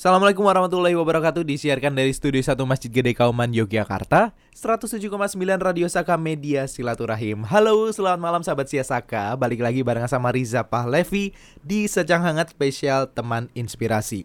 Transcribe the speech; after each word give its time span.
Assalamualaikum 0.00 0.48
warahmatullahi 0.48 0.96
wabarakatuh. 0.96 1.44
Disiarkan 1.44 1.92
dari 1.92 2.08
Studio 2.16 2.40
1 2.40 2.56
Masjid 2.64 2.88
Gede 2.88 3.12
Kauman 3.12 3.52
Yogyakarta. 3.52 4.32
107,9 4.56 5.12
Radio 5.60 5.84
Saka 5.92 6.16
Media 6.16 6.64
Silaturahim. 6.64 7.44
Halo 7.44 7.84
selamat 7.92 8.16
malam 8.16 8.40
sahabat 8.40 8.64
Siasaka 8.72 9.36
Balik 9.36 9.60
lagi 9.60 9.84
bareng 9.84 10.08
sama 10.08 10.32
Riza 10.32 10.64
Pahlevi 10.64 11.36
Di 11.60 11.84
Secang 11.84 12.24
Hangat 12.24 12.56
Spesial 12.56 13.12
Teman 13.12 13.52
Inspirasi. 13.52 14.24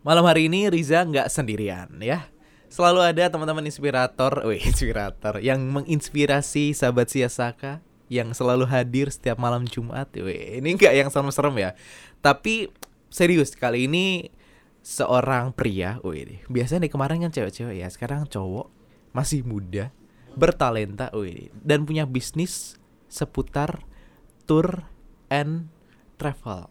Malam 0.00 0.24
hari 0.24 0.48
ini 0.48 0.72
Riza 0.72 1.04
nggak 1.04 1.28
sendirian 1.28 1.92
ya. 2.00 2.32
Selalu 2.72 3.04
ada 3.04 3.28
teman-teman 3.28 3.68
inspirator 3.68 4.48
Wih 4.48 4.64
inspirator 4.72 5.44
Yang 5.44 5.60
menginspirasi 5.76 6.72
sahabat 6.72 7.12
Siasaka 7.12 7.84
Yang 8.08 8.40
selalu 8.40 8.64
hadir 8.64 9.12
setiap 9.12 9.36
malam 9.36 9.68
Jumat. 9.68 10.08
Wih 10.16 10.64
ini 10.64 10.72
nggak 10.72 10.96
yang 10.96 11.12
serem-serem 11.12 11.68
ya. 11.68 11.70
Tapi 12.24 12.72
serius 13.12 13.52
kali 13.52 13.92
ini 13.92 14.40
seorang 14.82 15.54
pria, 15.54 16.02
wih, 16.02 16.42
biasanya 16.50 16.86
nih 16.86 16.92
kemarin 16.92 17.22
kan 17.22 17.32
cewek-cewek 17.32 17.78
ya, 17.78 17.88
sekarang 17.88 18.26
cowok 18.26 18.68
masih 19.14 19.46
muda, 19.46 19.94
bertalenta, 20.34 21.08
wih, 21.14 21.54
dan 21.62 21.86
punya 21.86 22.02
bisnis 22.04 22.76
seputar 23.06 23.86
tour 24.44 24.84
and 25.30 25.70
travel. 26.18 26.66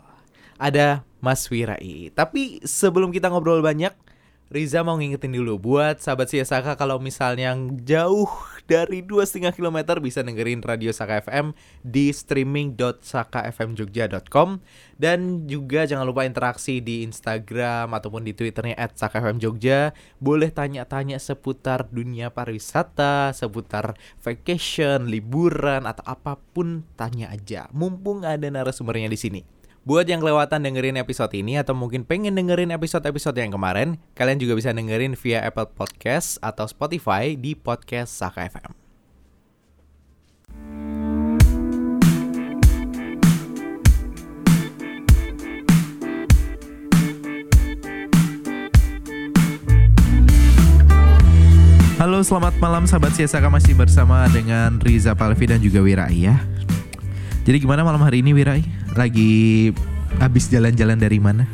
Ada 0.62 1.08
Mas 1.24 1.50
Wirai. 1.50 2.14
Tapi 2.14 2.62
sebelum 2.62 3.10
kita 3.10 3.32
ngobrol 3.32 3.66
banyak, 3.66 3.96
Riza 4.52 4.84
mau 4.84 5.00
ngingetin 5.00 5.32
dulu 5.32 5.56
buat 5.56 6.04
sahabat 6.04 6.28
Saka 6.28 6.76
kalau 6.76 7.00
misalnya 7.00 7.56
yang 7.56 7.72
jauh 7.88 8.28
dari 8.68 9.00
dua 9.00 9.24
setengah 9.24 9.56
kilometer 9.56 10.04
bisa 10.04 10.28
dengerin 10.28 10.60
Radio 10.60 10.92
Saka 10.92 11.24
FM 11.24 11.56
di 11.88 12.12
streaming.sakafmjogja.com 12.12 14.60
dan 15.00 15.48
juga 15.48 15.88
jangan 15.88 16.04
lupa 16.04 16.28
interaksi 16.28 16.84
di 16.84 17.08
Instagram 17.08 17.96
ataupun 17.96 18.28
di 18.28 18.36
Twitternya 18.36 18.76
@sakafmjogja. 18.92 19.96
Boleh 20.20 20.52
tanya-tanya 20.52 21.16
seputar 21.24 21.88
dunia 21.88 22.36
pariwisata, 22.36 23.32
seputar 23.32 23.96
vacation, 24.20 25.08
liburan 25.08 25.88
atau 25.88 26.04
apa 26.04 26.36
pun 26.52 26.84
tanya 27.00 27.32
aja. 27.32 27.72
Mumpung 27.72 28.28
ada 28.28 28.52
narasumbernya 28.52 29.08
di 29.08 29.16
sini. 29.16 29.61
Buat 29.82 30.06
yang 30.06 30.22
kelewatan 30.22 30.62
dengerin 30.62 30.94
episode 31.02 31.34
ini 31.34 31.58
atau 31.58 31.74
mungkin 31.74 32.06
pengen 32.06 32.38
dengerin 32.38 32.70
episode-episode 32.70 33.34
yang 33.42 33.50
kemarin, 33.50 33.98
kalian 34.14 34.38
juga 34.38 34.54
bisa 34.54 34.70
dengerin 34.70 35.18
via 35.18 35.42
Apple 35.42 35.74
Podcast 35.74 36.38
atau 36.46 36.70
Spotify 36.70 37.34
di 37.34 37.58
podcast 37.58 38.14
Saka 38.14 38.46
FM. 38.46 38.78
Halo, 51.98 52.22
selamat 52.22 52.54
malam 52.62 52.86
sahabat 52.86 53.18
Siasaka 53.18 53.50
masih 53.50 53.74
bersama 53.74 54.30
dengan 54.30 54.78
Riza 54.78 55.18
Palvi 55.18 55.50
dan 55.50 55.58
juga 55.58 55.82
Wirai 55.82 56.30
ya. 56.30 56.38
Jadi 57.50 57.66
gimana 57.66 57.82
malam 57.82 58.06
hari 58.06 58.22
ini 58.22 58.38
Wirai? 58.38 58.81
Lagi 58.96 59.72
habis 60.20 60.52
jalan-jalan 60.52 61.00
dari 61.00 61.20
mana? 61.22 61.48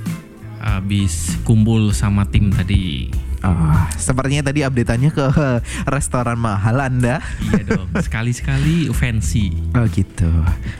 Habis 0.57 1.37
kumpul 1.45 1.93
sama 1.93 2.25
tim 2.25 2.49
tadi. 2.49 3.13
Ah, 3.45 3.85
sepertinya 3.93 4.49
tadi 4.49 4.65
update-nya 4.65 5.13
ke 5.13 5.25
restoran 5.93 6.41
mahal 6.41 6.81
Anda. 6.81 7.21
Iya 7.37 7.77
dong, 7.77 7.87
sekali-sekali 8.05 8.89
fancy. 8.89 9.53
Oh 9.77 9.85
gitu. 9.85 10.29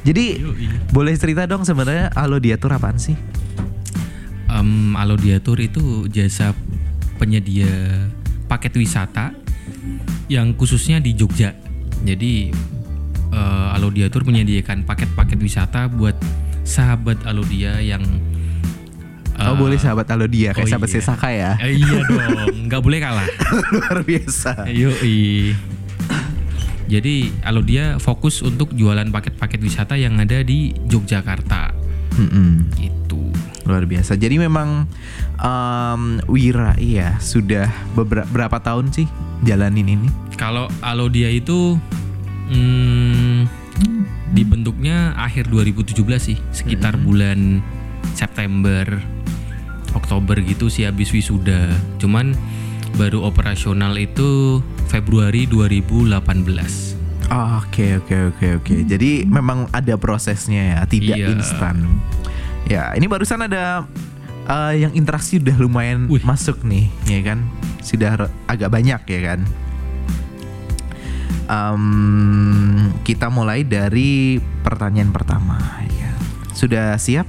Jadi 0.02 0.42
Yoi. 0.42 0.68
boleh 0.90 1.14
cerita 1.14 1.46
dong 1.46 1.62
sebenarnya 1.62 2.10
Alo 2.18 2.42
Diatur 2.42 2.74
apaan 2.74 2.98
sih? 2.98 3.14
Um, 4.48 4.96
Alodiatur 4.98 5.60
itu 5.60 6.08
jasa 6.10 6.56
penyedia 7.22 7.70
paket 8.48 8.74
wisata 8.80 9.36
yang 10.32 10.58
khususnya 10.58 10.98
di 10.98 11.14
Jogja. 11.14 11.54
Jadi 12.02 12.50
uh, 13.36 13.76
Alodiatur 13.76 14.24
menyediakan 14.26 14.88
paket-paket 14.88 15.38
wisata 15.38 15.92
buat 15.92 16.16
sahabat 16.68 17.24
Alodia 17.24 17.80
yang 17.80 18.04
oh 19.40 19.54
uh, 19.54 19.56
boleh 19.56 19.80
sahabat 19.80 20.12
Alo 20.12 20.28
Dia 20.28 20.52
kayak 20.52 20.68
oh 20.68 20.70
sahabat 20.70 20.90
iya. 20.92 20.96
Sesaka 21.00 21.30
ya. 21.32 21.52
eh, 21.64 21.80
iya 21.80 21.98
dong, 22.12 22.68
nggak 22.68 22.82
boleh 22.84 23.00
kalah. 23.00 23.28
Luar 23.72 24.04
biasa. 24.04 24.68
Yoi. 24.68 25.56
Jadi 26.88 27.32
Alodia 27.44 28.00
fokus 28.00 28.44
untuk 28.44 28.72
jualan 28.76 29.08
paket-paket 29.12 29.60
wisata 29.64 29.96
yang 29.96 30.20
ada 30.20 30.44
di 30.44 30.76
Yogyakarta. 30.88 31.76
Mm-mm. 32.20 32.72
Gitu. 32.76 33.32
Luar 33.68 33.84
biasa. 33.84 34.16
Jadi 34.16 34.40
memang 34.40 34.88
um, 35.40 36.02
Wira 36.32 36.80
iya 36.80 37.20
sudah 37.20 37.68
beberapa 37.92 38.28
berapa 38.32 38.58
tahun 38.64 38.96
sih 38.96 39.08
jalanin 39.44 40.00
ini? 40.00 40.10
Kalau 40.40 40.72
Alodia 40.80 41.28
itu 41.28 41.76
hmm, 42.48 43.67
dibentuknya 44.32 45.16
akhir 45.16 45.50
2017 45.50 45.98
sih, 46.20 46.38
sekitar 46.52 46.98
bulan 46.98 47.62
September, 48.14 48.86
Oktober 49.94 50.38
gitu 50.42 50.68
sih 50.68 50.86
habis 50.86 51.10
wisuda. 51.10 51.72
Cuman 51.98 52.36
baru 52.96 53.24
operasional 53.24 53.96
itu 53.96 54.60
Februari 54.88 55.46
2018. 55.46 56.96
Oke 57.28 58.00
oke 58.00 58.16
oke 58.32 58.48
oke. 58.64 58.76
Jadi 58.88 59.28
memang 59.28 59.68
ada 59.70 60.00
prosesnya 60.00 60.78
ya, 60.78 60.80
tidak 60.88 61.18
Iya. 61.20 61.28
instan. 61.36 61.84
Ya 62.68 62.92
ini 62.96 63.08
barusan 63.08 63.44
ada 63.44 63.84
uh, 64.48 64.74
yang 64.76 64.96
interaksi 64.96 65.40
udah 65.40 65.56
lumayan 65.60 66.08
Wih. 66.08 66.24
masuk 66.24 66.64
nih, 66.64 66.88
ya 67.04 67.20
kan? 67.24 67.44
Sudah 67.84 68.16
agak 68.48 68.72
banyak 68.72 69.02
ya 69.04 69.20
kan? 69.24 69.40
Em, 71.48 71.84
kita 73.08 73.32
mulai 73.32 73.64
dari 73.64 74.36
pertanyaan 74.62 75.16
pertama. 75.16 75.56
Ya. 75.88 76.12
Sudah 76.52 77.00
siap? 77.00 77.24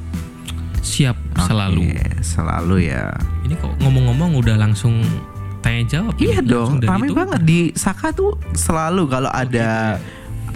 Siap 0.82 1.14
selalu. 1.38 1.86
Oke, 1.94 2.02
selalu 2.20 2.76
ya. 2.90 3.14
Ini 3.46 3.54
kok 3.54 3.78
ngomong-ngomong 3.78 4.34
udah 4.42 4.58
langsung 4.58 5.00
tanya 5.58 5.82
jawab 5.86 6.14
Iya 6.18 6.38
dong, 6.42 6.78
itu? 6.82 7.14
banget 7.14 7.40
di 7.42 7.60
Saka 7.74 8.10
tuh 8.10 8.34
selalu 8.54 9.06
kalau 9.10 9.30
ada 9.30 9.98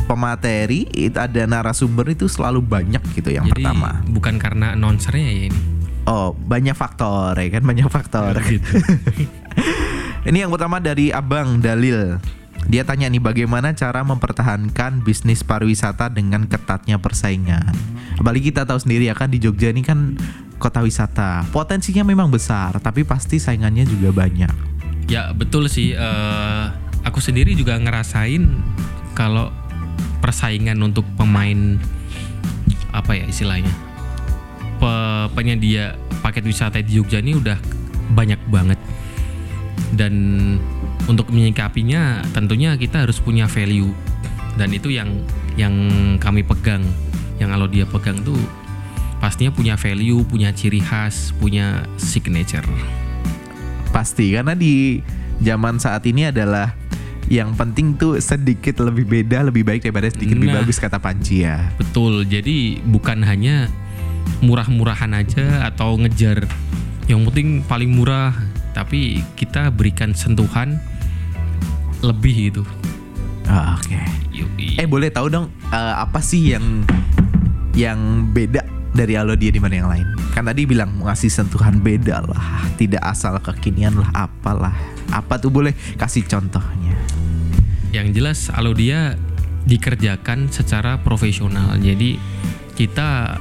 pemateri, 0.06 0.90
itu 0.90 1.14
ada 1.14 1.46
narasumber 1.46 2.10
itu 2.10 2.26
selalu 2.26 2.62
banyak 2.62 3.02
gitu 3.14 3.30
yang 3.30 3.46
Jadi 3.46 3.62
pertama. 3.62 4.02
bukan 4.10 4.34
karena 4.42 4.74
announcernya 4.74 5.26
ya 5.26 5.42
ini. 5.52 5.60
Oh, 6.02 6.34
banyak 6.34 6.74
faktor 6.74 7.38
ya 7.38 7.48
kan, 7.54 7.62
banyak 7.62 7.86
faktor. 7.86 8.34
Gitu. 8.42 8.66
Ini 10.28 10.46
yang 10.46 10.50
pertama 10.50 10.82
dari 10.82 11.14
Abang 11.14 11.62
Dalil. 11.62 12.18
Dia 12.72 12.88
tanya 12.88 13.04
nih 13.12 13.20
bagaimana 13.20 13.76
cara 13.76 14.00
mempertahankan 14.00 15.04
bisnis 15.04 15.44
pariwisata 15.44 16.08
dengan 16.08 16.48
ketatnya 16.48 16.96
persaingan. 16.96 17.68
Apalagi 18.16 18.48
kita 18.48 18.64
tahu 18.64 18.80
sendiri 18.80 19.12
ya 19.12 19.14
kan 19.14 19.28
di 19.28 19.36
Jogja 19.36 19.68
ini 19.68 19.84
kan 19.84 20.16
kota 20.56 20.80
wisata. 20.80 21.44
Potensinya 21.52 22.00
memang 22.00 22.32
besar, 22.32 22.80
tapi 22.80 23.04
pasti 23.04 23.36
saingannya 23.36 23.84
juga 23.84 24.24
banyak. 24.24 24.72
Ya 25.12 25.36
betul 25.36 25.68
sih. 25.68 25.92
eh, 25.92 26.64
aku 27.04 27.20
sendiri 27.20 27.52
juga 27.52 27.76
ngerasain 27.76 28.40
kalau 29.12 29.52
persaingan 30.24 30.80
untuk 30.80 31.04
pemain 31.18 31.76
apa 32.94 33.12
ya 33.18 33.26
istilahnya 33.26 33.72
pe- 34.78 35.28
penyedia 35.34 35.98
paket 36.22 36.46
wisata 36.46 36.78
di 36.80 36.96
Jogja 36.96 37.18
ini 37.18 37.36
udah 37.36 37.58
banyak 38.14 38.38
banget 38.48 38.78
dan 39.92 40.12
untuk 41.06 41.28
menyikapinya 41.28 42.25
tentunya 42.32 42.75
kita 42.80 43.04
harus 43.04 43.20
punya 43.20 43.44
value 43.44 43.92
dan 44.56 44.72
itu 44.72 44.92
yang 44.92 45.08
yang 45.56 45.75
kami 46.16 46.41
pegang 46.44 46.80
yang 47.36 47.53
kalau 47.53 47.69
dia 47.69 47.84
pegang 47.84 48.20
tuh 48.25 48.38
pastinya 49.20 49.52
punya 49.52 49.76
value 49.76 50.25
punya 50.25 50.50
ciri 50.52 50.81
khas 50.81 51.36
punya 51.36 51.84
signature 52.00 52.66
Pasti 53.92 54.32
karena 54.32 54.56
di 54.56 55.05
zaman 55.44 55.76
saat 55.76 56.08
ini 56.08 56.32
adalah 56.32 56.72
yang 57.28 57.52
penting 57.52 57.93
tuh 57.94 58.16
sedikit 58.25 58.81
lebih 58.81 59.05
beda 59.05 59.44
lebih 59.52 59.69
baik 59.69 59.84
daripada 59.84 60.08
sedikit 60.08 60.40
lebih 60.40 60.49
Nah. 60.49 60.64
bagus 60.64 60.81
kata 60.81 60.96
Panci 60.96 61.44
ya. 61.44 61.70
Betul, 61.76 62.25
jadi 62.25 62.81
bukan 62.88 63.20
hanya 63.20 63.69
murah-murahan 64.40 65.12
aja 65.12 65.69
atau 65.69 66.00
ngejar 66.00 66.49
yang 67.06 67.22
penting 67.28 67.61
paling 67.69 67.93
murah, 67.93 68.32
tapi 68.72 69.20
kita 69.36 69.72
berikan 69.72 70.16
sentuhan 70.16 70.80
lebih 72.02 72.52
gitu. 72.52 72.62
Ah, 73.46 73.78
Oke. 73.78 74.00
Yoi. 74.32 74.80
Eh 74.80 74.88
boleh 74.88 75.12
tahu 75.12 75.28
dong 75.28 75.46
eh, 75.70 75.94
apa 75.96 76.19
sih 76.24 76.56
yang 76.56 76.84
yang 77.76 78.28
beda 78.32 78.64
dari 78.92 79.16
Alo 79.16 79.36
dia 79.36 79.52
di 79.52 79.60
mana 79.60 79.74
yang 79.76 79.90
lain? 79.92 80.06
Kan 80.32 80.48
tadi 80.48 80.64
bilang 80.64 81.00
ngasih 81.04 81.28
sentuhan 81.28 81.80
beda 81.80 82.24
lah, 82.24 82.64
tidak 82.80 83.04
asal 83.04 83.36
kekinian 83.40 83.96
lah, 84.00 84.08
apalah. 84.16 84.72
Apa 85.12 85.36
tuh 85.36 85.52
boleh 85.52 85.76
kasih 86.00 86.25
contohnya? 86.25 86.96
Yang 87.92 88.08
jelas 88.16 88.38
kalau 88.48 88.72
dia 88.72 89.20
dikerjakan 89.68 90.48
secara 90.48 90.98
profesional. 91.04 91.76
Jadi 91.76 92.16
kita 92.72 93.36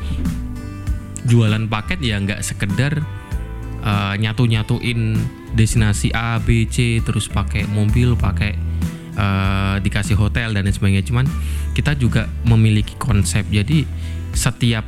jualan 1.24 1.72
paket 1.72 2.04
ya 2.04 2.20
nggak 2.20 2.44
sekedar 2.44 3.00
uh, 3.82 4.14
nyatu-nyatuin 4.18 5.18
destinasi 5.58 6.14
A, 6.16 6.40
B, 6.40 6.66
C 6.70 7.04
terus 7.04 7.28
pakai 7.28 7.68
mobil, 7.68 8.16
pakai 8.16 8.56
uh, 9.18 9.76
dikasih 9.84 10.16
hotel 10.16 10.56
dan 10.56 10.66
lain 10.66 10.74
sebagainya. 10.74 11.04
Cuman 11.06 11.26
kita 11.76 11.98
juga 11.98 12.30
memiliki 12.48 12.96
konsep. 12.96 13.44
Jadi 13.52 13.84
setiap 14.32 14.88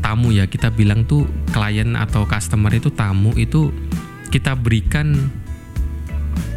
tamu 0.00 0.32
ya 0.32 0.48
kita 0.48 0.72
bilang 0.72 1.04
tuh 1.04 1.28
klien 1.52 1.92
atau 1.92 2.24
customer 2.24 2.72
itu 2.72 2.88
tamu 2.88 3.36
itu 3.36 3.68
kita 4.32 4.56
berikan 4.56 5.28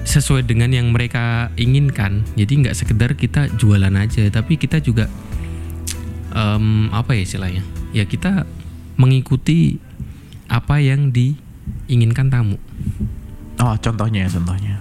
sesuai 0.04 0.48
dengan 0.48 0.72
yang 0.72 0.92
mereka 0.94 1.50
inginkan. 1.60 2.24
Jadi 2.38 2.54
nggak 2.64 2.76
sekedar 2.76 3.12
kita 3.18 3.50
jualan 3.56 3.92
aja, 3.98 4.28
tapi 4.30 4.60
kita 4.60 4.80
juga 4.80 5.10
um, 6.36 6.92
apa 6.94 7.18
ya 7.18 7.22
istilahnya? 7.24 7.64
Ya 7.96 8.04
kita 8.06 8.46
mengikuti 9.00 9.82
apa 10.54 10.78
yang 10.78 11.10
diinginkan 11.10 12.30
tamu. 12.30 12.62
Oh, 13.58 13.74
contohnya 13.82 14.30
ya, 14.30 14.30
contohnya. 14.30 14.76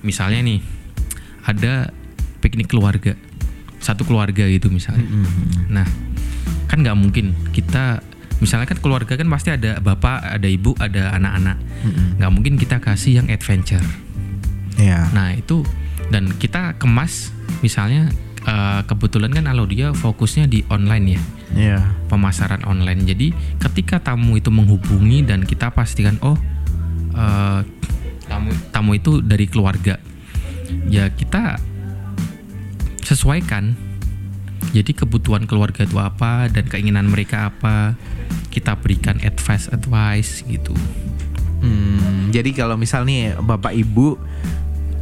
Misalnya 0.00 0.40
nih, 0.40 0.60
ada 1.44 1.92
piknik 2.40 2.72
keluarga, 2.72 3.12
satu 3.76 4.08
keluarga 4.08 4.48
gitu 4.48 4.72
misalnya. 4.72 5.04
Mm 5.04 5.20
-hmm. 5.20 5.64
Nah, 5.68 5.86
kan 6.64 6.80
nggak 6.80 6.96
mungkin 6.96 7.36
kita 7.52 8.00
misalnya 8.40 8.68
kan 8.68 8.80
keluarga 8.80 9.16
kan 9.16 9.28
pasti 9.28 9.52
ada 9.52 9.80
bapak, 9.80 10.40
ada 10.40 10.48
ibu, 10.48 10.72
ada 10.80 11.12
anak-anak. 11.16 11.56
Nggak 12.16 12.20
Mm-mm. 12.20 12.32
mungkin 12.32 12.54
kita 12.56 12.80
kasih 12.80 13.20
yang 13.20 13.28
adventure. 13.28 13.84
Ya. 14.76 15.08
Nah 15.12 15.32
itu 15.36 15.64
dan 16.12 16.32
kita 16.36 16.76
kemas 16.76 17.32
misalnya 17.64 18.12
eh, 18.46 18.80
kebetulan 18.86 19.30
kan 19.34 19.44
kalau 19.50 19.66
dia 19.66 19.90
fokusnya 19.92 20.46
di 20.46 20.62
online 20.70 21.06
ya 21.06 21.22
Ya. 21.56 21.78
pemasaran 22.10 22.66
online. 22.66 23.06
Jadi 23.06 23.30
ketika 23.62 24.02
tamu 24.02 24.34
itu 24.34 24.50
menghubungi 24.50 25.22
dan 25.22 25.46
kita 25.46 25.70
pastikan 25.70 26.18
oh 26.22 26.34
eh, 27.14 27.60
tamu 28.26 28.50
tamu 28.74 28.98
itu 28.98 29.22
dari 29.22 29.46
keluarga, 29.46 29.98
ya 30.90 31.06
kita 31.10 31.58
sesuaikan. 33.06 33.78
Jadi 34.74 34.92
kebutuhan 34.92 35.46
keluarga 35.46 35.86
itu 35.86 35.96
apa 35.96 36.50
dan 36.50 36.66
keinginan 36.66 37.06
mereka 37.08 37.48
apa, 37.54 37.94
kita 38.50 38.74
berikan 38.76 39.16
advice 39.22 39.70
advice 39.70 40.42
gitu. 40.44 40.74
Hmm, 41.62 42.28
jadi 42.34 42.52
kalau 42.52 42.76
misal 42.76 43.06
nih 43.08 43.38
bapak 43.38 43.72
ibu 43.72 44.18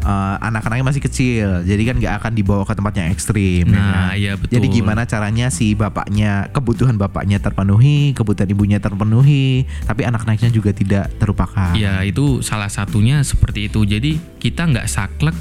eh, 0.05 0.37
anak-anaknya 0.39 0.85
masih 0.85 1.03
kecil, 1.03 1.65
jadi 1.65 1.83
kan 1.89 1.97
nggak 1.97 2.15
akan 2.21 2.33
dibawa 2.37 2.63
ke 2.63 2.77
tempat 2.77 2.93
yang 2.95 3.09
ekstrim. 3.09 3.65
ya 3.67 3.75
Nah, 3.75 4.13
kan? 4.13 4.21
iya, 4.21 4.33
betul. 4.37 4.53
Jadi 4.55 4.67
gimana 4.69 5.03
caranya 5.05 5.49
si 5.49 5.73
bapaknya 5.73 6.53
kebutuhan 6.53 7.01
bapaknya 7.01 7.41
terpenuhi, 7.41 8.13
kebutuhan 8.13 8.47
ibunya 8.47 8.79
terpenuhi, 8.79 9.65
tapi 9.89 10.05
anak-anaknya 10.05 10.53
juga 10.53 10.77
tidak 10.77 11.09
terlupakan. 11.17 11.73
Ya 11.75 12.05
itu 12.05 12.45
salah 12.45 12.69
satunya 12.69 13.25
seperti 13.25 13.73
itu. 13.73 13.83
Jadi 13.83 14.21
kita 14.39 14.69
nggak 14.69 14.87
saklek, 14.87 15.37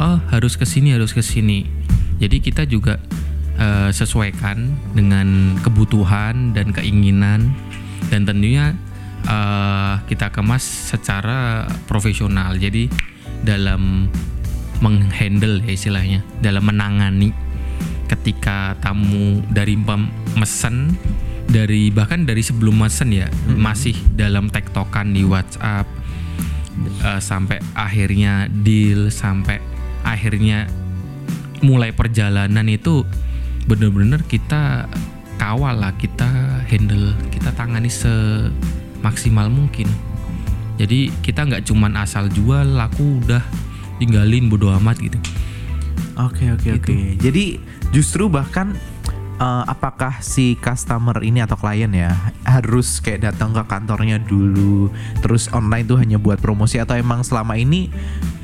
oh 0.00 0.16
harus 0.32 0.56
ke 0.56 0.64
sini 0.64 0.96
harus 0.96 1.12
ke 1.12 1.20
sini. 1.20 1.68
Jadi 2.16 2.40
kita 2.40 2.64
juga 2.64 2.96
eh, 3.60 3.92
sesuaikan 3.92 4.56
dengan 4.96 5.60
kebutuhan 5.60 6.56
dan 6.56 6.72
keinginan 6.72 7.52
dan 8.08 8.24
tentunya 8.24 8.72
eh, 9.28 9.94
kita 10.08 10.32
kemas 10.32 10.64
secara 10.64 11.68
profesional. 11.84 12.56
Jadi 12.56 12.88
dalam 13.46 14.10
menghandle 14.82 15.62
ya 15.62 15.72
istilahnya, 15.72 16.20
dalam 16.42 16.66
menangani 16.66 17.30
ketika 18.06 18.74
tamu 18.82 19.42
dari 19.50 19.78
pemesan 19.78 20.94
dari 21.46 21.94
bahkan 21.94 22.26
dari 22.26 22.42
sebelum 22.42 22.86
mesen 22.86 23.14
ya 23.14 23.30
masih 23.46 23.94
dalam 24.14 24.50
tektokan 24.50 25.14
di 25.14 25.22
WhatsApp 25.22 25.86
eh, 27.02 27.20
sampai 27.22 27.62
akhirnya 27.74 28.50
deal 28.50 29.14
sampai 29.14 29.62
akhirnya 30.02 30.66
mulai 31.62 31.90
perjalanan 31.94 32.66
itu 32.66 33.06
bener-bener 33.66 34.22
kita 34.26 34.86
kawal 35.38 35.78
lah 35.82 35.94
kita 35.98 36.62
handle 36.66 37.14
kita 37.30 37.50
tangani 37.54 37.90
semaksimal 37.90 39.50
mungkin 39.50 39.90
jadi 40.76 41.12
kita 41.20 41.44
nggak 41.44 41.64
cuman 41.66 41.96
asal 41.96 42.28
jual 42.28 42.76
laku 42.76 43.20
udah 43.24 43.40
tinggalin 43.96 44.48
bodo 44.48 44.68
amat 44.76 45.00
gitu 45.00 45.18
Oke 46.16 46.48
oke 46.48 46.64
Gitu. 46.64 46.80
oke. 46.80 46.96
Jadi 47.20 47.60
justru 47.92 48.32
bahkan 48.32 48.72
eh, 49.36 49.64
apakah 49.68 50.24
si 50.24 50.56
customer 50.56 51.20
ini 51.20 51.44
atau 51.44 51.60
klien 51.60 51.92
ya 51.92 52.08
harus 52.40 53.04
kayak 53.04 53.28
datang 53.28 53.52
ke 53.52 53.60
kantornya 53.68 54.16
dulu, 54.16 54.88
terus 55.20 55.52
online 55.52 55.84
tuh 55.84 56.00
hanya 56.00 56.16
buat 56.16 56.40
promosi 56.40 56.80
atau 56.80 56.96
emang 56.96 57.20
selama 57.20 57.60
ini 57.60 57.92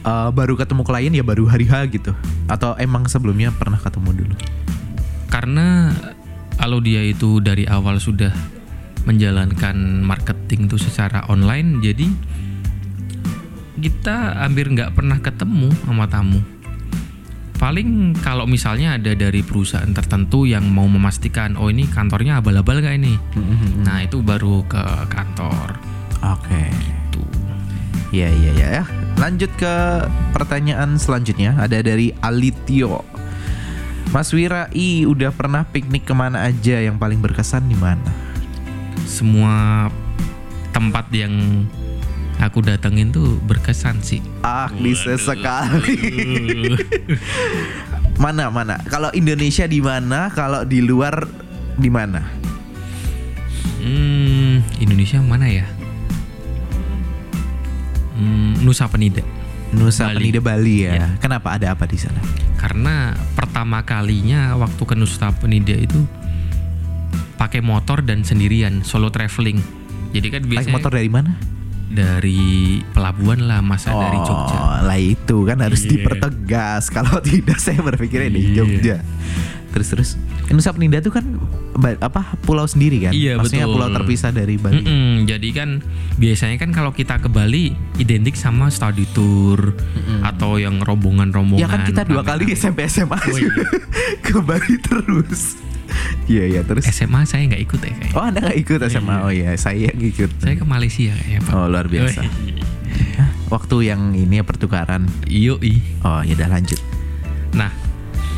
eh, 0.04 0.28
baru 0.36 0.52
ketemu 0.52 0.84
klien 0.84 1.12
ya 1.16 1.24
baru 1.24 1.48
hari 1.48 1.64
H 1.64 1.88
gitu? 1.88 2.12
Atau 2.44 2.76
emang 2.76 3.08
sebelumnya 3.08 3.48
pernah 3.56 3.80
ketemu 3.80 4.10
dulu? 4.20 4.36
karena 5.32 5.96
kalau 6.60 6.76
dia 6.84 7.00
itu 7.00 7.40
dari 7.40 7.64
awal 7.64 7.96
sudah 7.96 8.36
menjalankan 9.04 10.04
marketing 10.04 10.70
tuh 10.70 10.78
secara 10.78 11.26
online 11.26 11.82
jadi 11.82 12.06
kita 13.82 14.46
hampir 14.46 14.70
nggak 14.70 14.94
pernah 14.94 15.18
ketemu 15.18 15.74
sama 15.82 16.06
tamu 16.06 16.40
paling 17.58 18.14
kalau 18.22 18.46
misalnya 18.46 18.98
ada 18.98 19.14
dari 19.14 19.42
perusahaan 19.42 19.90
tertentu 19.90 20.46
yang 20.46 20.66
mau 20.66 20.86
memastikan 20.90 21.54
oh 21.54 21.70
ini 21.70 21.86
kantornya 21.86 22.42
abal-abal 22.42 22.82
nggak 22.82 22.96
ini 22.98 23.14
nah 23.82 24.02
itu 24.02 24.22
baru 24.22 24.66
ke 24.66 24.82
kantor 25.10 25.78
Oke. 26.22 26.70
tuh 27.10 27.26
Iya 28.12 28.28
iya 28.28 28.50
iya 28.52 28.66
ya. 28.80 28.84
Lanjut 29.16 29.48
ke 29.56 29.74
pertanyaan 30.36 31.00
selanjutnya 31.00 31.56
ada 31.56 31.80
dari 31.80 32.12
Alitio. 32.20 33.00
Mas 34.12 34.28
Wira 34.36 34.68
I 34.76 35.08
udah 35.08 35.32
pernah 35.32 35.64
piknik 35.64 36.04
ke 36.04 36.12
mana 36.12 36.44
aja 36.44 36.76
yang 36.76 37.00
paling 37.00 37.24
berkesan 37.24 37.64
di 37.72 37.76
mana? 37.80 38.12
Semua 39.04 39.88
tempat 40.72 41.06
yang 41.12 41.64
aku 42.40 42.64
datengin 42.64 43.12
tuh 43.12 43.38
berkesan 43.44 44.02
sih 44.02 44.18
Ah, 44.42 44.66
bisa 44.72 45.14
sekali. 45.14 45.94
mana 48.22 48.50
mana? 48.50 48.78
Kalau 48.90 49.10
Indonesia 49.14 49.66
di 49.66 49.78
mana? 49.78 50.30
Kalau 50.34 50.66
di 50.66 50.82
luar 50.82 51.28
di 51.78 51.90
mana? 51.90 52.22
Hmm, 53.82 54.62
Indonesia 54.78 55.18
mana 55.22 55.46
ya? 55.50 55.66
Hmm, 58.14 58.62
Nusa 58.62 58.86
Penida. 58.86 59.22
Nusa 59.72 60.10
Bali. 60.10 60.30
Penida 60.30 60.40
Bali 60.44 60.86
ya. 60.86 60.92
Ya. 60.94 61.06
Kenapa 61.18 61.56
ada 61.58 61.72
apa 61.74 61.88
di 61.88 61.98
sana? 61.98 62.20
Karena 62.60 63.16
pertama 63.34 63.82
kalinya 63.82 64.54
waktu 64.54 64.82
ke 64.86 64.94
Nusa 64.94 65.34
Penida 65.34 65.74
itu 65.74 66.06
pakai 67.42 67.58
motor 67.58 67.98
dan 68.00 68.22
sendirian 68.22 68.80
solo 68.82 69.10
traveling. 69.10 69.58
Jadi 70.12 70.26
kan 70.30 70.40
Naik 70.40 70.50
biasanya 70.62 70.72
motor 70.72 70.92
dari 70.92 71.10
mana? 71.10 71.32
dari 71.92 72.40
pelabuhan 72.88 73.44
lah 73.44 73.60
masa 73.60 73.92
dari 73.92 74.16
Jogja. 74.18 74.56
Oh, 74.56 74.80
lah 74.80 74.96
itu 74.96 75.44
kan 75.44 75.60
harus 75.60 75.84
Iya. 75.84 75.90
dipertegas. 75.92 76.88
Kalau 76.88 77.20
tidak 77.26 77.58
saya 77.58 77.82
berpikirnya 77.82 78.30
di 78.30 78.42
Iya. 78.42 78.54
Jogja. 78.56 78.96
Terus 79.72 79.88
terus. 79.88 80.10
Nusa 80.48 80.68
Penida 80.68 81.00
itu 81.00 81.08
kan 81.08 81.24
apa 81.98 82.36
pulau 82.40 82.64
sendiri 82.64 83.00
kan? 83.02 83.12
Iya, 83.12 83.36
Maksudnya 83.36 83.64
betul. 83.64 83.74
pulau 83.74 83.88
terpisah 83.90 84.30
dari 84.30 84.56
Bali. 84.56 84.76
Mm-mm, 84.78 85.24
jadi 85.24 85.48
kan 85.50 85.68
biasanya 86.16 86.56
kan 86.56 86.70
kalau 86.70 86.92
kita 86.92 87.16
ke 87.16 87.28
Bali 87.28 87.72
identik 87.96 88.36
sama 88.36 88.68
study 88.68 89.04
tour 89.10 89.76
atau 90.22 90.56
yang 90.56 90.76
rombongan-rombongan. 90.78 91.60
Ya 91.60 91.68
kan 91.68 91.84
kita 91.84 92.04
dua 92.04 92.20
kali 92.20 92.52
SMP 92.52 92.84
SMA 92.86 93.16
Oh, 93.16 93.32
iya. 93.32 93.48
ke 94.24 94.40
Bali 94.40 94.76
terus. 94.78 95.56
Iya 96.30 96.44
iya 96.48 96.60
terus. 96.62 96.86
SMA 96.86 97.26
saya 97.26 97.50
nggak 97.50 97.62
ikut 97.66 97.80
ya 97.82 97.92
kayak. 97.92 98.12
Oh 98.14 98.24
anda 98.24 98.38
nggak 98.40 98.58
ikut 98.62 98.80
SMA? 98.88 99.16
Oh 99.26 99.32
iya 99.32 99.52
saya 99.58 99.90
yang 99.90 99.98
ikut. 99.98 100.30
Saya 100.38 100.54
ke 100.54 100.66
Malaysia 100.66 101.12
kayaknya 101.12 101.40
Pak. 101.44 101.52
Oh 101.52 101.66
luar 101.66 101.86
biasa. 101.90 102.22
Hah, 102.22 103.30
Waktu 103.52 103.76
yang 103.92 104.16
ini 104.16 104.40
ya 104.40 104.44
pertukaran. 104.46 105.04
Iyo 105.28 105.60
Oh 106.06 106.20
ya 106.24 106.32
udah 106.32 106.48
lanjut. 106.48 106.80
Nah, 107.52 107.68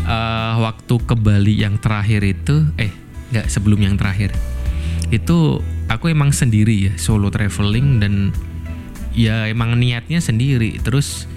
eh, 0.09 0.55
waktu 0.59 0.95
ke 1.07 1.15
Bali 1.15 1.55
yang 1.61 1.79
terakhir 1.79 2.27
itu, 2.27 2.67
eh 2.81 2.91
nggak 3.31 3.47
sebelum 3.47 3.79
yang 3.79 3.95
terakhir, 3.95 4.35
itu 5.15 5.63
aku 5.87 6.11
emang 6.11 6.35
sendiri 6.35 6.91
ya 6.91 6.93
solo 6.99 7.31
traveling 7.31 8.03
dan 8.03 8.35
ya 9.15 9.47
emang 9.47 9.79
niatnya 9.79 10.19
sendiri. 10.19 10.83
Terus 10.83 11.31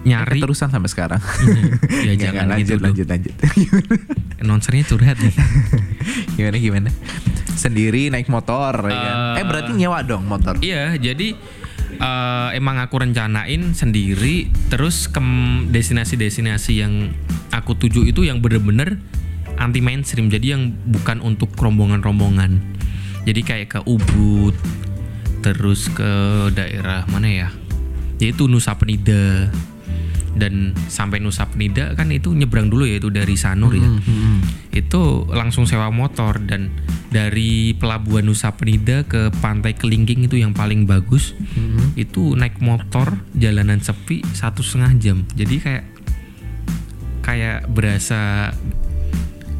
nyari 0.00 0.40
Terusan 0.40 0.72
sampai 0.72 0.88
sekarang. 0.88 1.20
ya 1.20 2.12
Nggak, 2.14 2.16
jangan 2.16 2.44
nggak, 2.48 2.58
gitu 2.64 2.72
lanjut 2.80 3.06
lanjut, 3.06 3.06
lanjut 3.06 3.34
lanjut. 3.44 3.84
Nonsernya 4.40 4.84
curhat 4.88 5.16
nih. 5.20 5.34
gimana 6.40 6.56
gimana? 6.56 6.90
Sendiri 7.54 8.08
naik 8.08 8.32
motor 8.32 8.72
ya 8.88 8.96
kan? 8.96 9.14
Eh, 9.36 9.40
Eh 9.40 9.44
berarti 9.44 9.72
nyewa 9.76 10.00
dong 10.00 10.24
motor. 10.24 10.56
Iya, 10.64 10.96
jadi 10.96 11.36
eh, 12.00 12.48
emang 12.56 12.80
aku 12.80 13.04
rencanain 13.04 13.76
sendiri 13.76 14.48
terus 14.72 15.04
ke 15.04 15.20
destinasi-destinasi 15.68 16.72
yang 16.80 17.12
aku 17.52 17.76
tuju 17.76 18.08
itu 18.08 18.24
yang 18.24 18.40
bener-bener 18.40 18.96
anti 19.60 19.84
mainstream. 19.84 20.32
Jadi 20.32 20.56
yang 20.56 20.72
bukan 20.88 21.20
untuk 21.20 21.52
rombongan-rombongan. 21.60 22.56
Jadi 23.28 23.40
kayak 23.44 23.68
ke 23.68 23.80
Ubud, 23.84 24.56
terus 25.44 25.92
ke 25.92 26.08
daerah 26.56 27.04
mana 27.12 27.28
ya? 27.28 27.48
Yaitu 28.16 28.48
Nusa 28.48 28.72
Penida. 28.80 29.52
Dan 30.40 30.72
sampai 30.88 31.20
Nusa 31.20 31.44
Penida 31.52 31.92
kan 31.92 32.08
itu 32.08 32.32
nyebrang 32.32 32.72
dulu 32.72 32.88
ya 32.88 32.96
itu 32.96 33.12
dari 33.12 33.36
Sanur 33.36 33.76
ya. 33.76 33.84
Itu 34.72 35.28
langsung 35.28 35.68
sewa 35.68 35.92
motor 35.92 36.40
dan 36.40 36.72
dari 37.12 37.76
pelabuhan 37.76 38.24
Nusa 38.24 38.56
Penida 38.56 39.04
ke 39.04 39.28
Pantai 39.44 39.76
Kelingking 39.76 40.24
itu 40.24 40.40
yang 40.40 40.56
paling 40.56 40.88
bagus. 40.88 41.36
Itu 42.00 42.32
naik 42.40 42.64
motor 42.64 43.20
jalanan 43.36 43.84
sepi 43.84 44.24
satu 44.32 44.64
setengah 44.64 44.92
jam. 44.96 45.18
Jadi 45.36 45.60
kayak 45.60 45.84
kayak 47.20 47.68
berasa 47.68 48.50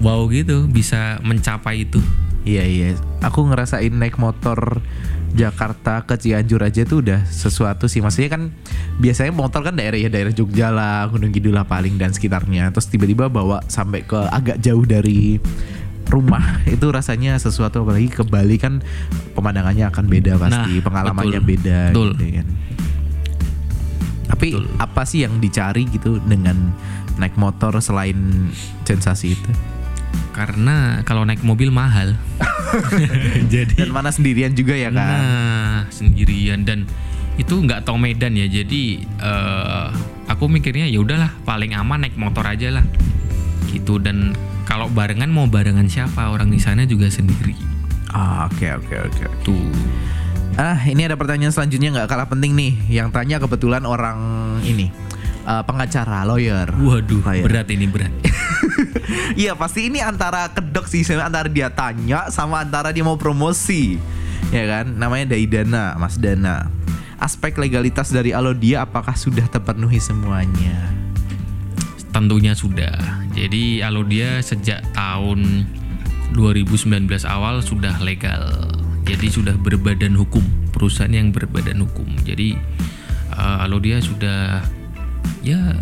wow 0.01 0.25
gitu 0.33 0.65
bisa 0.65 1.21
mencapai 1.21 1.85
itu. 1.85 2.01
Iya 2.41 2.65
iya, 2.65 2.89
aku 3.21 3.45
ngerasain 3.53 3.93
naik 3.93 4.17
motor 4.17 4.81
Jakarta 5.31 6.03
ke 6.03 6.19
Cianjur 6.19 6.59
aja 6.61 6.83
tuh 6.83 7.07
udah 7.07 7.23
sesuatu 7.31 7.87
sih. 7.87 8.03
Maksudnya 8.03 8.31
kan 8.35 8.43
biasanya 8.99 9.31
motor 9.31 9.63
kan 9.63 9.79
daerah 9.79 9.97
ya 9.97 10.11
daerah 10.11 10.35
Jogja 10.35 10.75
lah, 10.75 11.07
Gunung 11.07 11.31
Kidul 11.31 11.55
lah 11.55 11.65
paling 11.65 11.97
dan 11.97 12.11
sekitarnya. 12.11 12.75
Terus 12.75 12.91
tiba-tiba 12.91 13.31
bawa 13.31 13.63
sampai 13.71 14.03
ke 14.03 14.19
agak 14.19 14.59
jauh 14.59 14.83
dari 14.83 15.39
rumah 16.11 16.59
itu 16.75 16.87
rasanya 16.91 17.39
sesuatu 17.39 17.87
apalagi 17.87 18.11
ke 18.11 18.27
Bali 18.27 18.59
kan 18.59 18.83
pemandangannya 19.39 19.87
akan 19.87 20.05
beda 20.11 20.35
pasti, 20.37 20.83
Nah, 20.83 20.83
pengalamannya 20.83 21.39
betul. 21.39 21.51
beda 21.55 21.79
Betul. 21.95 22.11
gitu 22.19 22.25
kan. 22.43 22.47
Tapi 24.31 24.49
Betul. 24.55 24.67
apa 24.79 25.03
sih 25.07 25.23
yang 25.23 25.39
dicari 25.39 25.87
gitu 25.87 26.19
dengan 26.23 26.75
naik 27.19 27.39
motor 27.39 27.79
selain 27.79 28.51
sensasi 28.83 29.39
itu? 29.39 29.51
Karena 30.31 31.03
kalau 31.03 31.27
naik 31.27 31.43
mobil 31.43 31.75
mahal. 31.75 32.15
Jadi 33.53 33.75
Dan 33.77 33.91
mana 33.91 34.15
sendirian 34.15 34.55
juga 34.55 34.79
ya 34.79 34.89
kan? 34.95 35.05
Nah, 35.05 35.79
sendirian 35.91 36.63
dan 36.63 36.87
itu 37.37 37.59
nggak 37.59 37.83
tahu 37.83 37.99
medan 37.99 38.39
ya. 38.39 38.47
Jadi 38.47 39.05
eh, 39.05 39.87
aku 40.31 40.47
mikirnya 40.47 40.87
ya 40.87 41.03
udahlah 41.03 41.35
paling 41.43 41.75
aman 41.75 42.07
naik 42.07 42.15
motor 42.15 42.47
aja 42.47 42.71
lah. 42.71 42.85
Gitu 43.69 43.99
dan 43.99 44.33
kalau 44.65 44.87
barengan 44.87 45.29
mau 45.29 45.51
barengan 45.51 45.91
siapa 45.91 46.31
orang 46.31 46.49
di 46.49 46.63
sana 46.63 46.87
juga 46.87 47.11
sendiri. 47.11 47.59
Ah, 48.15 48.47
oke 48.47 48.67
oke 48.81 48.97
oke. 49.11 49.25
Tuh. 49.43 49.71
Ah, 50.59 50.79
ini 50.87 51.07
ada 51.07 51.15
pertanyaan 51.15 51.55
selanjutnya 51.55 51.91
nggak 51.95 52.09
kalah 52.11 52.27
penting 52.31 52.55
nih. 52.55 52.73
Yang 52.87 53.09
tanya 53.15 53.37
kebetulan 53.43 53.83
orang 53.83 54.19
ini 54.63 55.10
eh, 55.51 55.63
pengacara, 55.67 56.23
lawyer. 56.23 56.71
Waduh, 56.71 57.21
Lawyer. 57.27 57.45
berat 57.45 57.69
ini 57.75 57.87
berat. 57.91 58.15
Iya 59.35 59.59
pasti 59.59 59.91
ini 59.91 59.99
antara 60.03 60.51
kedok 60.51 60.87
sih, 60.87 61.03
antara 61.19 61.51
dia 61.51 61.71
tanya 61.71 62.31
sama 62.31 62.63
antara 62.63 62.95
dia 62.95 63.03
mau 63.03 63.19
promosi, 63.19 63.99
ya 64.55 64.65
kan? 64.67 64.87
Namanya 64.95 65.35
Daidana, 65.35 65.99
Mas 65.99 66.19
Dana. 66.19 66.71
Aspek 67.21 67.61
legalitas 67.61 68.09
dari 68.09 68.33
Alodia 68.33 68.89
apakah 68.89 69.13
sudah 69.13 69.45
terpenuhi 69.51 70.01
semuanya? 70.01 70.89
Tentunya 72.11 72.57
sudah. 72.57 72.97
Jadi 73.37 73.85
Alodia 73.85 74.41
sejak 74.41 74.81
tahun 74.97 75.69
2019 76.33 77.07
awal 77.29 77.61
sudah 77.61 78.01
legal. 78.01 78.73
Jadi 79.05 79.27
sudah 79.29 79.55
berbadan 79.59 80.17
hukum, 80.17 80.43
perusahaan 80.73 81.13
yang 81.13 81.35
berbadan 81.35 81.83
hukum. 81.85 82.09
Jadi 82.25 82.57
eh, 83.37 83.59
Alodia 83.65 84.01
sudah 84.01 84.65
ya 85.41 85.77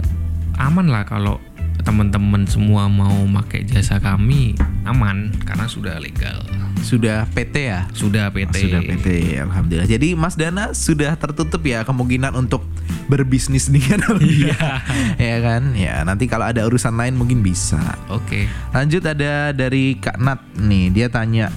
aman 0.58 0.86
lah 0.90 1.06
kalau 1.06 1.38
teman-teman 1.86 2.44
semua 2.44 2.90
mau 2.90 3.24
pakai 3.40 3.64
jasa 3.64 3.96
kami 4.02 4.58
aman 4.84 5.30
karena 5.46 5.66
sudah 5.68 5.96
legal. 5.96 6.36
Sudah 6.82 7.26
PT 7.34 7.54
ya? 7.68 7.80
Sudah 7.90 8.30
PT. 8.30 8.70
Sudah 8.70 8.80
PT, 8.80 9.06
alhamdulillah. 9.40 9.88
Jadi 9.88 10.14
Mas 10.14 10.38
Dana 10.38 10.72
sudah 10.72 11.18
tertutup 11.18 11.60
ya 11.66 11.82
kemungkinan 11.82 12.38
untuk 12.38 12.62
berbisnis 13.10 13.72
dengan 13.72 14.04
Alodia, 14.04 14.54
ya 15.18 15.36
kan? 15.40 15.74
Ya 15.74 16.04
nanti 16.04 16.28
kalau 16.28 16.46
ada 16.46 16.62
urusan 16.68 16.94
lain 16.94 17.16
mungkin 17.16 17.42
bisa. 17.42 17.80
Oke. 18.12 18.46
Lanjut 18.70 19.02
ada 19.04 19.50
dari 19.50 19.96
Kak 19.98 20.20
Nat 20.20 20.40
nih, 20.60 20.92
dia 20.92 21.06
tanya 21.08 21.50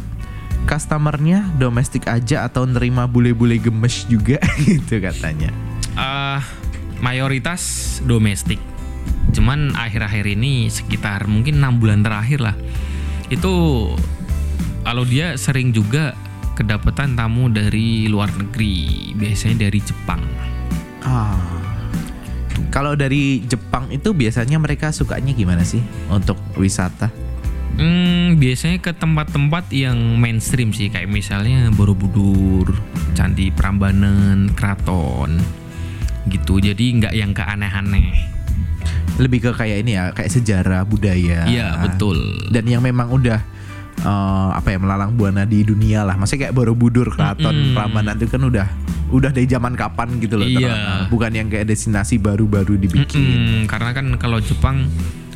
customernya 0.66 1.50
domestik 1.58 2.06
aja 2.08 2.46
atau 2.46 2.64
nerima 2.66 3.06
bule-bule 3.10 3.60
gemes 3.60 4.08
juga 4.08 4.40
gitu 4.68 4.98
katanya. 5.04 5.52
Eh, 5.92 6.40
mayoritas 7.02 8.00
domestik. 8.06 8.62
Cuman 9.34 9.74
akhir-akhir 9.74 10.26
ini 10.38 10.70
sekitar 10.70 11.26
mungkin 11.26 11.60
enam 11.60 11.82
bulan 11.82 12.06
terakhir 12.06 12.40
lah. 12.40 12.56
Itu 13.28 13.52
kalau 14.86 15.04
dia 15.04 15.36
sering 15.36 15.74
juga 15.74 16.14
kedapatan 16.54 17.18
tamu 17.18 17.50
dari 17.50 18.06
luar 18.06 18.30
negeri, 18.38 19.12
biasanya 19.18 19.68
dari 19.68 19.80
Jepang. 19.82 20.22
Ah. 21.02 21.38
Kalau 22.72 22.96
dari 22.96 23.44
Jepang 23.44 23.92
itu 23.92 24.16
biasanya 24.16 24.56
mereka 24.56 24.96
sukanya 24.96 25.36
gimana 25.36 25.66
sih 25.66 25.84
untuk 26.08 26.40
wisata? 26.56 27.12
Hmm, 27.76 28.36
biasanya 28.40 28.84
ke 28.84 28.92
tempat-tempat 28.96 29.72
yang 29.72 29.98
mainstream 30.20 30.76
sih, 30.76 30.92
kayak 30.92 31.08
misalnya 31.08 31.72
Borobudur, 31.72 32.68
Candi 33.16 33.48
Prambanan, 33.52 34.52
Kraton, 34.56 35.40
gitu. 36.30 36.62
Jadi 36.62 37.02
nggak 37.02 37.14
yang 37.16 37.32
ke 37.32 37.42
aneh-aneh. 37.42 38.14
Lebih 39.18 39.40
ke 39.40 39.52
kayak 39.54 39.78
ini 39.86 39.98
ya, 39.98 40.12
kayak 40.14 40.32
sejarah 40.34 40.82
budaya. 40.86 41.46
Iya 41.46 41.82
betul. 41.82 42.18
Dan 42.50 42.66
yang 42.66 42.82
memang 42.82 43.10
udah 43.10 43.40
eh, 44.02 44.50
apa 44.54 44.74
ya 44.74 44.78
melalang 44.82 45.14
buana 45.14 45.46
di 45.46 45.62
dunia 45.62 46.06
lah. 46.06 46.18
Maksudnya 46.18 46.50
kayak 46.50 46.56
Borobudur, 46.58 47.08
Keraton, 47.14 47.54
Mm-mm. 47.54 47.76
Prambanan 47.78 48.18
itu 48.18 48.30
kan 48.30 48.42
udah 48.42 48.68
udah 49.12 49.30
dari 49.30 49.46
zaman 49.46 49.76
kapan 49.76 50.18
gitu 50.24 50.40
loh. 50.40 50.48
Iya. 50.48 50.58
terkenal. 50.74 51.00
Bukan 51.12 51.32
yang 51.36 51.48
kayak 51.52 51.68
destinasi 51.68 52.18
baru-baru 52.18 52.80
dibikin. 52.80 53.20
Mm-mm, 53.20 53.62
karena 53.68 53.92
kan 53.92 54.08
kalau 54.16 54.40
Jepang 54.40 54.88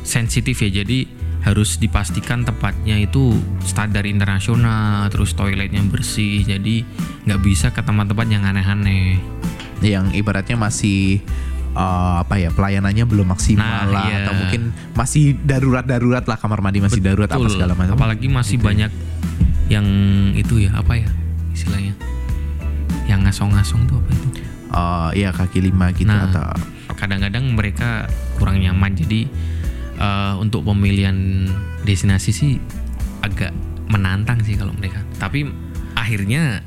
sensitif 0.05 0.63
ya, 0.63 0.81
jadi 0.81 1.05
harus 1.45 1.77
dipastikan 1.77 2.41
tempatnya 2.41 2.97
itu 2.97 3.37
standar 3.61 4.01
internasional, 4.09 5.05
terus 5.13 5.37
toiletnya 5.37 5.85
bersih, 5.85 6.41
jadi 6.41 6.81
nggak 7.29 7.41
bisa 7.45 7.69
ke 7.69 7.85
tempat-tempat 7.85 8.27
yang 8.33 8.49
aneh-aneh. 8.49 9.21
Yang 9.85 10.09
ibaratnya 10.11 10.57
masih 10.57 11.21
uh, 11.77 12.25
apa 12.25 12.41
ya 12.41 12.49
pelayanannya 12.49 13.05
belum 13.05 13.29
maksimal 13.29 13.61
Nah, 13.61 13.91
lah 13.93 14.07
iya. 14.09 14.17
atau 14.25 14.33
mungkin 14.33 14.61
masih 14.97 15.37
darurat-darurat 15.39 16.25
lah 16.25 16.37
kamar 16.41 16.59
mandi 16.59 16.81
masih 16.81 16.99
darurat 16.99 17.29
apa 17.29 17.39
Betul. 17.45 17.53
segala 17.53 17.73
macam. 17.77 17.93
Apalagi 17.93 18.27
masih 18.27 18.57
Gitu 18.57 18.65
ya. 18.65 18.67
banyak 18.73 18.91
yang 19.65 19.87
itu 20.37 20.61
ya 20.61 20.71
apa 20.77 20.93
ya 20.93 21.09
istilahnya, 21.49 21.93
yang 23.05 23.25
ngasong-ngasong 23.25 23.85
tuh 23.89 23.97
apa 24.01 24.09
itu? 24.11 24.27
Uh, 24.75 25.09
ya 25.15 25.29
kaki 25.31 25.63
lima 25.63 25.93
gitu 25.95 26.09
Nah. 26.09 26.27
atau 26.27 26.49
Kadang-kadang 26.95 27.43
mereka 27.51 28.07
kurang 28.39 28.55
nyaman, 28.55 28.95
jadi 28.95 29.27
eh, 29.99 30.33
untuk 30.39 30.63
pemilihan 30.63 31.43
destinasi 31.83 32.31
sih 32.31 32.51
agak 33.19 33.51
menantang 33.91 34.39
sih 34.47 34.55
kalau 34.55 34.71
mereka. 34.71 35.03
Tapi 35.19 35.43
akhirnya 35.91 36.63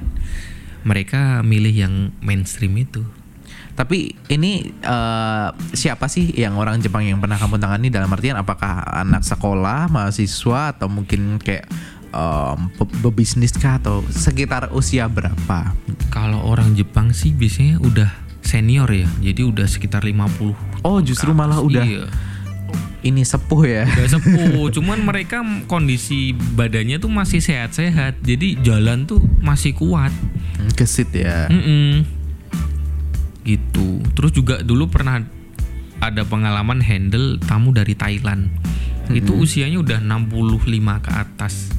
mereka 0.82 1.40
milih 1.42 1.74
yang 1.74 1.94
mainstream 2.20 2.76
itu. 2.78 3.02
tapi 3.78 4.18
ini 4.26 4.74
uh, 4.82 5.54
siapa 5.70 6.10
sih 6.10 6.34
yang 6.34 6.58
orang 6.58 6.82
Jepang 6.82 7.06
yang 7.06 7.22
pernah 7.22 7.38
kamu 7.38 7.62
tangani 7.62 7.94
dalam 7.94 8.10
artian 8.10 8.34
apakah 8.34 8.82
anak 9.06 9.22
sekolah, 9.22 9.86
mahasiswa 9.86 10.74
atau 10.74 10.90
mungkin 10.90 11.38
kayak 11.38 11.62
um, 12.10 12.74
pe- 12.74 12.90
pebisnis 13.06 13.54
kah 13.54 13.78
atau 13.78 14.02
sekitar 14.10 14.74
usia 14.74 15.06
berapa? 15.06 15.78
Kalau 16.10 16.42
orang 16.42 16.74
Jepang 16.74 17.14
sih 17.14 17.30
biasanya 17.30 17.78
udah 17.78 18.10
senior 18.42 18.90
ya, 18.90 19.06
jadi 19.22 19.46
udah 19.46 19.70
sekitar 19.70 20.02
50. 20.02 20.82
Oh, 20.82 20.98
justru 20.98 21.30
malah 21.30 21.62
udah 21.62 21.86
Iya, 21.86 22.10
ini 23.02 23.22
sepuh 23.22 23.62
ya. 23.64 23.84
udah 23.86 24.08
sepuh. 24.18 24.70
Cuman 24.74 25.04
mereka 25.06 25.42
kondisi 25.70 26.34
badannya 26.34 26.98
tuh 26.98 27.10
masih 27.10 27.38
sehat-sehat, 27.38 28.22
jadi 28.22 28.58
jalan 28.62 29.06
tuh 29.06 29.22
masih 29.42 29.74
kuat. 29.74 30.10
Gesit 30.74 31.10
ya. 31.14 31.46
Mm-mm. 31.50 32.02
Gitu. 33.46 34.02
Terus 34.18 34.32
juga 34.34 34.60
dulu 34.60 34.90
pernah 34.90 35.22
ada 35.98 36.22
pengalaman 36.26 36.82
handle 36.82 37.38
tamu 37.42 37.74
dari 37.74 37.94
Thailand. 37.94 38.50
Itu 39.08 39.40
usianya 39.40 39.80
udah 39.80 39.98
65 40.04 41.04
ke 41.04 41.10
atas. 41.10 41.72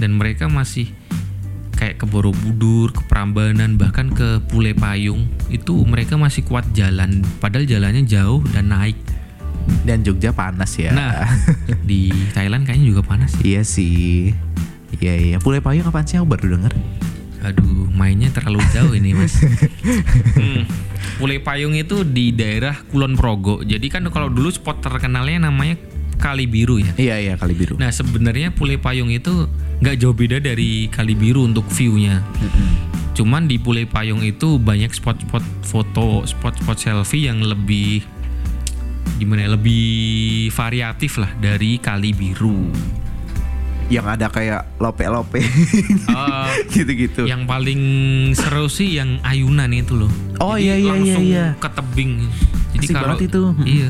Dan 0.00 0.16
mereka 0.16 0.48
masih 0.48 0.90
kayak 1.76 2.00
ke 2.00 2.06
Borobudur, 2.08 2.94
ke 2.94 3.02
Prambanan, 3.04 3.76
bahkan 3.76 4.08
ke 4.08 4.40
Pule 4.48 4.72
Payung. 4.72 5.28
Itu 5.52 5.84
mereka 5.84 6.16
masih 6.16 6.46
kuat 6.46 6.64
jalan, 6.72 7.20
padahal 7.38 7.68
jalannya 7.68 8.08
jauh 8.08 8.40
dan 8.56 8.72
naik. 8.72 8.96
Dan 9.84 10.00
Jogja 10.04 10.32
panas 10.32 10.76
ya. 10.76 10.92
Nah, 10.92 11.28
di 11.88 12.12
Thailand 12.32 12.64
kayaknya 12.64 12.86
juga 12.96 13.02
panas 13.04 13.36
sih. 13.36 13.54
Iya 13.54 13.62
sih. 13.64 14.32
Iya 15.00 15.14
iya. 15.16 15.36
Pule 15.40 15.60
payung 15.60 15.88
apaan 15.88 16.06
sih? 16.08 16.16
Aku 16.16 16.28
baru 16.28 16.56
denger. 16.56 16.72
Aduh, 17.44 17.92
mainnya 17.92 18.32
terlalu 18.32 18.64
jauh 18.72 18.96
ini, 18.96 19.12
Mas. 19.12 19.36
hmm. 20.40 20.64
Pule 21.20 21.38
Payung 21.38 21.76
itu 21.78 22.02
di 22.02 22.32
daerah 22.34 22.74
Kulon 22.90 23.14
Progo. 23.14 23.62
Jadi 23.62 23.86
kan 23.92 24.02
kalau 24.10 24.32
dulu 24.32 24.50
spot 24.50 24.82
terkenalnya 24.82 25.46
namanya 25.46 25.78
Kali 26.18 26.48
Biru 26.48 26.80
ya. 26.80 26.92
Iya 26.96 27.16
iya 27.20 27.34
kali 27.36 27.52
biru. 27.52 27.76
Nah 27.76 27.92
sebenarnya 27.92 28.54
Pule 28.54 28.80
Payung 28.80 29.12
itu 29.12 29.46
nggak 29.82 29.96
jauh 30.00 30.16
beda 30.16 30.40
dari 30.40 30.88
Kali 30.88 31.12
Biru 31.12 31.44
untuk 31.44 31.68
view-nya. 31.68 32.22
Cuman 33.14 33.46
di 33.46 33.60
Pule 33.60 33.86
Payung 33.86 34.24
itu 34.24 34.58
banyak 34.58 34.90
spot-spot 34.90 35.44
foto, 35.62 36.24
spot-spot 36.26 36.78
selfie 36.80 37.30
yang 37.30 37.44
lebih 37.44 38.02
gimana 39.14 39.44
ya, 39.44 39.50
lebih 39.52 39.84
variatif 40.50 41.16
lah 41.16 41.30
dari 41.34 41.78
Kali 41.78 42.10
Biru. 42.10 42.68
Yang 43.84 44.06
ada 44.10 44.26
kayak 44.28 44.80
lope-lope 44.80 45.44
Eh, 45.44 46.48
gitu-gitu. 46.74 47.28
yang 47.28 47.44
paling 47.44 47.82
seru 48.32 48.64
sih 48.66 48.96
yang 48.96 49.20
ayunan 49.20 49.68
itu 49.70 49.92
loh. 49.94 50.08
Oh, 50.40 50.56
Jadi 50.56 50.64
iya, 50.64 50.74
iya, 50.74 50.80
iya, 50.80 50.90
langsung 50.90 51.24
iya. 51.24 51.46
ke 51.54 51.68
tebing. 51.68 52.12
Jadi 52.72 52.86
Asik 52.86 52.96
kalau 52.96 53.16
itu. 53.18 53.42
Iya. 53.62 53.88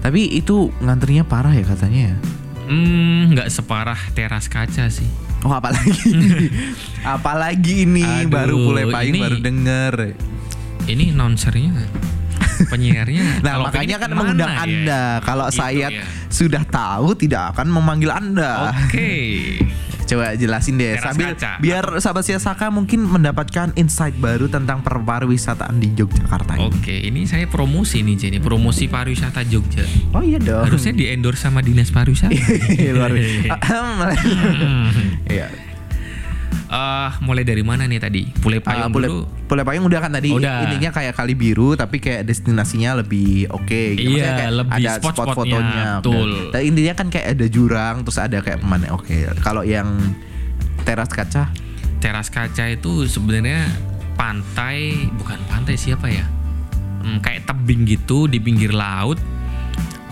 Tapi 0.00 0.20
itu 0.32 0.72
ngantrinya 0.80 1.24
parah 1.24 1.52
ya 1.52 1.64
katanya 1.64 2.12
ya. 2.12 2.16
Hmm, 2.64 3.36
nggak 3.36 3.52
separah 3.52 4.00
teras 4.12 4.48
kaca 4.48 4.88
sih. 4.88 5.08
Oh 5.44 5.52
apalagi 5.52 5.92
Apalagi 7.04 7.84
ini 7.84 8.00
Aduh, 8.00 8.32
Baru 8.32 8.56
Payung 8.88 9.12
ini- 9.12 9.20
baru 9.20 9.36
denger 9.36 9.94
Ini 10.88 11.12
nonsernya 11.12 11.84
penyiarnya. 12.66 13.24
Nah 13.44 13.52
kalau 13.56 13.66
makanya 13.66 13.96
kan 13.98 14.10
mengundang 14.10 14.50
ya? 14.50 14.62
anda 14.62 15.02
Kalau 15.20 15.46
Gitu 15.46 15.58
saya 15.58 15.86
ya. 15.90 16.04
sudah 16.26 16.62
tahu 16.62 17.12
Tidak 17.14 17.52
akan 17.52 17.66
memanggil 17.68 18.10
anda 18.10 18.72
Oke. 18.84 19.10
Coba 20.04 20.36
jelasin 20.36 20.76
deh 20.76 21.00
Teras 21.00 21.04
sambil 21.10 21.32
kaca. 21.32 21.56
biar 21.58 21.84
sahabat 21.96 22.24
Siasaka 22.24 22.68
mungkin 22.68 23.00
mendapatkan 23.02 23.72
insight 23.74 24.12
baru 24.14 24.46
tentang 24.46 24.84
perpariwisataan 24.84 25.80
di 25.80 25.96
Yogyakarta 25.96 26.60
ini. 26.60 26.68
Oke, 26.68 26.92
ini 27.00 27.24
saya 27.24 27.48
promosi 27.48 28.04
nih 28.04 28.12
Jenny, 28.14 28.36
promosi 28.36 28.84
pariwisata 28.84 29.48
Jogja. 29.48 29.80
Oh 30.12 30.20
iya 30.20 30.36
dong. 30.36 30.60
Harusnya 30.60 30.92
di 30.92 31.08
endorse 31.08 31.40
sama 31.40 31.64
dinas 31.64 31.88
pariwisata. 31.88 32.36
luar 32.94 33.16
biasa. 33.16 33.56
Iya. 35.24 35.48
Eh, 36.64 37.10
mulai 37.20 37.44
dari 37.44 37.60
mana 37.60 37.84
nih 37.84 38.00
tadi? 38.00 38.22
Pule 38.40 38.58
Ah, 38.58 38.64
Payung 38.64 38.90
Pule, 38.90 39.06
dulu. 39.06 39.20
Pule 39.44 39.62
Payung 39.62 39.84
udah 39.84 40.00
kan 40.00 40.10
tadi 40.10 40.32
Udah. 40.32 40.64
intinya 40.64 40.90
kayak 40.90 41.12
kali 41.12 41.36
biru 41.36 41.76
tapi 41.76 42.00
kayak 42.00 42.24
destinasinya 42.24 43.04
lebih 43.04 43.46
oke 43.52 43.82
gitu. 43.94 44.16
Iya, 44.16 44.32
kayak 44.34 44.52
lebih 44.64 44.72
ada 44.72 44.90
spot 44.96 45.12
spot-spotnya, 45.14 45.54
fotonya. 45.60 45.84
betul. 46.00 46.16
Udah. 46.24 46.50
Dan 46.56 46.60
intinya 46.64 46.94
kan 46.96 47.06
kayak 47.12 47.26
ada 47.36 47.46
jurang 47.46 47.96
terus 48.02 48.18
ada 48.18 48.38
kayak 48.40 48.58
pemandangan 48.58 48.96
oke. 48.96 49.16
Kalau 49.40 49.62
yang 49.62 49.88
teras 50.82 51.08
kaca 51.08 51.52
Teras 52.00 52.28
kaca 52.28 52.68
itu 52.68 53.08
sebenarnya 53.08 53.64
pantai, 54.14 55.08
bukan 55.16 55.40
pantai 55.48 55.72
siapa 55.72 56.04
ya? 56.08 56.28
Hmm, 57.00 57.20
kayak 57.20 57.48
tebing 57.48 57.88
gitu 57.88 58.24
di 58.24 58.36
pinggir 58.36 58.72
laut. 58.72 59.16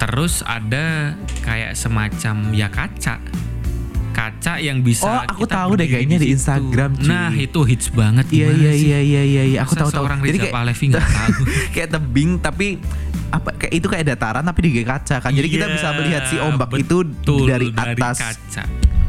Terus 0.01 0.41
ada 0.43 1.13
kayak 1.41 1.77
semacam 1.77 2.35
ya 2.53 2.69
kaca. 2.69 3.21
Kaca 4.13 4.53
yang 4.57 4.79
bisa 4.81 5.03
Oh, 5.03 5.21
aku 5.25 5.43
kita 5.43 5.55
tahu 5.57 5.71
deh 5.75 5.87
kayaknya 5.87 6.17
di 6.17 6.27
situ. 6.27 6.35
Instagram, 6.37 6.91
cuy. 6.95 7.09
Nah, 7.09 7.33
itu 7.33 7.61
hits 7.63 7.89
banget 7.89 8.27
Iya 8.29 8.49
iya 8.51 8.73
iya 8.73 8.99
iya 9.01 9.23
iya 9.23 9.43
iya. 9.47 9.59
aku 9.61 9.73
tahu 9.75 9.89
tahu. 9.89 10.05
Jadi 10.05 10.39
kayak 10.39 10.53
Pahlevi 10.53 10.85
nggak 10.89 11.07
tahu. 11.19 11.43
kayak 11.71 11.89
tebing 11.91 12.31
tapi 12.39 12.67
apa 13.29 13.49
kayak 13.57 13.73
itu 13.73 13.87
kayak 13.89 14.05
dataran 14.07 14.43
tapi 14.43 14.61
di 14.63 14.85
kaca 14.85 15.17
kan. 15.19 15.31
Jadi 15.31 15.49
kita 15.51 15.65
Iya, 15.65 15.73
bisa 15.73 15.89
melihat 15.95 16.23
si 16.27 16.37
ombak 16.37 16.71
itu 16.75 16.97
dari 17.43 17.73
atas. 17.73 18.17
kaca. 18.21 18.63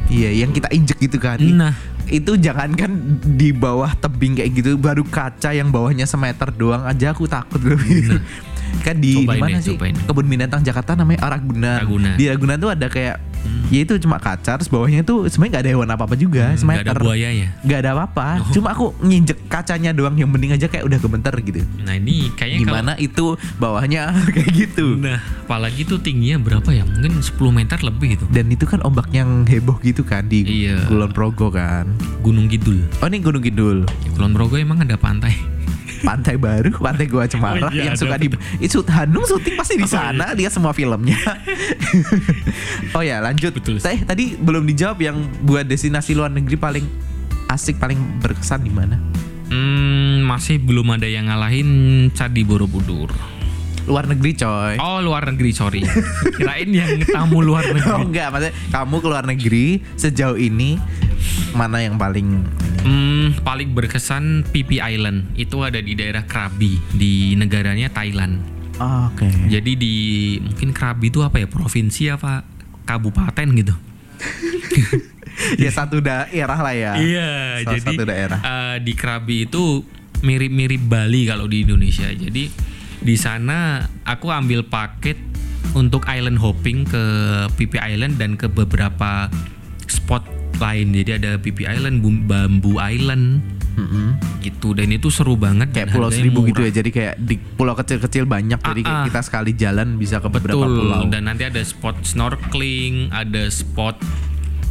Iya, 0.05 0.29
yang 0.38 0.51
kita 0.51 0.67
injek 0.69 0.98
gitu 1.00 1.17
kan. 1.17 1.39
Nah, 1.39 1.75
Itu 2.03 2.36
jangankan 2.36 2.91
di 3.33 3.50
bawah 3.50 3.95
tebing 3.95 4.36
kayak 4.36 4.51
gitu 4.53 4.75
baru 4.75 5.03
kaca 5.03 5.51
yang 5.51 5.67
bawahnya 5.67 6.03
semeter 6.03 6.51
doang 6.51 6.83
aja 6.83 7.10
aku 7.10 7.24
takut 7.25 7.60
loh. 7.60 7.79
kan 8.86 8.95
di 8.98 9.24
di 9.24 9.25
mana 9.25 9.57
sih? 9.57 9.72
cobain. 9.72 9.95
Kebun 9.95 10.25
binatang 10.25 10.62
Jakarta 10.62 10.93
namanya 10.93 11.29
Ragunan. 11.29 11.79
Ragunan. 11.79 12.15
Di 12.15 12.27
Ragunan 12.27 12.57
tuh 12.57 12.69
ada 12.69 12.88
kayak 12.88 13.24
ya 13.67 13.79
itu 13.81 13.97
cuma 13.97 14.17
kaca 14.17 14.55
terus 14.55 14.67
bawahnya 14.67 15.01
tuh 15.01 15.25
sebenarnya 15.25 15.51
nggak 15.51 15.63
ada 15.63 15.71
hewan 15.71 15.89
apa-apa 15.89 16.15
juga, 16.15 16.45
nggak 16.50 16.59
semeter. 16.59 16.89
ada 16.89 17.00
buaya 17.00 17.29
ya. 17.29 17.50
Gak 17.63 17.79
ada 17.79 17.89
apa-apa. 17.93 18.27
Oh. 18.39 18.51
Cuma 18.51 18.69
aku 18.69 18.85
nginjek 19.00 19.47
kacanya 19.47 19.89
doang 19.89 20.13
yang 20.13 20.27
bening 20.27 20.51
aja 20.51 20.65
kayak 20.65 20.83
udah 20.83 20.97
gemeter 20.97 21.33
gitu. 21.39 21.59
Nah 21.81 21.93
ini 21.93 22.29
kayaknya 22.31 22.59
kalau 22.59 22.69
Gimana 22.69 22.93
itu 22.97 23.25
bawahnya 23.57 24.01
kayak 24.36 24.51
gitu. 24.51 24.95
Nah, 24.95 25.17
apalagi 25.43 25.84
tuh 25.84 25.97
tingginya 25.97 26.38
berapa 26.39 26.69
ya? 26.69 26.84
Mungkin 26.84 27.17
10 27.17 27.34
meter 27.49 27.77
lebih 27.79 28.08
gitu. 28.15 28.25
Dan 28.29 28.47
itu 28.47 28.63
kan 28.63 28.79
ombak 28.82 29.10
yang 29.10 29.43
heboh 29.43 29.79
gitu 29.79 30.01
kan 30.01 30.25
di 30.25 30.45
Iya. 30.65 30.86
Kulon 30.86 31.12
Progo 31.12 31.49
kan. 31.49 31.89
Gunung 32.21 32.45
Kidul. 32.45 32.84
Oh 32.99 33.08
ini 33.08 33.19
Gunung 33.19 33.41
Kidul. 33.41 33.84
Ya, 34.03 34.10
Kulon 34.13 34.32
Progo 34.32 34.56
emang 34.56 34.79
ada 34.79 34.93
pantai. 34.93 35.34
Pantai 36.03 36.36
baru, 36.36 36.67
Pantai 36.75 37.08
Gua 37.08 37.23
Cemara 37.23 37.63
Oh 37.63 37.71
iya, 37.71 37.88
yang 37.88 37.95
ada 37.95 38.03
suka 38.03 38.19
di 38.19 38.27
itu 38.60 38.84
Hanung 38.91 39.23
syuting 39.23 39.56
pasti 39.56 39.79
di 39.79 39.84
Oh, 39.84 39.89
iya. 39.89 40.12
sana 40.12 40.36
dia 40.36 40.51
semua 40.51 40.75
filmnya. 40.75 41.15
oh 42.95 42.99
ya, 42.99 43.17
lanjut. 43.17 43.33
Betul. 43.36 43.78
Teh 43.80 44.00
tadi 44.04 44.34
belum 44.36 44.63
dijawab 44.65 44.98
yang 45.00 45.17
buat 45.41 45.65
destinasi 45.65 46.13
luar 46.13 46.30
negeri 46.30 46.56
paling 46.56 46.86
asik 47.48 47.78
paling 47.78 48.00
berkesan 48.19 48.62
di 48.62 48.74
mana? 48.74 48.98
Hmm, 49.50 50.26
masih 50.26 50.58
belum 50.58 50.98
ada 50.98 51.06
yang 51.06 51.30
ngalahin 51.30 51.69
Candi 52.12 52.41
Borobudur. 52.41 53.13
Luar 53.84 54.08
negeri, 54.08 54.32
coy. 54.34 54.80
Oh, 54.80 55.04
luar 55.04 55.28
negeri, 55.28 55.52
sorry. 55.52 55.84
Kirain 56.39 56.72
yang 56.72 57.04
tamu 57.04 57.43
luar 57.43 57.67
Oh 57.69 57.76
negeri. 57.76 58.04
enggak, 58.08 58.28
maksudnya 58.32 58.54
kamu 58.72 58.96
ke 58.98 59.08
luar 59.12 59.26
negeri 59.28 59.65
sejauh 59.93 60.39
ini 60.39 60.80
mana 61.54 61.84
yang 61.84 62.00
paling 62.00 62.41
Hmm, 62.84 63.32
paling 63.48 63.72
berkesan 63.72 64.43
Phi 64.43 64.67
Island. 64.76 65.32
Itu 65.39 65.63
ada 65.63 65.80
di 65.80 65.96
daerah 65.96 66.28
Krabi 66.28 66.76
di 66.91 67.32
negaranya 67.32 67.88
Thailand. 67.88 68.43
Oh, 68.76 69.08
Oke. 69.08 69.30
Jadi 69.48 69.72
di 69.78 69.96
mungkin 70.43 70.76
Krabi 70.76 71.08
itu 71.08 71.24
apa 71.24 71.39
ya? 71.39 71.48
Provinsi 71.48 72.12
apa 72.12 72.43
kabupaten 72.84 73.48
gitu. 73.54 73.74
ya 75.63 75.69
satu 75.69 76.00
daerah 76.00 76.60
lah 76.60 76.74
ya. 76.74 76.91
Iya, 76.96 77.32
Salah 77.63 77.72
jadi 77.76 77.82
satu 77.91 78.04
daerah. 78.06 78.39
eh, 78.39 78.76
di 78.82 78.93
Krabi 78.93 79.46
itu 79.46 79.84
mirip-mirip 80.24 80.84
Bali 80.88 81.28
kalau 81.28 81.46
di 81.46 81.67
Indonesia. 81.67 82.08
Jadi 82.08 82.48
di 83.04 83.15
sana 83.19 83.84
aku 84.04 84.32
ambil 84.32 84.63
paket 84.63 85.19
untuk 85.74 86.06
island 86.08 86.39
hopping 86.39 86.86
ke 86.86 87.04
Pipi 87.60 87.82
Island 87.82 88.22
dan 88.22 88.39
ke 88.39 88.48
beberapa 88.48 89.28
spot 89.89 90.24
lain. 90.62 90.93
Jadi 90.93 91.19
ada 91.19 91.32
Pipi 91.36 91.65
Island, 91.65 92.00
Bambu 92.30 92.78
Island 92.78 93.41
Mm-mm. 93.73 94.21
gitu 94.39 94.71
dan 94.71 94.86
itu 94.88 95.09
seru 95.09 95.33
banget 95.33 95.73
Kayak 95.73 95.89
pulau 95.91 96.07
seribu 96.07 96.45
gitu 96.45 96.62
murah. 96.62 96.69
ya. 96.69 96.77
Jadi 96.77 96.89
kayak 96.89 97.15
di 97.17 97.36
pulau 97.38 97.73
kecil-kecil 97.73 98.23
banyak. 98.23 98.59
Jadi 98.59 98.81
kayak 98.81 98.93
Ah, 98.93 99.01
ah. 99.01 99.05
kita 99.05 99.21
sekali 99.21 99.51
jalan 99.53 99.97
bisa 99.97 100.17
ke 100.17 100.29
beberapa 100.29 100.62
Betul. 100.62 100.77
pulau. 100.79 101.01
Dan 101.07 101.25
nanti 101.25 101.43
ada 101.43 101.57
spot 101.59 101.97
snorkeling, 102.03 103.09
ada 103.09 103.49
spot 103.49 103.97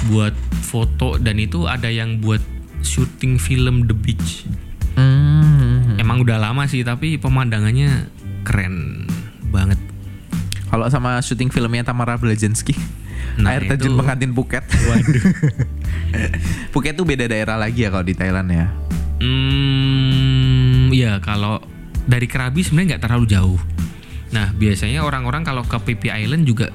buat 0.06 0.34
foto 0.62 1.14
dan 1.16 1.36
itu 1.36 1.64
ada 1.64 1.86
yang 1.86 2.18
buat 2.18 2.42
syuting 2.80 3.36
film 3.36 3.84
The 3.84 3.94
Beach. 3.94 4.46
Hmm. 4.92 5.94
Emang 5.96 6.20
udah 6.20 6.38
lama 6.38 6.62
sih 6.64 6.82
tapi 6.82 7.16
pemandangannya 7.16 8.06
keren 8.42 9.06
banget. 9.48 9.78
Kalau 10.66 10.86
sama 10.86 11.18
syuting 11.18 11.48
filmnya 11.48 11.82
Tamara 11.82 12.14
Blazinski. 12.14 12.74
Nah, 13.32 13.54
Air 13.54 13.64
terjun 13.66 13.94
pengantin 13.94 14.30
Phuket. 14.30 14.60
Waduh. 14.60 15.24
Phuket 16.72 16.92
tuh 16.92 17.04
beda 17.04 17.24
daerah 17.24 17.56
lagi 17.56 17.80
ya 17.80 17.88
kalau 17.88 18.02
di 18.02 18.12
Thailand 18.12 18.48
ya. 18.48 18.66
Hmm, 19.22 20.90
ya 20.90 21.22
kalau 21.22 21.62
dari 22.10 22.26
Krabi 22.26 22.66
sebenarnya 22.66 22.98
nggak 22.98 23.02
terlalu 23.06 23.26
jauh. 23.30 23.60
Nah 24.34 24.50
biasanya 24.50 25.06
orang-orang 25.06 25.46
kalau 25.46 25.62
ke 25.62 25.78
Phi 25.78 26.10
Island 26.10 26.42
juga 26.42 26.74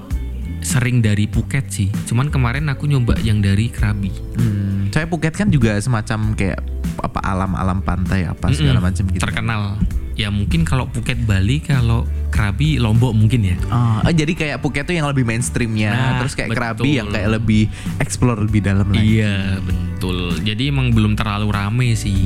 sering 0.63 1.03
dari 1.03 1.27
Phuket 1.27 1.67
sih. 1.67 1.91
Cuman 2.07 2.31
kemarin 2.31 2.71
aku 2.71 2.87
nyoba 2.87 3.19
yang 3.19 3.43
dari 3.43 3.67
Krabi. 3.67 4.11
Hmm. 4.39 4.87
Saya 4.95 5.05
Phuket 5.11 5.35
kan 5.35 5.51
juga 5.51 5.75
semacam 5.83 6.33
kayak 6.33 6.63
apa 6.97 7.19
alam-alam 7.21 7.83
pantai 7.85 8.25
apa 8.25 8.49
segala 8.49 8.81
Mm-mm, 8.81 8.87
macam 8.89 9.03
gitu. 9.11 9.21
Terkenal. 9.21 9.61
Ya 10.17 10.33
mungkin 10.33 10.65
kalau 10.65 10.89
Phuket 10.89 11.29
Bali, 11.29 11.61
kalau 11.61 12.09
Krabi 12.33 12.81
Lombok 12.81 13.13
mungkin 13.13 13.53
ya. 13.53 13.57
Oh, 13.69 14.01
oh, 14.01 14.13
jadi 14.13 14.33
kayak 14.33 14.57
Phuket 14.65 14.89
tuh 14.89 14.97
yang 14.97 15.05
lebih 15.05 15.23
mainstreamnya, 15.23 15.93
Nah, 15.93 16.11
terus 16.25 16.33
kayak 16.33 16.57
betul. 16.57 16.59
Krabi 16.59 16.89
yang 16.97 17.07
kayak 17.13 17.29
lebih 17.37 17.69
explore 18.01 18.41
lebih 18.41 18.65
dalam 18.65 18.89
lagi. 18.89 19.21
Iya 19.21 19.61
betul. 19.61 20.41
Jadi 20.41 20.73
emang 20.73 20.89
belum 20.89 21.13
terlalu 21.13 21.53
rame 21.53 21.93
sih. 21.93 22.25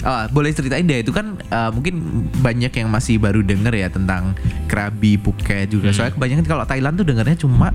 Oh, 0.00 0.26
boleh 0.32 0.50
ceritain 0.50 0.82
deh 0.82 1.04
itu 1.04 1.12
kan 1.12 1.36
uh, 1.52 1.70
mungkin 1.70 2.24
banyak 2.40 2.72
yang 2.72 2.88
masih 2.88 3.20
baru 3.20 3.44
denger 3.44 3.74
ya 3.78 3.88
tentang 3.92 4.34
Krabi, 4.66 5.14
Phuket 5.20 5.70
juga. 5.70 5.92
Hmm. 5.92 5.96
Soalnya 5.96 6.14
kebanyakan 6.18 6.46
kalau 6.50 6.64
Thailand 6.66 6.94
tuh 6.98 7.06
dengernya 7.06 7.36
cuma 7.38 7.70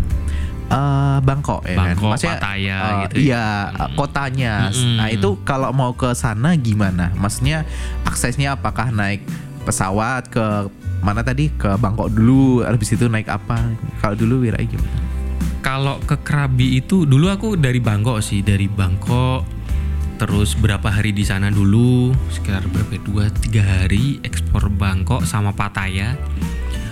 uh, 0.70 1.18
Bangkok 1.22 1.62
ya 1.66 1.78
Bangkok, 1.78 2.16
kan. 2.18 2.38
Pattaya 2.38 2.78
uh, 2.80 2.92
gitu 3.06 3.16
ya. 3.18 3.24
Iya, 3.26 3.48
uh, 3.74 3.90
kotanya. 3.94 4.54
Mm-mm. 4.70 4.98
Nah, 4.98 5.08
itu 5.12 5.30
kalau 5.44 5.70
mau 5.72 5.92
ke 5.94 6.14
sana 6.14 6.54
gimana? 6.56 7.12
Maksudnya 7.16 7.66
aksesnya 8.04 8.56
apakah 8.56 8.90
naik 8.90 9.26
pesawat 9.64 10.30
ke 10.30 10.70
mana 11.02 11.22
tadi? 11.22 11.50
Ke 11.54 11.78
Bangkok 11.78 12.14
dulu, 12.14 12.66
habis 12.66 12.94
itu 12.94 13.06
naik 13.06 13.30
apa? 13.30 13.62
Kalau 14.02 14.16
dulu 14.18 14.42
Wira 14.42 14.58
gimana? 14.62 14.94
Kalau 15.62 15.98
ke 15.98 16.22
Krabi 16.22 16.78
itu 16.78 17.10
dulu 17.10 17.26
aku 17.30 17.58
dari 17.58 17.82
Bangkok 17.82 18.22
sih, 18.22 18.46
dari 18.46 18.70
Bangkok. 18.70 19.42
Terus 20.16 20.56
berapa 20.56 20.88
hari 20.88 21.12
di 21.12 21.28
sana 21.28 21.52
dulu, 21.52 22.14
sekitar 22.32 22.64
berapa? 22.72 22.96
Dua 23.04 23.28
tiga 23.34 23.66
hari 23.66 24.22
ekspor 24.24 24.70
Bangkok 24.72 25.26
sama 25.26 25.52
Pattaya. 25.52 26.16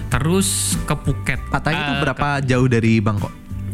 terus 0.09 0.77
ke 0.85 0.93
Phuket 0.93 1.41
Pattaya 1.49 1.73
itu 1.73 1.93
Eh, 1.97 2.01
berapa 2.05 2.37
jauh 2.45 2.69
dari 2.69 3.01
Bangkok? 3.01 3.33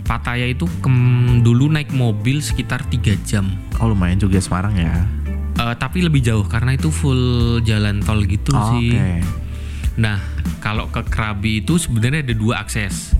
Pattaya 0.09 0.41
itu 0.43 0.65
kem- 0.81 1.05
dulu 1.39 1.69
naik 1.69 1.93
mobil 1.93 2.41
sekitar 2.41 2.81
3 2.83 2.97
jam 3.21 3.45
Oh 3.77 3.85
lumayan 3.87 4.17
juga 4.17 4.41
Semarang 4.41 4.73
ya. 4.73 5.05
Eh, 5.55 5.75
tapi 5.75 6.01
lebih 6.01 6.19
jauh 6.19 6.41
karena 6.43 6.73
itu 6.73 6.89
full 6.89 7.21
jalan 7.61 8.01
tol 8.01 8.17
gitu 8.23 8.49
Oh, 8.49 8.73
sih 8.73 8.89
Oke. 8.91 9.21
Nah, 9.95 10.17
kalau 10.57 10.87
ke 10.87 11.03
Krabi 11.03 11.59
itu 11.59 11.75
sebenarnya 11.75 12.23
ada 12.23 12.33
dua 12.33 12.55
akses. 12.59 13.11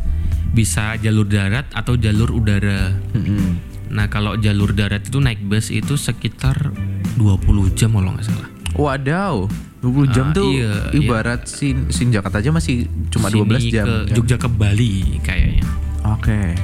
Bisa 0.50 0.96
jalur 0.98 1.24
darat 1.26 1.68
atau 1.70 1.94
jalur 1.94 2.32
udara. 2.32 2.96
Mm-mm. 3.12 3.60
Nah, 3.90 4.08
kalau 4.08 4.34
jalur 4.36 4.72
darat 4.72 5.04
itu 5.04 5.20
naik 5.20 5.44
bus 5.44 5.70
itu 5.70 5.94
sekitar 5.94 6.72
20 7.14 7.36
jam 7.72 7.92
kalau 7.92 8.10
nggak 8.10 8.24
salah. 8.24 8.48
Wadaw, 8.74 9.46
20 9.78 10.08
jam 10.10 10.26
Ah, 10.26 10.34
tuh 10.34 10.50
iya, 10.50 10.74
ibarat 10.92 11.46
sin, 11.46 11.90
sin 11.90 12.10
Jakarta 12.10 12.40
aja 12.40 12.50
masih 12.50 12.88
cuma 13.10 13.28
Sini 13.28 13.44
12 13.60 13.64
jam. 13.70 13.86
ke? 13.86 14.16
Jogja 14.16 14.38
ke 14.38 14.48
Bali 14.48 15.20
kayaknya. 15.20 15.68
Oke. 16.08 16.56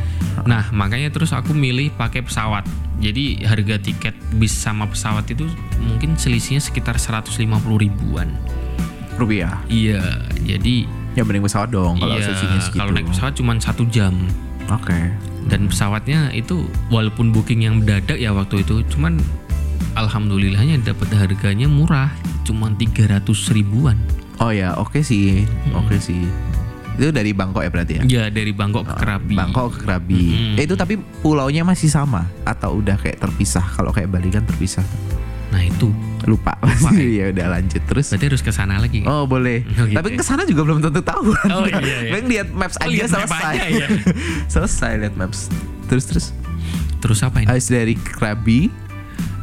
Nah, 0.52 0.68
makanya 0.72 1.10
terus 1.10 1.32
aku 1.32 1.56
milih 1.56 1.96
pakai 1.96 2.22
pesawat. 2.22 2.68
Jadi 3.00 3.44
harga 3.44 3.76
tiket 3.80 4.16
bis 4.36 4.52
sama 4.52 4.88
pesawat 4.88 5.28
itu 5.28 5.48
mungkin 5.80 6.16
selisihnya 6.16 6.60
sekitar 6.60 6.96
150 6.96 7.36
ribuan. 7.76 8.32
Rupiah. 9.16 9.64
Iya, 9.68 10.28
jadi 10.44 10.88
Ya 11.16 11.24
mending 11.24 11.48
pesawat 11.48 11.72
dong 11.72 11.96
kalau 11.96 12.20
iya, 12.20 12.28
selisihnya 12.28 12.60
segitu. 12.60 12.80
kalau 12.84 12.92
naik 12.92 13.08
pesawat 13.08 13.34
cuma 13.40 13.56
satu 13.56 13.88
jam. 13.88 14.12
Oke. 14.68 15.16
dan 15.46 15.70
pesawatnya 15.70 16.34
itu 16.34 16.66
walaupun 16.90 17.30
booking 17.30 17.64
yang 17.70 17.78
mendadak 17.78 18.18
ya 18.18 18.34
waktu 18.34 18.66
itu 18.66 18.82
cuman 18.90 19.22
alhamdulillahnya 19.94 20.82
dapat 20.82 21.06
harganya 21.14 21.70
murah 21.70 22.10
cuma 22.44 22.74
300 22.74 23.22
ribuan 23.54 23.94
Oh 24.36 24.52
ya, 24.52 24.76
oke 24.76 25.00
sih. 25.00 25.48
Hmm. 25.48 25.80
Oke 25.80 25.96
sih. 25.96 26.28
Itu 26.96 27.12
dari 27.12 27.32
Bangkok 27.32 27.60
ya 27.60 27.70
berarti 27.70 27.94
ya? 27.96 28.04
ya 28.06 28.24
dari 28.28 28.50
Bangkok 28.50 28.86
ke 28.86 28.96
Krabi 28.96 29.36
Bangkok 29.36 29.68
ke 29.76 29.80
Krabi. 29.82 30.24
Mm-mm. 30.26 30.56
Eh, 30.56 30.64
itu 30.64 30.74
tapi 30.74 30.96
pulaunya 31.20 31.62
masih 31.62 31.88
sama 31.88 32.24
atau 32.42 32.80
udah 32.80 32.96
kayak 32.96 33.20
terpisah? 33.20 33.64
Kalau 33.70 33.92
kayak 33.92 34.08
Bali 34.08 34.30
kan 34.30 34.44
terpisah. 34.44 34.84
nah 35.46 35.60
itu 35.60 35.88
Lupa. 36.26 36.58
Lupa, 36.58 36.90
ya 37.20 37.30
udah 37.30 37.48
lanjut 37.50 37.80
terus. 37.86 38.10
berarti 38.10 38.26
harus 38.26 38.42
ke 38.42 38.50
sana 38.50 38.76
lagi 38.76 39.06
Oh 39.06 39.24
boleh. 39.24 39.62
Oh, 39.70 39.86
gitu 39.86 39.94
Tapi 39.94 40.10
ya. 40.10 40.18
ke 40.18 40.24
sana 40.24 40.42
juga 40.44 40.62
belum 40.64 40.80
tentu 40.82 41.00
tahu. 41.00 41.32
Oh, 41.32 41.64
iya, 41.64 41.80
iya. 41.80 41.98
Paling 42.12 42.28
lihat 42.28 42.48
maps 42.50 42.76
Oh, 42.76 42.84
aja 42.84 42.92
lihat 42.92 43.10
map 43.10 43.30
selesai. 43.30 43.54
aja 43.54 43.66
ya. 43.70 43.88
selesai 44.54 44.92
lihat 44.98 45.16
maps. 45.16 45.48
Terus 45.86 46.04
terus. 46.06 46.26
terus 46.98 47.22
apa 47.22 47.38
ini 47.38 47.48
Habis 47.48 47.70
dari 47.70 47.94
Krabi. 47.94 48.74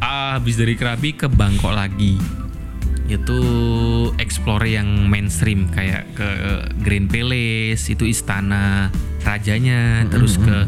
ah, 0.00 0.34
habis 0.34 0.58
dari 0.58 0.74
Krabi 0.74 1.14
ke 1.14 1.30
Bangkok 1.30 1.70
lagi 1.70 2.18
itu 3.16 3.40
explore 4.16 4.64
yang 4.64 5.08
mainstream 5.08 5.68
kayak 5.68 6.08
ke 6.16 6.28
Green 6.80 7.06
Palace 7.06 7.92
itu 7.92 8.08
istana 8.08 8.88
rajanya 9.22 10.08
terus 10.08 10.40
ke 10.40 10.66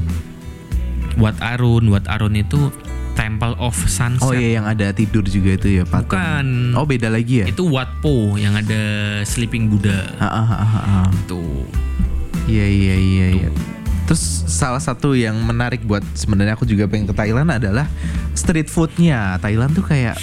Wat 1.18 1.38
Arun 1.40 1.90
Wat 1.90 2.06
Arun 2.10 2.34
itu 2.38 2.70
Temple 3.14 3.54
of 3.62 3.78
Sunset 3.86 4.26
Oh 4.26 4.34
iya 4.34 4.58
yang 4.58 4.66
ada 4.66 4.90
tidur 4.90 5.22
juga 5.22 5.54
itu 5.54 5.78
ya 5.80 5.84
patung. 5.86 6.18
Bukan. 6.18 6.46
Oh 6.74 6.82
beda 6.82 7.08
lagi 7.08 7.42
ya. 7.42 7.46
itu 7.46 7.62
Wat 7.70 8.02
Po 8.02 8.34
yang 8.34 8.58
ada 8.58 8.82
Sleeping 9.22 9.70
Buddha 9.70 10.10
tuh 11.30 11.62
Iya 12.44 12.66
iya 12.68 12.96
iya 12.98 13.26
iya. 13.40 13.50
Terus 14.04 14.20
salah 14.50 14.82
satu 14.82 15.16
yang 15.16 15.32
menarik 15.40 15.80
buat 15.88 16.04
sebenarnya 16.12 16.60
aku 16.60 16.68
juga 16.68 16.84
pengen 16.84 17.08
ke 17.08 17.14
Thailand 17.16 17.48
adalah 17.48 17.88
street 18.36 18.68
foodnya. 18.68 19.40
Thailand 19.40 19.72
tuh 19.72 19.86
kayak 19.86 20.20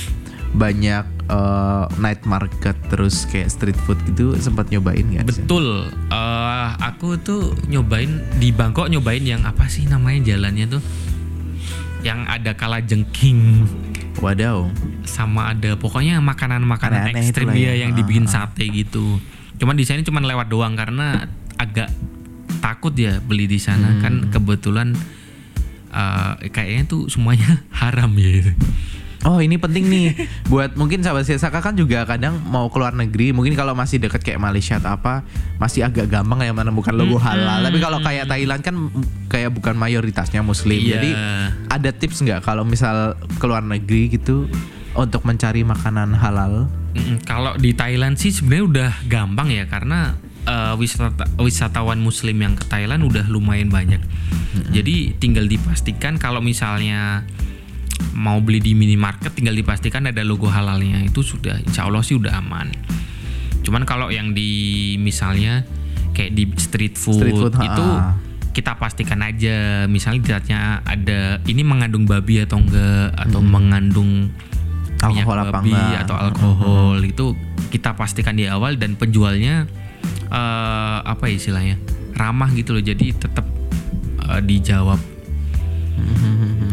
banyak 0.54 1.02
eh, 1.32 1.84
night 1.98 2.22
market 2.24 2.76
terus 2.88 3.24
kayak 3.26 3.48
street 3.50 3.80
food 3.82 3.96
gitu 4.06 4.36
sempat 4.38 4.67
nyobain 4.67 5.02
nggak? 5.02 5.26
betul 5.26 5.88
Eh, 6.06 6.67
aku 6.78 7.15
tuh 7.17 7.56
nyobain 7.65 8.10
di 8.36 8.52
Bangkok 8.52 8.86
nyobain 8.86 9.24
yang 9.24 9.41
apa 9.41 9.65
sih 9.65 9.88
namanya 9.88 10.28
jalannya 10.30 10.67
tuh 10.70 10.84
yang 12.02 12.26
ada 12.26 12.52
kala 12.52 12.82
jengking 12.82 13.63
Wadaw. 14.17 14.67
sama 15.02 15.50
ada 15.50 15.74
pokoknya 15.74 16.20
makanan-makanan 16.20 17.10
ekstrim 17.12 17.50
dia 17.50 17.72
ya. 17.72 17.86
yang 17.86 17.96
dibikin 17.96 18.26
ah. 18.26 18.32
sate 18.44 18.67
gitu. 18.67 19.17
Cuman 19.56 19.74
di 19.74 19.82
sini 19.82 20.02
cuman 20.02 20.26
lewat 20.26 20.48
doang 20.48 20.74
karena 20.74 21.26
agak 21.56 21.89
takut 22.60 22.91
ya 22.91 23.17
beli 23.20 23.46
di 23.46 23.58
sana 23.58 23.88
Hmm. 23.88 24.02
kan 24.02 24.13
kebetulan 24.30 24.94
eh, 25.89 26.34
kayaknya 26.50 26.84
tuh 26.88 27.08
semuanya 27.08 27.62
haram 27.82 28.12
ya. 28.13 28.52
Oh 29.22 29.38
ini 29.38 29.62
penting 29.62 29.86
nih. 29.86 30.06
Buat 30.50 30.74
mungkin 30.74 31.06
sahabat 31.06 31.30
Saka 31.30 31.62
kan 31.62 31.78
juga 31.78 32.02
kadang 32.10 32.42
mau 32.42 32.74
keluar 32.74 32.98
negeri. 32.98 33.30
Mungkin 33.34 33.54
kalau 33.54 33.78
masih 33.78 34.02
deket 34.02 34.26
kayak 34.26 34.42
Malaysia 34.42 34.82
atau 34.82 34.98
apa 34.98 35.22
masih 35.62 35.86
agak 35.86 36.10
gampang 36.10 36.42
ya 36.42 36.54
menemukan 36.54 36.94
logo 36.98 37.22
halal. 37.22 37.62
Tapi 37.62 37.78
kalau 37.78 38.02
kayak 38.02 38.26
Thailand 38.26 38.62
kan 38.66 38.76
kayak 39.30 39.54
bukan 39.54 39.78
mayoritasnya 39.78 40.42
Muslim. 40.42 40.82
Iya. 40.82 40.98
jadi 40.98 41.10
ada 41.70 41.90
tips 41.94 42.26
nggak 42.26 42.42
kalau 42.42 42.66
misal 42.66 43.14
keluar 43.38 43.62
negeri 43.62 44.10
gitu 44.10 44.50
untuk 44.98 45.22
mencari 45.24 45.62
makanan 45.62 46.18
halal? 46.18 46.66
Kalau 47.24 47.56
di 47.56 47.72
Thailand 47.78 48.18
sih 48.18 48.34
sebenarnya 48.34 48.66
udah 48.66 48.92
gampang 49.08 49.54
ya 49.54 49.70
karena 49.70 50.18
eh, 50.44 50.74
wisata 50.76 51.30
wisatawan 51.38 52.02
Muslim 52.02 52.42
yang 52.42 52.54
ke 52.58 52.66
Thailand 52.66 53.06
udah 53.06 53.30
lumayan 53.30 53.70
banyak. 53.70 54.02
Jadi 54.76 55.16
tinggal 55.16 55.48
dipastikan 55.48 56.20
kalau 56.20 56.44
misalnya 56.44 57.24
mau 58.14 58.38
beli 58.44 58.60
di 58.62 58.74
minimarket 58.76 59.34
tinggal 59.34 59.56
dipastikan 59.56 60.08
ada 60.10 60.22
logo 60.22 60.48
halalnya. 60.50 61.02
Itu 61.06 61.24
sudah 61.26 61.62
insya 61.64 61.88
Allah 61.88 62.04
sih 62.04 62.18
udah 62.18 62.38
aman. 62.42 62.72
Cuman 63.62 63.86
kalau 63.86 64.10
yang 64.10 64.34
di 64.34 64.96
misalnya 64.98 65.66
kayak 66.12 66.32
di 66.34 66.44
street 66.58 66.96
food, 66.98 67.22
Street 67.22 67.38
food, 67.38 67.54
itu 67.56 67.86
ha-ha. 67.86 68.18
kita 68.52 68.76
pastikan 68.78 69.22
aja. 69.22 69.86
Misalnya 69.88 70.20
dilihatnya 70.22 70.60
ada 70.84 71.20
ini 71.46 71.62
mengandung 71.62 72.10
babi 72.10 72.42
atau 72.42 72.60
enggak? 72.60 73.16
Atau 73.16 73.40
mengandung 73.42 74.34
minyak 75.02 75.26
Alkohol 75.26 75.38
apa 75.42 75.52
babi 75.62 75.74
enggak? 75.74 76.02
atau 76.06 76.16
alkohol 76.16 76.98
itu 77.02 77.26
kita 77.74 77.98
pastikan 77.98 78.38
di 78.38 78.46
awal. 78.50 78.78
Dan 78.78 78.98
penjualnya 78.98 79.70
eh, 80.30 81.00
apa 81.02 81.30
ya 81.30 81.36
istilahnya? 81.38 81.78
Ramah 82.18 82.50
gitu 82.54 82.74
loh. 82.76 82.84
Jadi 82.84 83.14
tetap 83.16 83.46
eh, 84.30 84.42
dijawab 84.42 85.00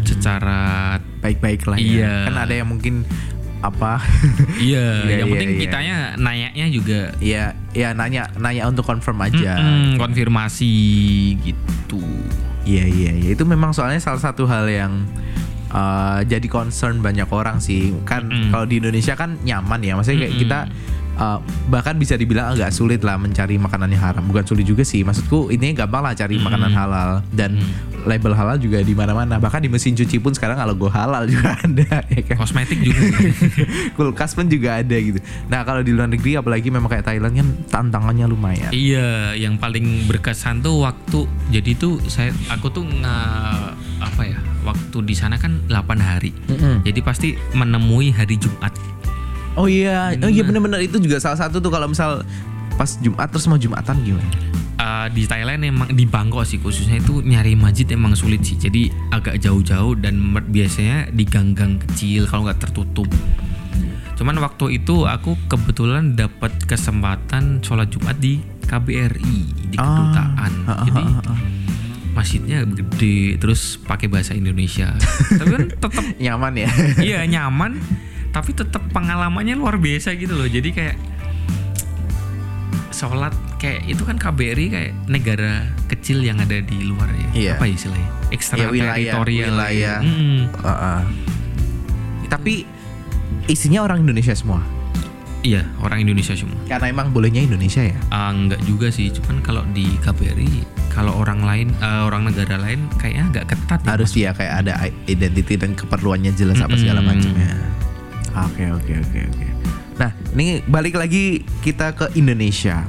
secara 0.03 0.97
baik-baik 1.19 1.67
lah 1.67 1.77
Iya. 1.77 1.99
ya 1.99 2.11
kan 2.31 2.35
ada 2.39 2.53
yang 2.55 2.67
mungkin 2.67 3.03
apa? 3.59 3.99
Iya 4.59 4.85
Iya, 5.07 5.15
yang 5.23 5.27
iya, 5.27 5.33
penting 5.35 5.49
iya. 5.51 5.61
kitanya 5.67 5.95
nanyanya 6.15 6.65
juga. 6.71 7.01
Ya 7.19 7.43
ya 7.75 7.91
nanya 7.91 8.31
nanya 8.39 8.67
untuk 8.71 8.87
confirm 8.87 9.19
aja 9.19 9.59
mm-mm, 9.59 9.99
konfirmasi 9.99 10.73
gitu. 11.43 11.99
Iya 12.63 12.85
iya 12.87 13.11
iya. 13.19 13.29
Itu 13.35 13.43
memang 13.43 13.75
soalnya 13.75 13.99
salah 13.99 14.21
satu 14.23 14.47
hal 14.47 14.67
yang 14.71 15.03
uh, 15.75 16.23
jadi 16.23 16.47
concern 16.47 17.03
banyak 17.03 17.27
orang 17.31 17.59
sih. 17.59 17.91
Kan 18.07 18.31
kalau 18.53 18.63
di 18.63 18.79
Indonesia 18.79 19.19
kan 19.19 19.35
nyaman 19.43 19.83
ya. 19.83 19.93
Maksudnya 19.99 20.23
kayak 20.23 20.33
Mm-mm. 20.35 20.43
kita 20.47 20.59
uh, 21.19 21.37
bahkan 21.67 21.93
bisa 21.93 22.15
dibilang 22.15 22.55
agak 22.55 22.71
sulit 22.71 22.99
lah 22.99 23.15
mencari 23.15 23.55
makanannya 23.55 23.95
haram 23.95 24.23
bukan 24.23 24.43
sulit 24.43 24.63
juga 24.63 24.81
sih 24.81 25.03
maksudku 25.03 25.49
ini 25.49 25.71
gampang 25.73 26.01
lah 26.01 26.13
cari 26.13 26.35
Mm-mm. 26.35 26.47
makanan 26.47 26.71
halal 26.71 27.11
dan 27.29 27.59
label 28.01 28.31
halal 28.31 28.55
juga 28.55 28.79
di 28.79 28.91
mana-mana 28.91 29.35
bahkan 29.37 29.59
di 29.59 29.67
mesin 29.67 29.91
cuci 29.91 30.17
pun 30.17 30.31
sekarang 30.31 30.55
kalau 30.55 30.71
go 30.73 30.87
halal 30.87 31.23
juga 31.23 31.53
ada 31.59 31.99
ya 32.05 32.21
kan 32.23 32.39
kosmetik 32.39 32.79
juga 32.79 33.03
kulkas 33.95 34.33
pun 34.33 34.47
juga 34.47 34.79
ada 34.79 34.95
gitu 34.95 35.19
nah 35.45 35.61
kalau 35.61 35.81
di 35.81 35.91
luar 35.91 36.07
negeri 36.07 36.35
apalagi 36.35 36.69
memang 36.69 36.87
kayak 36.89 37.05
Thailand 37.05 37.33
kan 37.35 37.47
tantangannya 37.69 38.25
lumayan 38.25 38.71
Iya, 38.71 39.35
yang 39.35 39.57
paling 39.57 40.05
berkesan 40.05 40.61
tuh 40.61 40.81
waktu 40.81 41.27
jadi 41.49 41.75
tuh 41.75 41.99
saya 42.05 42.31
aku 42.47 42.69
tuh 42.69 42.85
nge- 42.85 43.73
apa 43.99 44.21
ya? 44.23 44.39
Waktu 44.61 45.03
di 45.03 45.11
sana 45.11 45.35
kan 45.35 45.59
8 45.65 45.75
hari. 45.99 46.31
Mm-mm. 46.47 46.83
Jadi 46.83 46.99
pasti 46.99 47.27
menemui 47.51 48.11
hari 48.11 48.35
Jumat. 48.35 48.71
Oh 49.59 49.67
iya, 49.67 50.15
oh 50.15 50.31
iya 50.31 50.41
benar-benar 50.41 50.79
itu 50.79 50.95
juga 50.97 51.19
salah 51.19 51.35
satu 51.37 51.59
tuh 51.59 51.67
kalau 51.67 51.85
misal 51.85 52.23
pas 52.73 52.95
Jumat 52.97 53.27
terus 53.27 53.43
mau 53.45 53.55
Jumatan 53.55 53.99
gimana? 54.01 54.31
Eh, 54.79 55.07
di 55.11 55.27
Thailand 55.27 55.59
emang 55.61 55.91
di 55.91 56.07
Bangkok 56.07 56.47
sih 56.47 56.55
khususnya 56.55 56.95
itu 56.97 57.19
nyari 57.19 57.51
masjid 57.53 57.83
emang 57.89 58.15
sulit 58.15 58.39
sih. 58.41 58.55
Jadi 58.55 58.87
agak 59.09 59.35
jauh-jauh 59.37 59.93
dan 59.93 60.15
biasanya 60.47 61.11
di 61.11 61.23
gang-gang 61.23 61.75
kecil 61.77 62.23
kalau 62.23 62.47
nggak 62.47 62.63
tertutup. 62.63 63.11
Cuman 64.15 64.35
waktu 64.37 64.79
itu 64.79 65.03
aku 65.03 65.35
kebetulan 65.47 66.11
dapat 66.13 66.55
kesempatan 66.63 67.59
sholat 67.59 67.87
Jumat 67.87 68.15
di 68.15 68.39
KBRI 68.63 69.39
di 69.65 69.75
Ah, 69.75 69.83
kedutaan. 69.83 70.51
ha, 70.63 70.73
Jadi 70.85 71.01
ha, 71.01 71.19
ha. 71.21 71.33
masjidnya 72.11 72.63
gede 72.63 73.35
terus 73.35 73.75
pakai 73.77 74.07
bahasa 74.07 74.31
Indonesia. 74.31 74.95
Tapi 75.39 75.49
kan 75.49 75.63
tetap 75.69 75.91
Nyaman 76.15 76.53
ya? 76.57 76.69
iya 76.99 77.19
nyaman 77.25 77.79
tapi 78.29 78.51
tetap 78.51 78.85
pengalamannya 78.89 79.53
luar 79.53 79.75
biasa 79.75 80.13
gitu 80.13 80.33
loh 80.33 80.45
jadi 80.45 80.69
kayak 80.69 80.97
sholat 82.89 83.31
kayak 83.57 83.85
itu 83.85 84.01
kan 84.01 84.15
KBRI 84.15 84.65
kayak 84.67 84.91
negara 85.05 85.63
kecil 85.87 86.19
yang 86.19 86.37
ada 86.37 86.59
di 86.59 86.83
luar 86.83 87.07
ya 87.09 87.29
Iya. 87.31 87.51
apa 87.55 87.65
istilahnya 87.65 88.09
ekstra 88.29 88.57
Iya, 88.57 88.67
wilayah- 88.69 88.95
teritorial 89.15 89.49
wilayah. 89.51 89.97
Mm. 90.01 90.39
Heeh. 90.53 91.01
Tapi 92.27 92.53
isinya 93.47 93.81
orang 93.81 94.03
Indonesia 94.03 94.33
semua. 94.33 94.61
Iya, 95.39 95.63
orang 95.79 96.03
Indonesia 96.03 96.35
semua. 96.35 96.59
Karena 96.67 96.91
emang 96.91 97.09
bolehnya 97.09 97.39
Indonesia 97.39 97.79
ya. 97.79 97.95
Ah, 98.09 98.29
enggak 98.29 98.59
juga 98.63 98.91
sih, 98.91 99.07
cuman 99.09 99.39
kalau 99.39 99.63
di 99.71 99.87
KBRI 99.97 100.67
kalau 100.89 101.15
orang 101.15 101.41
lain 101.41 101.67
eh, 101.73 102.01
orang 102.03 102.27
negara 102.27 102.59
lain 102.59 102.85
kayaknya 102.97 103.23
agak 103.31 103.55
ketat 103.55 103.79
ya. 103.79 103.89
Harus 103.89 104.11
ya 104.13 104.29
kayak 104.29 104.53
ada 104.59 104.73
identity 105.05 105.55
dan 105.55 105.71
keperluannya 105.73 106.33
jelas 106.33 106.59
apa 106.59 106.75
segala 106.75 106.99
macamnya. 106.99 107.55
Oke 108.35 108.69
oke 108.69 108.93
oke 109.01 109.19
oke. 109.29 109.47
Nah, 109.99 110.15
ini 110.37 110.63
balik 110.63 110.95
lagi 110.95 111.43
kita 111.59 111.91
ke 111.91 112.05
Indonesia. 112.15 112.87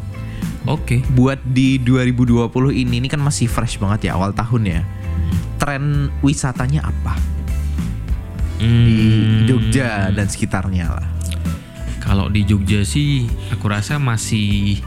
Oke. 0.69 1.03
Buat 1.17 1.43
di 1.43 1.81
2020 1.81 2.47
ini 2.71 3.03
ini 3.03 3.09
kan 3.09 3.19
masih 3.19 3.51
fresh 3.51 3.81
banget 3.81 4.13
ya 4.13 4.21
awal 4.21 4.31
tahun 4.37 4.63
ya. 4.69 4.83
Tren 5.61 6.09
wisatanya 6.25 6.89
apa 6.89 7.41
di 8.61 8.69
Hmm, 8.69 9.49
Jogja 9.49 10.13
dan 10.13 10.29
sekitarnya 10.29 10.93
lah? 10.93 11.09
Kalau 12.05 12.29
di 12.29 12.45
Jogja 12.45 12.85
sih 12.85 13.25
aku 13.49 13.73
rasa 13.73 13.97
masih 13.97 14.81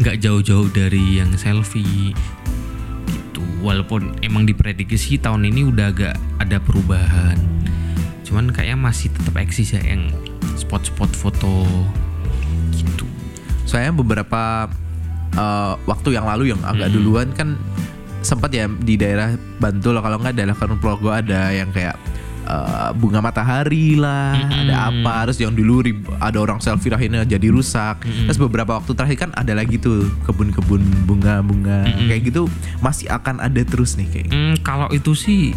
nggak 0.00 0.24
jauh-jauh 0.24 0.72
dari 0.72 1.20
yang 1.20 1.28
selfie 1.36 2.16
gitu. 3.08 3.44
Walaupun 3.60 4.24
emang 4.24 4.48
diprediksi 4.48 5.20
tahun 5.20 5.52
ini 5.52 5.68
udah 5.68 5.86
agak 5.92 6.16
ada 6.40 6.56
perubahan. 6.62 7.36
Cuman 8.28 8.52
kayaknya 8.52 8.76
masih 8.76 9.08
tetap 9.08 9.32
eksis 9.34 9.72
ya 9.72 9.80
yang 9.80 10.12
spot-spot 10.54 11.08
foto 11.10 11.64
gitu. 12.70 13.08
Saya 13.64 13.88
beberapa 13.88 14.68
eh, 15.32 15.72
waktu 15.84 16.12
yang 16.12 16.28
lalu 16.28 16.52
yang 16.52 16.60
agak 16.60 16.92
Mm. 16.92 16.94
duluan 16.94 17.28
kan 17.32 17.56
sempat 18.20 18.50
ya 18.50 18.68
di 18.68 18.94
daerah 18.94 19.32
Bantul 19.56 19.96
kalau 19.96 20.18
nggak 20.18 20.34
daerah 20.34 20.52
Progo 20.76 21.08
ada 21.08 21.48
yang 21.48 21.70
kayak 21.70 21.96
eh, 22.44 22.90
bunga 22.96 23.20
matahari 23.20 23.92
lah, 23.94 24.32
Mm-mm. 24.34 24.60
ada 24.66 24.74
apa, 24.88 25.14
terus 25.24 25.38
yang 25.38 25.52
dulu 25.52 25.84
rib- 25.84 26.08
ada 26.16 26.36
orang 26.36 26.58
selfie 26.58 26.88
akhirnya 26.88 27.22
jadi 27.22 27.48
rusak. 27.48 28.02
Mm-mm. 28.02 28.24
Terus 28.24 28.40
beberapa 28.40 28.76
waktu 28.76 28.92
terakhir 28.92 29.28
kan 29.28 29.30
ada 29.36 29.52
lagi 29.52 29.76
tuh 29.76 30.08
kebun-kebun 30.24 30.80
bunga-bunga 31.04 31.84
Mm-mm. 31.86 32.08
kayak 32.08 32.28
gitu 32.28 32.48
masih 32.80 33.08
akan 33.08 33.40
ada 33.40 33.60
terus 33.64 33.96
nih 33.96 34.08
kayak. 34.08 34.28
Hmm, 34.32 34.54
kalau 34.60 34.88
itu 34.90 35.12
sih 35.12 35.52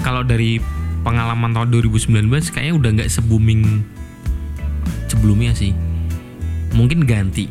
kalau 0.00 0.24
dari 0.24 0.56
pengalaman 1.02 1.50
tahun 1.50 1.68
2019 1.70 2.08
kayaknya 2.48 2.74
udah 2.74 2.90
nggak 2.96 3.10
se 3.10 3.20
booming 3.20 3.82
sebelumnya 5.06 5.52
sih. 5.52 5.74
Mungkin 6.72 7.04
ganti, 7.04 7.46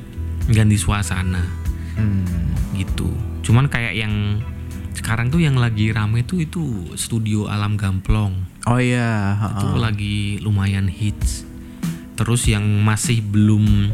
ganti 0.47 0.75
suasana 0.75 1.45
Hmm. 1.93 2.25
gitu. 2.73 3.11
Cuman 3.43 3.67
kayak 3.67 3.93
yang 3.93 4.41
sekarang 4.91 5.29
tuh 5.29 5.39
yang 5.39 5.55
lagi 5.55 5.91
rame 5.91 6.23
tuh 6.23 6.41
itu 6.41 6.63
studio 6.95 7.45
Alam 7.45 7.75
Gamplong. 7.75 8.33
Oh 8.65 8.77
iya, 8.77 9.35
Itu 9.57 9.67
ha-ha. 9.73 9.81
lagi 9.81 10.37
lumayan 10.39 10.85
hits. 10.85 11.43
Terus 12.15 12.45
yang 12.45 12.63
masih 12.81 13.21
belum 13.21 13.89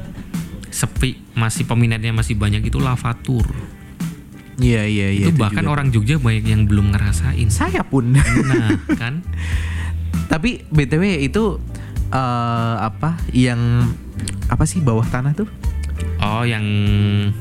sepi, 0.68 1.16
masih 1.32 1.64
peminatnya 1.64 2.12
masih 2.12 2.36
banyak 2.36 2.64
itu 2.64 2.78
Lavatur. 2.78 3.48
Iya 4.58 4.84
iya 4.84 5.08
iya. 5.10 5.28
itu 5.28 5.38
bahkan 5.38 5.62
juga. 5.62 5.72
orang 5.72 5.88
Jogja 5.90 6.16
banyak 6.18 6.46
yang 6.46 6.64
belum 6.64 6.92
ngerasain. 6.92 7.48
saya 7.48 7.82
pun. 7.82 8.12
Nah, 8.12 8.26
kan? 9.02 9.22
Tapi 10.28 10.66
btw 10.68 11.04
itu 11.22 11.62
eh, 12.10 12.76
apa 12.78 13.16
yang 13.32 13.86
apa 14.48 14.64
sih 14.64 14.80
bawah 14.80 15.06
tanah 15.06 15.34
tuh? 15.34 15.48
Oh, 16.18 16.42
yang 16.42 16.66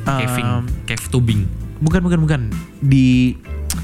caving, 0.02 0.46
Um, 0.46 0.64
cave 0.84 1.06
tubing. 1.08 1.44
Bukan 1.76 2.00
bukan 2.00 2.20
bukan 2.20 2.40
di 2.78 3.36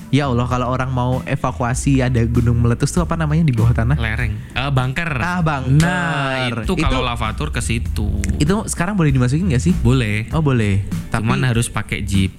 ya 0.09 0.29
Allah 0.29 0.45
kalau 0.45 0.68
orang 0.68 0.88
mau 0.88 1.21
evakuasi 1.23 2.01
ada 2.01 2.21
gunung 2.23 2.61
meletus 2.61 2.88
tuh 2.88 3.01
apa 3.01 3.16
namanya 3.16 3.42
di 3.42 3.53
bawah 3.53 3.73
tanah? 3.75 3.97
Lereng. 3.97 4.33
Eh, 4.53 4.71
bunker. 4.71 5.11
Ah, 5.14 5.40
bunker. 5.40 5.77
Nah, 5.81 6.49
itu 6.49 6.73
kalau 6.79 7.01
Itu- 7.01 7.07
lavatur 7.07 7.49
ke 7.49 7.61
situ. 7.61 8.09
Itu 8.37 8.64
sekarang 8.64 8.95
boleh 8.95 9.09
dimasukin 9.09 9.49
nggak 9.49 9.61
sih? 9.62 9.75
boleh. 9.79 10.29
Oh 10.31 10.40
boleh. 10.40 10.85
Tapi 11.09 11.21
Cuman 11.23 11.45
harus 11.45 11.68
pakai 11.68 12.01
jeep. 12.03 12.33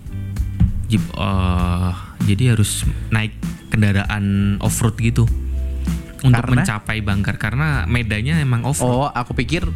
Jeep 0.93 1.03
eh 1.17 1.91
jadi 2.23 2.56
harus 2.56 2.86
naik 3.10 3.34
kendaraan 3.73 4.58
off-road 4.62 4.95
gitu. 5.01 5.25
Untuk 6.23 6.39
Karena? 6.39 6.63
mencapai 6.63 7.03
bunker 7.03 7.36
karena 7.36 7.84
medannya 7.89 8.39
emang 8.39 8.63
off-road. 8.63 9.10
oh 9.10 9.10
aku 9.12 9.36
pikir 9.36 9.67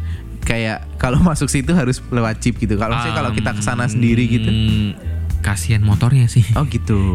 kayak 0.46 0.86
kalau 0.96 1.20
masuk 1.28 1.50
situ 1.50 1.74
harus 1.74 2.00
lewat 2.08 2.38
chip 2.40 2.56
gitu. 2.56 2.78
Kalau 2.78 2.96
misalnya 2.96 3.16
kalau 3.18 3.30
kita 3.34 3.50
ke 3.52 3.62
sana 3.66 3.84
sendiri 3.90 4.24
gitu. 4.30 4.48
Hmm, 4.48 4.96
Kasihan 5.44 5.82
motornya 5.84 6.30
sih. 6.30 6.46
Oh 6.56 6.64
gitu. 6.64 7.12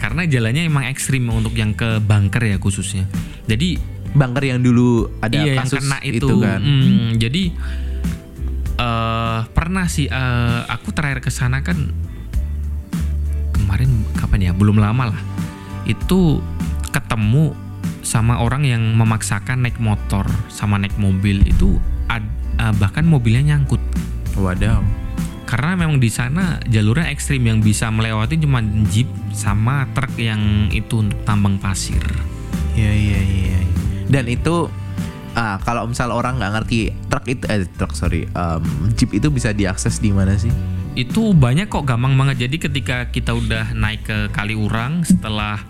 Karena 0.00 0.24
jalannya 0.24 0.64
emang 0.64 0.88
ekstrim 0.88 1.28
untuk 1.28 1.52
yang 1.52 1.76
ke 1.76 2.00
bunker 2.00 2.40
ya 2.40 2.56
khususnya. 2.56 3.04
Jadi 3.44 4.00
Bunker 4.10 4.42
yang 4.42 4.58
dulu 4.58 5.06
ada 5.22 5.38
iya 5.38 5.62
kasus 5.62 5.78
yang 5.78 5.86
kena 5.86 5.98
itu, 6.02 6.34
kan. 6.42 6.60
Hmm, 6.60 7.14
jadi 7.14 7.42
eh 8.80 9.40
pernah 9.54 9.86
sih 9.86 10.10
eh, 10.10 10.60
aku 10.66 10.90
terakhir 10.90 11.20
ke 11.22 11.30
sana 11.30 11.62
kan 11.62 11.76
kapan 14.40 14.48
ya 14.48 14.52
belum 14.56 14.80
lama 14.80 15.12
lah 15.12 15.20
itu 15.84 16.40
ketemu 16.88 17.52
sama 18.00 18.40
orang 18.40 18.64
yang 18.64 18.80
memaksakan 18.96 19.68
naik 19.68 19.76
motor 19.76 20.24
sama 20.48 20.80
naik 20.80 20.96
mobil 20.96 21.44
itu 21.44 21.76
ad- 22.08 22.24
eh, 22.56 22.72
bahkan 22.80 23.04
mobilnya 23.04 23.54
nyangkut 23.54 23.80
Wadaw. 24.40 24.80
karena 25.44 25.76
memang 25.76 26.00
di 26.00 26.08
sana 26.08 26.56
jalurnya 26.64 27.12
ekstrim 27.12 27.44
yang 27.44 27.60
bisa 27.60 27.92
melewati 27.92 28.40
cuma 28.40 28.64
jeep 28.88 29.10
sama 29.36 29.84
truk 29.92 30.16
yang 30.16 30.72
itu 30.72 31.04
untuk 31.04 31.20
tambang 31.28 31.60
pasir 31.60 32.00
Iya 32.70 32.94
iya 32.94 33.20
iya. 33.20 33.58
Dan 34.06 34.30
itu 34.30 34.70
ah 35.34 35.58
kalau 35.58 35.90
misal 35.90 36.14
orang 36.14 36.38
nggak 36.38 36.54
ngerti 36.54 36.94
truk 37.10 37.26
itu 37.26 37.44
eh 37.50 37.66
truk 37.66 37.92
sorry 37.98 38.30
em, 38.30 38.62
jeep 38.94 39.10
itu 39.10 39.26
bisa 39.26 39.50
diakses 39.50 39.98
di 39.98 40.14
mana 40.14 40.38
sih? 40.38 40.54
Itu 40.98 41.34
banyak 41.36 41.70
kok 41.70 41.86
gampang 41.86 42.18
banget. 42.18 42.48
Jadi 42.48 42.56
ketika 42.58 42.96
kita 43.10 43.34
udah 43.34 43.74
naik 43.74 44.02
ke 44.06 44.18
Kaliurang 44.34 45.06
setelah 45.06 45.62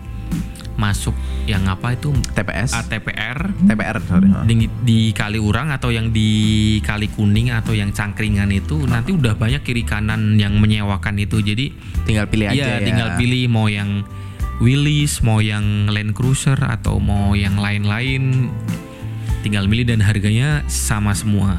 masuk 0.79 1.13
yang 1.45 1.67
apa 1.69 1.93
itu? 1.93 2.09
TPS, 2.33 2.73
ATPR 2.73 3.53
TPR 3.69 3.97
sorry. 4.01 4.27
di, 4.49 4.65
di 4.81 4.99
Kaliurang 5.13 5.69
atau 5.69 5.93
yang 5.93 6.09
di 6.09 6.79
Kali 6.81 7.11
Kuning 7.11 7.53
atau 7.53 7.75
yang 7.77 7.93
Cangkringan 7.93 8.49
itu 8.49 8.81
nanti 8.89 9.13
udah 9.13 9.37
banyak 9.37 9.61
kiri 9.61 9.85
kanan 9.85 10.41
yang 10.41 10.57
menyewakan 10.57 11.21
itu. 11.21 11.43
Jadi 11.43 11.69
Tinggal 12.07 12.25
pilih 12.25 12.49
aja 12.49 12.57
iya 12.57 12.69
ya. 12.81 12.87
tinggal 12.87 13.09
pilih 13.19 13.45
mau 13.51 13.69
yang 13.69 14.01
Willys 14.61 15.25
mau 15.25 15.41
yang 15.41 15.89
Land 15.89 16.13
Cruiser 16.13 16.57
atau 16.57 17.01
mau 17.01 17.33
yang 17.33 17.57
lain-lain. 17.57 18.49
Tinggal 19.41 19.65
milih 19.65 19.89
dan 19.89 20.05
harganya 20.05 20.61
sama 20.69 21.17
semua 21.17 21.57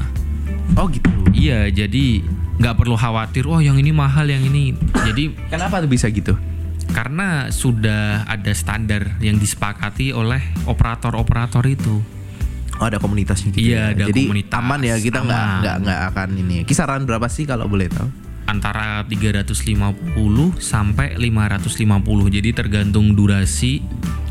Oh 0.75 0.87
gitu. 0.89 1.09
iya 1.35 1.67
jadi 1.69 2.23
nggak 2.57 2.75
perlu 2.77 2.95
khawatir 2.95 3.49
wah 3.49 3.59
yang 3.59 3.75
ini 3.81 3.89
mahal 3.89 4.29
yang 4.29 4.41
ini 4.45 4.77
jadi 5.03 5.33
Kenapa 5.49 5.81
tuh 5.81 5.89
bisa 5.89 6.07
gitu? 6.09 6.37
karena 6.93 7.49
sudah 7.49 8.23
ada 8.29 8.53
standar 8.53 9.17
yang 9.17 9.41
disepakati 9.41 10.13
oleh 10.13 10.39
operator-operator 10.69 11.65
itu. 11.65 12.05
Oh 12.77 12.85
ada 12.85 13.01
komunitasnya 13.01 13.49
gitu. 13.49 13.73
Iya, 13.73 13.73
ya. 13.73 13.83
ada 13.97 14.03
Jadi 14.13 14.21
komunitas. 14.29 14.61
aman 14.61 14.79
ya 14.85 14.95
kita 15.01 15.19
nggak 15.25 15.45
nggak 15.65 15.75
nggak 15.89 15.99
akan 16.13 16.29
ini. 16.37 16.57
Kisaran 16.69 17.01
berapa 17.09 17.25
sih 17.33 17.49
kalau 17.49 17.65
boleh 17.65 17.89
tahu? 17.89 18.09
Antara 18.45 19.01
350 19.09 20.05
sampai 20.61 21.17
550. 21.17 22.29
Jadi 22.29 22.49
tergantung 22.53 23.17
durasi 23.17 23.81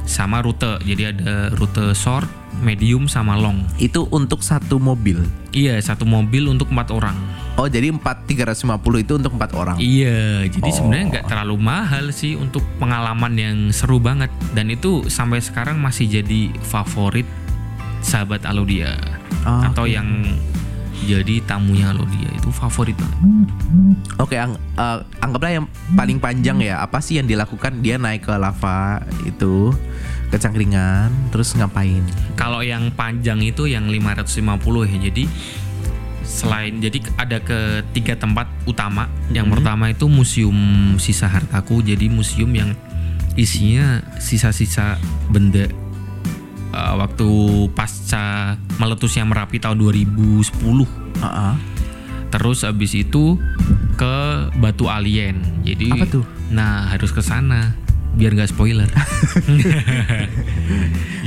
sama 0.05 0.43
rute. 0.43 0.79
Jadi 0.83 1.03
ada 1.09 1.51
rute 1.53 1.93
short, 1.93 2.27
medium 2.59 3.07
sama 3.07 3.35
long. 3.35 3.63
Itu 3.77 4.07
untuk 4.09 4.41
satu 4.41 4.77
mobil. 4.77 5.23
Iya, 5.53 5.77
satu 5.79 6.03
mobil 6.03 6.49
untuk 6.49 6.71
empat 6.71 6.91
orang. 6.91 7.15
Oh 7.53 7.69
jadi 7.69 7.93
4 7.93 8.01
350 8.25 8.65
itu 8.99 9.13
untuk 9.15 9.37
empat 9.37 9.53
orang. 9.53 9.77
Iya, 9.77 10.49
jadi 10.49 10.65
Oh. 10.65 10.73
sebenarnya 10.73 11.07
nggak 11.13 11.27
terlalu 11.29 11.57
mahal 11.59 12.09
sih 12.09 12.33
untuk 12.33 12.65
pengalaman 12.77 13.37
yang 13.37 13.57
seru 13.69 14.01
banget 14.01 14.33
dan 14.53 14.73
itu 14.73 15.05
sampai 15.07 15.39
sekarang 15.39 15.77
masih 15.77 16.09
jadi 16.09 16.49
favorit 16.65 17.29
sahabat 18.01 18.43
Alodia 18.43 18.97
Ah, 19.45 19.69
atau 19.69 19.85
oke. 19.85 19.93
yang 19.93 20.09
jadi 21.03 21.43
tamunya 21.43 21.91
Alodia 21.91 22.31
itu 22.33 22.49
favorit 22.51 22.95
banget. 22.95 23.19
Oke, 24.17 24.39
ang- 24.39 24.59
eh, 24.59 24.99
anggaplah 25.19 25.53
yang 25.53 25.67
paling 25.93 26.19
panjang 26.19 26.63
ya. 26.63 26.81
Apa 26.81 27.03
sih 27.03 27.19
yang 27.19 27.27
dilakukan? 27.27 27.83
Dia 27.83 27.99
naik 27.99 28.27
ke 28.27 28.35
lava 28.35 29.03
itu 29.23 29.75
ke 30.31 30.37
cangkringan, 30.41 31.13
terus 31.29 31.53
ngapain? 31.53 32.01
Kalau 32.39 32.65
yang 32.65 32.89
panjang 32.95 33.43
itu 33.45 33.69
yang 33.69 33.91
550 33.91 34.89
ya. 34.89 34.97
Jadi 35.11 35.29
selain 36.23 36.81
jadi 36.81 36.99
ada 37.19 37.39
ke 37.43 37.85
tiga 37.93 38.17
tempat 38.17 38.49
utama. 38.65 39.11
Yang 39.29 39.47
Mhm. 39.47 39.55
pertama 39.59 39.85
itu 39.91 40.07
museum 40.09 40.59
sisa 40.97 41.29
hartaku. 41.29 41.85
Jadi 41.85 42.09
museum 42.09 42.49
yang 42.55 42.73
isinya 43.35 44.01
sisa-sisa 44.21 45.01
benda 45.29 45.69
uh, 46.73 46.95
waktu 46.99 47.29
pasca 47.73 48.57
meletusnya 48.77 49.23
Merapi 49.23 49.61
tahun 49.61 49.79
2010. 49.79 50.51
Heeh. 51.23 51.55
Terus 52.33 52.65
habis 52.65 52.97
itu 52.97 53.37
ke 53.95 54.17
Batu 54.57 54.89
Alien. 54.89 55.37
Jadi 55.63 55.93
Apa 55.93 56.09
tuh? 56.09 56.25
Nah, 56.49 56.89
harus 56.89 57.13
ke 57.13 57.21
sana 57.21 57.77
biar 58.13 58.37
nggak 58.37 58.53
spoiler. 58.53 58.89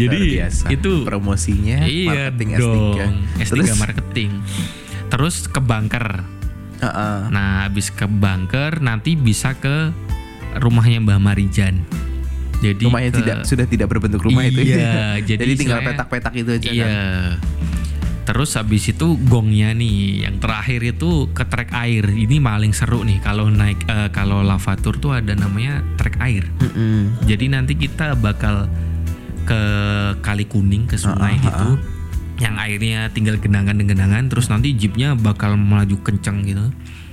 Jadi 0.02 0.18
biasa. 0.38 0.70
itu 0.70 1.08
promosinya 1.08 1.88
iya 1.88 2.30
marketing 2.30 2.50
dong, 2.60 3.14
S3. 3.40 3.42
S3 3.42 3.50
Terus 3.56 3.70
marketing. 3.80 4.32
terus 5.08 5.36
ke 5.48 5.62
bunker. 5.64 6.26
Heeh. 6.84 7.20
Nah, 7.32 7.66
habis 7.66 7.90
ke 7.90 8.06
bunker 8.06 8.84
nanti 8.84 9.16
bisa 9.16 9.56
ke 9.56 9.96
rumahnya 10.60 11.00
Mbah 11.02 11.20
Marijan. 11.22 11.86
Jadi 12.66 12.84
rumahnya 12.84 13.12
ke- 13.12 13.18
tidak 13.20 13.38
sudah 13.44 13.66
tidak 13.66 13.88
berbentuk 13.88 14.22
rumah 14.22 14.44
itu. 14.44 14.62
Iya, 14.64 15.18
jadi 15.30 15.52
tinggal 15.54 15.80
petak-petak 15.84 16.34
itu 16.34 16.50
aja 16.52 16.70
Iya. 16.70 16.86
kan. 16.86 16.94
Terus 18.26 18.58
habis 18.58 18.82
itu 18.84 19.08
gongnya 19.22 19.70
nih, 19.72 20.26
yang 20.26 20.42
terakhir 20.42 20.82
itu 20.84 21.30
ke 21.30 21.46
trek 21.46 21.70
air. 21.72 22.02
Ini 22.08 22.42
paling 22.42 22.74
seru 22.74 23.06
nih 23.06 23.22
kalau 23.22 23.48
naik 23.48 23.86
eh, 23.86 24.10
kalau 24.10 24.42
lavatur 24.42 24.98
tuh 24.98 25.14
ada 25.14 25.32
namanya 25.32 25.86
trek 25.96 26.18
air. 26.20 26.50
Mm-mm. 26.58 27.22
Jadi 27.24 27.46
nanti 27.48 27.78
kita 27.78 28.18
bakal 28.18 28.66
ke 29.46 29.62
Kali 30.20 30.46
Kuning 30.46 30.90
ke 30.90 30.98
sungai 30.98 31.38
Ah, 31.38 31.38
ah, 31.38 31.44
gitu. 31.44 31.68
Yang 32.36 32.56
airnya 32.60 33.00
tinggal 33.14 33.38
genangan-genangan 33.38 34.26
terus 34.26 34.50
nanti 34.50 34.74
jeepnya 34.74 35.14
bakal 35.14 35.54
melaju 35.54 35.94
kenceng 36.02 36.42
gitu. 36.44 36.66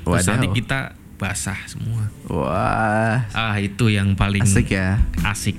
Terus 0.03 0.17
Wadaw. 0.19 0.31
nanti 0.33 0.47
kita 0.57 0.97
basah 1.23 1.59
semua. 1.65 2.11
Wah, 2.27 3.23
Ah, 3.31 3.55
itu 3.57 3.87
yang 3.87 4.13
paling 4.13 4.43
asik 4.43 4.73
ya. 4.73 4.99
asik. 5.23 5.55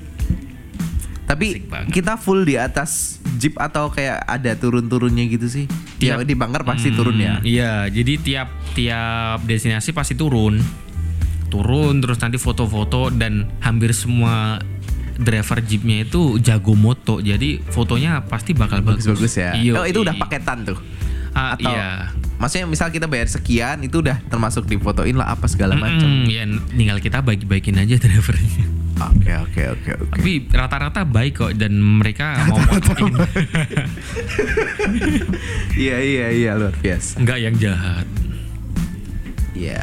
Tapi 1.24 1.64
Asik 1.64 1.64
kita 1.90 2.20
full 2.20 2.44
di 2.44 2.60
atas 2.60 3.18
jeep 3.38 3.56
atau 3.56 3.88
kayak 3.88 4.22
ada 4.22 4.52
turun-turunnya 4.54 5.24
gitu 5.26 5.48
sih? 5.48 5.66
Ya 5.98 6.20
Tiap- 6.20 6.28
di 6.28 6.36
bunker 6.36 6.62
pasti 6.62 6.92
Hmm, 6.92 6.98
turun 7.00 7.16
ya. 7.16 7.40
Iya, 7.40 7.88
jadi 7.88 8.14
tiap 8.20 8.48
tiap 8.74 9.40
destinasi 9.42 9.90
pasti 9.90 10.14
turun. 10.14 10.60
Turun 11.48 12.02
terus 12.02 12.20
nanti 12.20 12.36
foto-foto 12.36 13.08
dan 13.08 13.48
hampir 13.60 13.94
semua 13.94 14.60
driver 15.16 15.62
jeepnya 15.62 16.04
itu 16.04 16.36
jago 16.38 16.74
moto. 16.74 17.18
Jadi 17.18 17.62
fotonya 17.64 18.20
pasti 18.22 18.52
bakal 18.52 18.82
bagus. 18.82 19.06
Bagus-bagus 19.06 19.34
ya. 19.38 19.52
Iya. 19.56 19.72
oh, 19.76 19.86
itu 19.86 20.02
udah 20.02 20.18
paketan 20.18 20.66
tuh. 20.66 20.78
Ah, 21.34 21.54
atau- 21.54 21.66
iya. 21.68 22.14
Maksudnya 22.34 22.66
misal 22.66 22.90
kita 22.90 23.06
bayar 23.06 23.26
sekian 23.26 23.82
itu 23.82 24.00
udah 24.00 24.20
termasuk 24.28 24.66
difotoin 24.66 25.16
lah 25.16 25.32
apa 25.32 25.48
segala 25.48 25.74
macam. 25.74 26.04
Mm-mm, 26.04 26.28
ya 26.28 26.44
tinggal 26.70 26.98
kita 27.00 27.20
bagi-bagiin 27.20 27.78
aja 27.78 27.96
drivernya. 28.04 28.66
Oke 28.96 29.32
oke 29.34 29.62
oke 29.72 29.90
oke. 29.98 30.12
Tapi 30.14 30.32
rata-rata 30.48 31.02
baik 31.04 31.34
kok 31.36 31.52
dan 31.56 31.74
mereka 31.76 32.44
mau 32.46 32.60
motoin. 32.60 33.14
Iya 35.74 35.98
iya 36.00 36.28
iya 36.30 36.52
luar 36.54 36.76
biasa. 36.76 37.18
Enggak 37.18 37.38
yang 37.40 37.56
jahat. 37.58 38.06
Iya. 39.54 39.82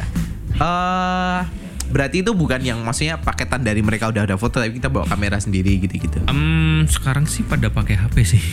Eh 0.55 1.41
berarti 1.90 2.22
itu 2.22 2.33
bukan 2.33 2.59
yang 2.61 2.79
maksudnya 2.81 3.18
paketan 3.18 3.61
dari 3.61 3.81
mereka 3.81 4.07
udah 4.07 4.24
ada 4.24 4.35
foto 4.35 4.57
tapi 4.57 4.72
kita 4.72 4.87
bawa 4.87 5.05
kamera 5.05 5.37
sendiri 5.37 5.79
gitu-gitu. 5.79 6.22
Em, 6.24 6.87
sekarang 6.87 7.26
sih 7.26 7.42
pada 7.42 7.68
pakai 7.68 7.98
HP 7.98 8.16
sih. 8.24 8.42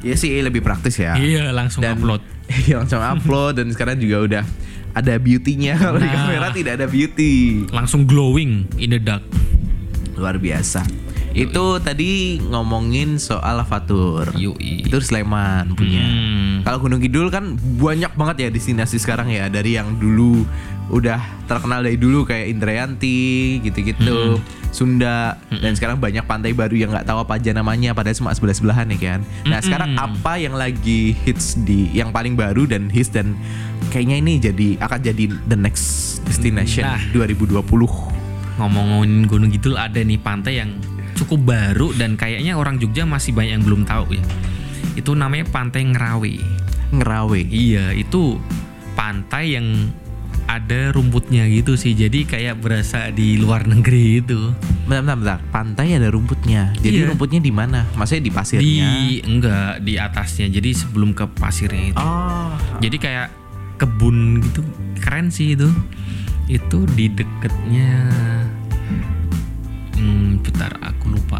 Iya 0.00 0.16
sih 0.16 0.32
lebih 0.32 0.64
praktis 0.64 0.96
ya. 0.96 1.12
iya, 1.14 1.52
langsung 1.52 1.84
Dan 1.84 1.94
upload. 1.94 2.24
Iya 2.64 2.80
langsung 2.80 2.98
upload 2.98 3.60
dan 3.60 3.68
sekarang 3.68 3.96
juga 3.96 4.16
udah 4.18 4.44
ada 4.90 5.14
beauty-nya 5.16 5.76
kalau 5.76 6.00
di 6.00 6.08
Nah. 6.08 6.16
kamera 6.16 6.48
tidak 6.50 6.72
ada 6.74 6.86
beauty. 6.86 7.68
Langsung 7.68 8.02
glowing 8.02 8.64
in 8.74 8.90
the 8.90 8.98
dark. 8.98 9.20
Luar 10.16 10.34
biasa. 10.34 10.82
Itu 11.30 11.78
tadi 11.78 12.42
ngomongin 12.42 13.22
soal 13.22 13.62
Lavatur. 13.62 14.34
Yoi. 14.34 14.82
Itu 14.86 14.98
Sleman 14.98 15.78
punya. 15.78 16.02
Hmm. 16.02 16.66
Kalau 16.66 16.82
Gunung 16.82 17.00
Kidul 17.00 17.30
kan 17.30 17.54
banyak 17.56 18.12
banget 18.18 18.36
ya 18.44 18.48
destinasi 18.50 18.98
sekarang 18.98 19.30
ya 19.30 19.46
dari 19.46 19.78
yang 19.78 19.96
dulu 19.96 20.44
udah 20.90 21.22
terkenal 21.46 21.86
dari 21.86 21.94
dulu 21.94 22.26
kayak 22.26 22.50
Indrayanti 22.50 23.62
gitu-gitu, 23.62 24.42
Sunda 24.74 25.38
dan 25.62 25.78
sekarang 25.78 26.02
banyak 26.02 26.26
pantai 26.26 26.50
baru 26.50 26.74
yang 26.74 26.90
nggak 26.90 27.06
tahu 27.06 27.22
apa 27.22 27.38
aja 27.38 27.54
namanya 27.54 27.94
padahal 27.94 28.18
cuma 28.18 28.34
sebelah 28.34 28.54
sebelahan 28.58 28.90
ya 28.90 28.98
kan. 28.98 29.20
Nah 29.46 29.62
sekarang 29.62 29.94
apa 29.94 30.42
yang 30.42 30.58
lagi 30.58 31.14
hits 31.22 31.54
di 31.62 31.94
yang 31.94 32.10
paling 32.10 32.34
baru 32.34 32.66
dan 32.66 32.90
hits 32.90 33.14
dan 33.14 33.38
kayaknya 33.94 34.16
ini 34.18 34.32
jadi 34.42 34.68
akan 34.82 34.98
jadi 34.98 35.24
the 35.46 35.54
next 35.54 36.18
destination 36.26 36.82
Nah. 36.90 36.98
2020. 37.14 37.62
ngomong-ngomongin 38.60 39.24
Gunung 39.24 39.50
Kidul 39.54 39.78
ada 39.78 40.04
nih 40.04 40.20
pantai 40.20 40.60
yang 40.60 40.76
cukup 41.20 41.52
baru 41.52 41.92
dan 41.94 42.16
kayaknya 42.16 42.56
orang 42.56 42.80
Jogja 42.80 43.04
masih 43.04 43.36
banyak 43.36 43.60
yang 43.60 43.64
belum 43.64 43.82
tahu 43.84 44.16
ya. 44.16 44.24
Itu 44.96 45.12
namanya 45.12 45.44
Pantai 45.52 45.84
Ngerawe. 45.86 46.34
Ngerawe. 46.90 47.40
Iya, 47.46 47.94
itu 47.94 48.40
pantai 48.98 49.54
yang 49.54 49.94
ada 50.50 50.90
rumputnya 50.90 51.46
gitu 51.46 51.78
sih. 51.78 51.94
Jadi 51.94 52.26
kayak 52.26 52.58
berasa 52.58 53.14
di 53.14 53.38
luar 53.38 53.70
negeri 53.70 54.18
itu. 54.18 54.50
Bentar, 54.90 55.06
bentar, 55.06 55.16
bentar. 55.22 55.40
Pantai 55.54 55.94
ada 55.94 56.10
rumputnya. 56.10 56.74
Jadi 56.82 57.06
Iya. 57.06 57.14
rumputnya 57.14 57.38
di 57.38 57.54
mana? 57.54 57.86
Maksudnya 57.94 58.26
di 58.26 58.32
pasirnya? 58.34 58.66
Di 58.66 59.22
enggak 59.22 59.86
di 59.86 59.94
atasnya. 59.94 60.50
Jadi 60.50 60.74
sebelum 60.74 61.14
ke 61.14 61.30
pasirnya 61.38 61.94
itu. 61.94 62.02
Oh, 62.02 62.50
Jadi 62.82 62.96
kayak 62.98 63.28
kebun 63.78 64.42
gitu. 64.42 64.66
Keren 64.98 65.30
sih 65.30 65.54
itu. 65.54 65.70
Itu 66.50 66.82
di 66.98 67.06
deketnya 67.06 68.10
Hmm, 70.00 70.40
bentar 70.40 70.72
aku 70.80 71.12
lupa. 71.12 71.38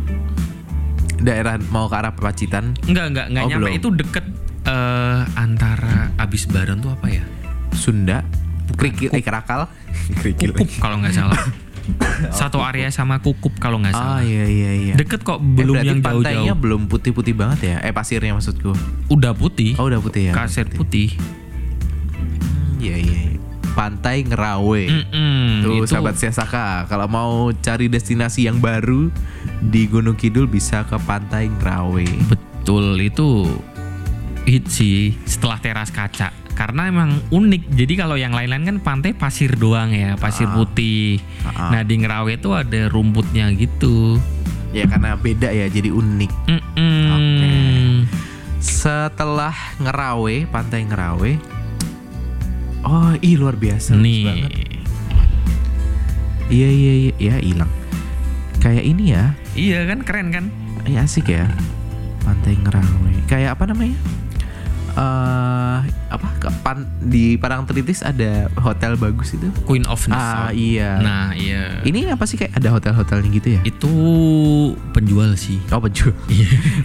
daerah 1.19 1.57
mau 1.69 1.85
ke 1.85 1.97
arah 1.97 2.13
Pacitan. 2.13 2.73
Enggak, 2.83 3.07
enggak, 3.09 3.27
enggak 3.29 3.43
Oh, 3.43 3.49
nyampe. 3.51 3.61
belum. 3.63 3.73
Itu 3.75 3.89
deket 3.91 4.25
eh, 4.63 5.21
antara 5.35 6.13
Abis 6.17 6.45
Baron 6.47 6.79
tuh 6.79 6.89
apa 6.91 7.07
ya? 7.09 7.25
Sunda, 7.73 8.25
Krikil, 8.71 9.09
eh 9.11 9.21
Kerakal, 9.21 9.69
Krikil. 10.21 10.53
Kukup 10.55 10.69
kalau 10.79 10.97
nggak 10.97 11.13
salah. 11.15 11.37
Satu 12.33 12.61
area 12.61 12.89
sama 12.89 13.19
Kukup 13.19 13.57
kalau 13.59 13.77
nggak 13.79 13.93
Oh 13.93 14.01
salah. 14.17 14.21
iya 14.23 14.45
iya 14.45 14.71
iya. 14.73 14.95
Deket 14.95 15.21
kok, 15.21 15.41
Eh, 15.41 15.45
belum 15.59 15.75
berarti 15.75 15.89
yang 15.91 16.01
pantainya 16.01 16.41
jauh-jauh. 16.47 16.57
belum 16.59 16.81
putih-putih 16.87 17.35
banget 17.35 17.61
ya? 17.67 17.77
Eh 17.83 17.91
pasirnya 17.91 18.33
maksudku. 18.33 18.73
Udah 19.07 19.33
putih. 19.33 19.77
Oh 19.77 19.85
udah 19.87 19.99
putih 19.99 20.29
ya. 20.29 20.33
Kasir 20.33 20.69
putih. 20.69 21.13
Hmm, 22.11 22.79
Iya 22.79 22.97
iya. 22.97 23.19
iya. 23.29 23.41
Pantai 23.81 24.29
Ngerawe. 24.29 24.83
Mm-mm, 24.93 25.65
Tuh 25.65 25.73
itu 25.81 25.89
sahabat 25.89 26.21
Siasaka, 26.21 26.85
kalau 26.85 27.09
mau 27.09 27.49
cari 27.57 27.89
destinasi 27.89 28.45
yang 28.45 28.61
baru 28.61 29.09
di 29.65 29.89
Gunung 29.89 30.21
Kidul 30.21 30.45
bisa 30.45 30.85
ke 30.85 31.01
Pantai 31.01 31.49
Ngerawe. 31.49 32.05
betul 32.29 33.01
itu 33.01 33.49
hit 34.45 34.69
sih 34.69 35.17
setelah 35.25 35.57
teras 35.57 35.89
kaca. 35.89 36.29
Karena 36.53 36.93
emang 36.93 37.25
unik. 37.33 37.73
Jadi 37.73 37.93
kalau 37.97 38.21
yang 38.21 38.37
lain-lain 38.37 38.69
kan 38.69 38.77
pantai 38.85 39.17
pasir 39.17 39.57
doang 39.57 39.97
ya, 39.97 40.13
pasir 40.21 40.45
Ah. 40.45 40.61
putih. 40.61 41.17
Ah. 41.41 41.73
Nah 41.73 41.81
di 41.81 42.05
Ngerawe 42.05 42.37
itu 42.37 42.53
ada 42.53 42.85
rumputnya 42.93 43.49
gitu. 43.57 44.21
Ya 44.77 44.85
karena 44.85 45.17
beda 45.17 45.49
ya, 45.49 45.73
jadi 45.73 45.89
unik. 45.89 46.33
Mm-mm. 46.53 48.05
Setelah 48.61 49.57
Ngerawe, 49.81 50.45
Pantai 50.47 50.85
Ngerawe. 50.85 51.33
Oh, 52.81 53.13
ih 53.21 53.37
luar 53.37 53.57
biasa. 53.61 53.93
Nih. 53.93 54.49
Iya 56.51 56.69
iya 56.69 56.93
iya, 56.99 57.13
ya 57.21 57.35
hilang. 57.39 57.71
Kayak 58.59 58.85
ini 58.85 59.15
ya. 59.15 59.25
Iya 59.55 59.87
kan 59.87 59.99
keren 60.03 60.29
kan? 60.35 60.45
Ya 60.89 61.05
asik 61.07 61.31
ya. 61.31 61.47
Pantai 62.25 62.57
Ngerawe. 62.59 63.15
Kayak 63.29 63.57
apa 63.57 63.65
namanya? 63.71 63.97
eh 64.91 65.79
apa 66.11 66.29
pan, 66.67 66.83
di 66.99 67.39
Parangtritis 67.39 68.03
ada 68.03 68.51
hotel 68.59 68.99
bagus 68.99 69.39
itu. 69.39 69.47
Queen 69.63 69.87
of 69.87 70.03
Ah 70.11 70.51
Nassau. 70.51 70.59
iya. 70.59 70.99
Nah 70.99 71.31
iya. 71.31 71.79
Ini 71.87 72.11
apa 72.11 72.27
sih 72.27 72.35
kayak 72.35 72.59
ada 72.59 72.75
hotel-hotelnya 72.75 73.31
gitu 73.31 73.49
ya? 73.55 73.61
Itu 73.63 73.93
penjual 74.91 75.39
sih. 75.39 75.63
Oh 75.71 75.79
penjual. 75.79 76.11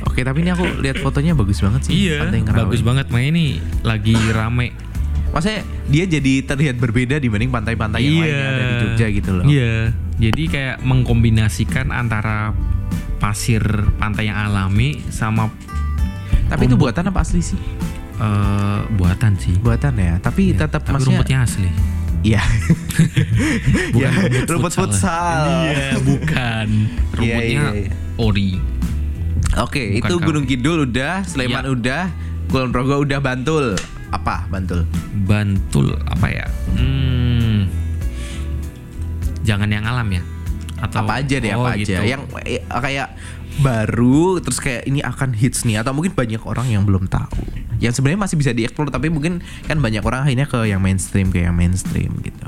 Oke 0.06 0.22
tapi 0.22 0.46
ini 0.46 0.54
aku 0.54 0.70
lihat 0.86 1.02
fotonya 1.02 1.34
bagus 1.34 1.66
banget 1.66 1.90
sih. 1.90 1.94
Iya, 2.08 2.30
Pantai 2.30 2.46
Ngerawe. 2.46 2.62
bagus 2.70 2.82
banget. 2.86 3.06
Makanya 3.10 3.30
ini 3.34 3.46
lagi 3.82 4.14
rame. 4.32 4.70
Maksudnya 5.36 5.62
dia 5.86 6.04
jadi 6.08 6.34
terlihat 6.42 6.80
berbeda 6.80 7.20
dibanding 7.20 7.52
pantai-pantai 7.52 8.00
yang 8.00 8.24
lain 8.24 8.32
yang 8.32 8.50
ada 8.50 8.64
di 8.64 8.76
Jogja 8.82 9.08
gitu 9.12 9.32
loh. 9.36 9.44
Iya. 9.44 9.92
Jadi 10.16 10.44
kayak 10.48 10.76
mengkombinasikan 10.80 11.92
antara 11.92 12.56
pasir 13.18 13.60
pantai 13.98 14.32
yang 14.32 14.40
alami 14.40 15.04
sama 15.10 15.52
Tapi 16.46 16.70
itu 16.70 16.78
buatan 16.78 17.10
apa 17.10 17.20
asli 17.20 17.44
sih? 17.44 17.60
eh, 18.16 18.80
buatan 18.96 19.36
sih. 19.36 19.60
Buatan 19.60 19.92
ya. 19.98 20.16
Tapi 20.18 20.56
Iya, 20.56 20.64
tetap 20.64 20.88
tapi 20.88 20.96
maksudnya 20.96 21.20
rumputnya 21.20 21.40
asli. 21.44 21.70
Iya. 22.24 22.42
Bukan 23.94 24.00
Iya, 24.00 24.10
rumput 24.16 24.50
rumput 24.50 24.74
futsal. 24.74 25.44
Iya, 25.68 25.88
bukan. 26.00 26.68
Iya, 26.72 27.14
Rumputnya 27.14 27.64
iya, 27.76 27.82
iya. 27.86 27.92
ori. 28.16 28.52
Oke, 29.58 30.00
Bukan 30.00 30.10
itu. 30.10 30.16
Gunung 30.22 30.46
Kidul 30.46 30.78
udah, 30.86 31.24
Sleman 31.24 31.64
Iya. 31.64 31.72
udah, 31.72 32.04
Kulon 32.48 32.70
Progo 32.72 33.04
udah, 33.04 33.20
Bantul. 33.20 33.76
Apa 34.16 34.48
Bantul? 34.48 34.88
Bantul 35.28 35.92
apa 36.08 36.28
ya? 36.32 36.46
Hmm, 36.72 37.68
jangan 39.44 39.68
yang 39.68 39.84
alam 39.84 40.08
ya. 40.10 40.24
Atau 40.80 41.04
apa 41.04 41.20
aja 41.20 41.36
deh, 41.40 41.52
Oh, 41.52 41.64
apa 41.64 41.76
aja. 41.76 41.84
gitu. 41.84 42.02
Yang 42.04 42.22
eh, 42.46 42.62
kayak 42.64 43.10
baru 43.56 44.44
terus 44.44 44.60
kayak 44.60 44.84
ini 44.84 45.00
akan 45.00 45.32
hits 45.32 45.64
nih 45.64 45.80
atau 45.80 45.96
mungkin 45.96 46.12
banyak 46.12 46.44
orang 46.44 46.68
yang 46.68 46.84
belum 46.84 47.08
tahu. 47.08 47.44
Yang 47.80 48.00
sebenarnya 48.00 48.22
masih 48.24 48.36
bisa 48.40 48.52
dieksplor 48.52 48.88
tapi 48.88 49.08
mungkin 49.08 49.40
kan 49.68 49.80
banyak 49.80 50.04
orang 50.04 50.28
akhirnya 50.28 50.48
ke 50.48 50.64
yang 50.68 50.80
mainstream 50.80 51.32
ke 51.32 51.44
yang 51.44 51.56
mainstream 51.56 52.12
gitu. 52.24 52.46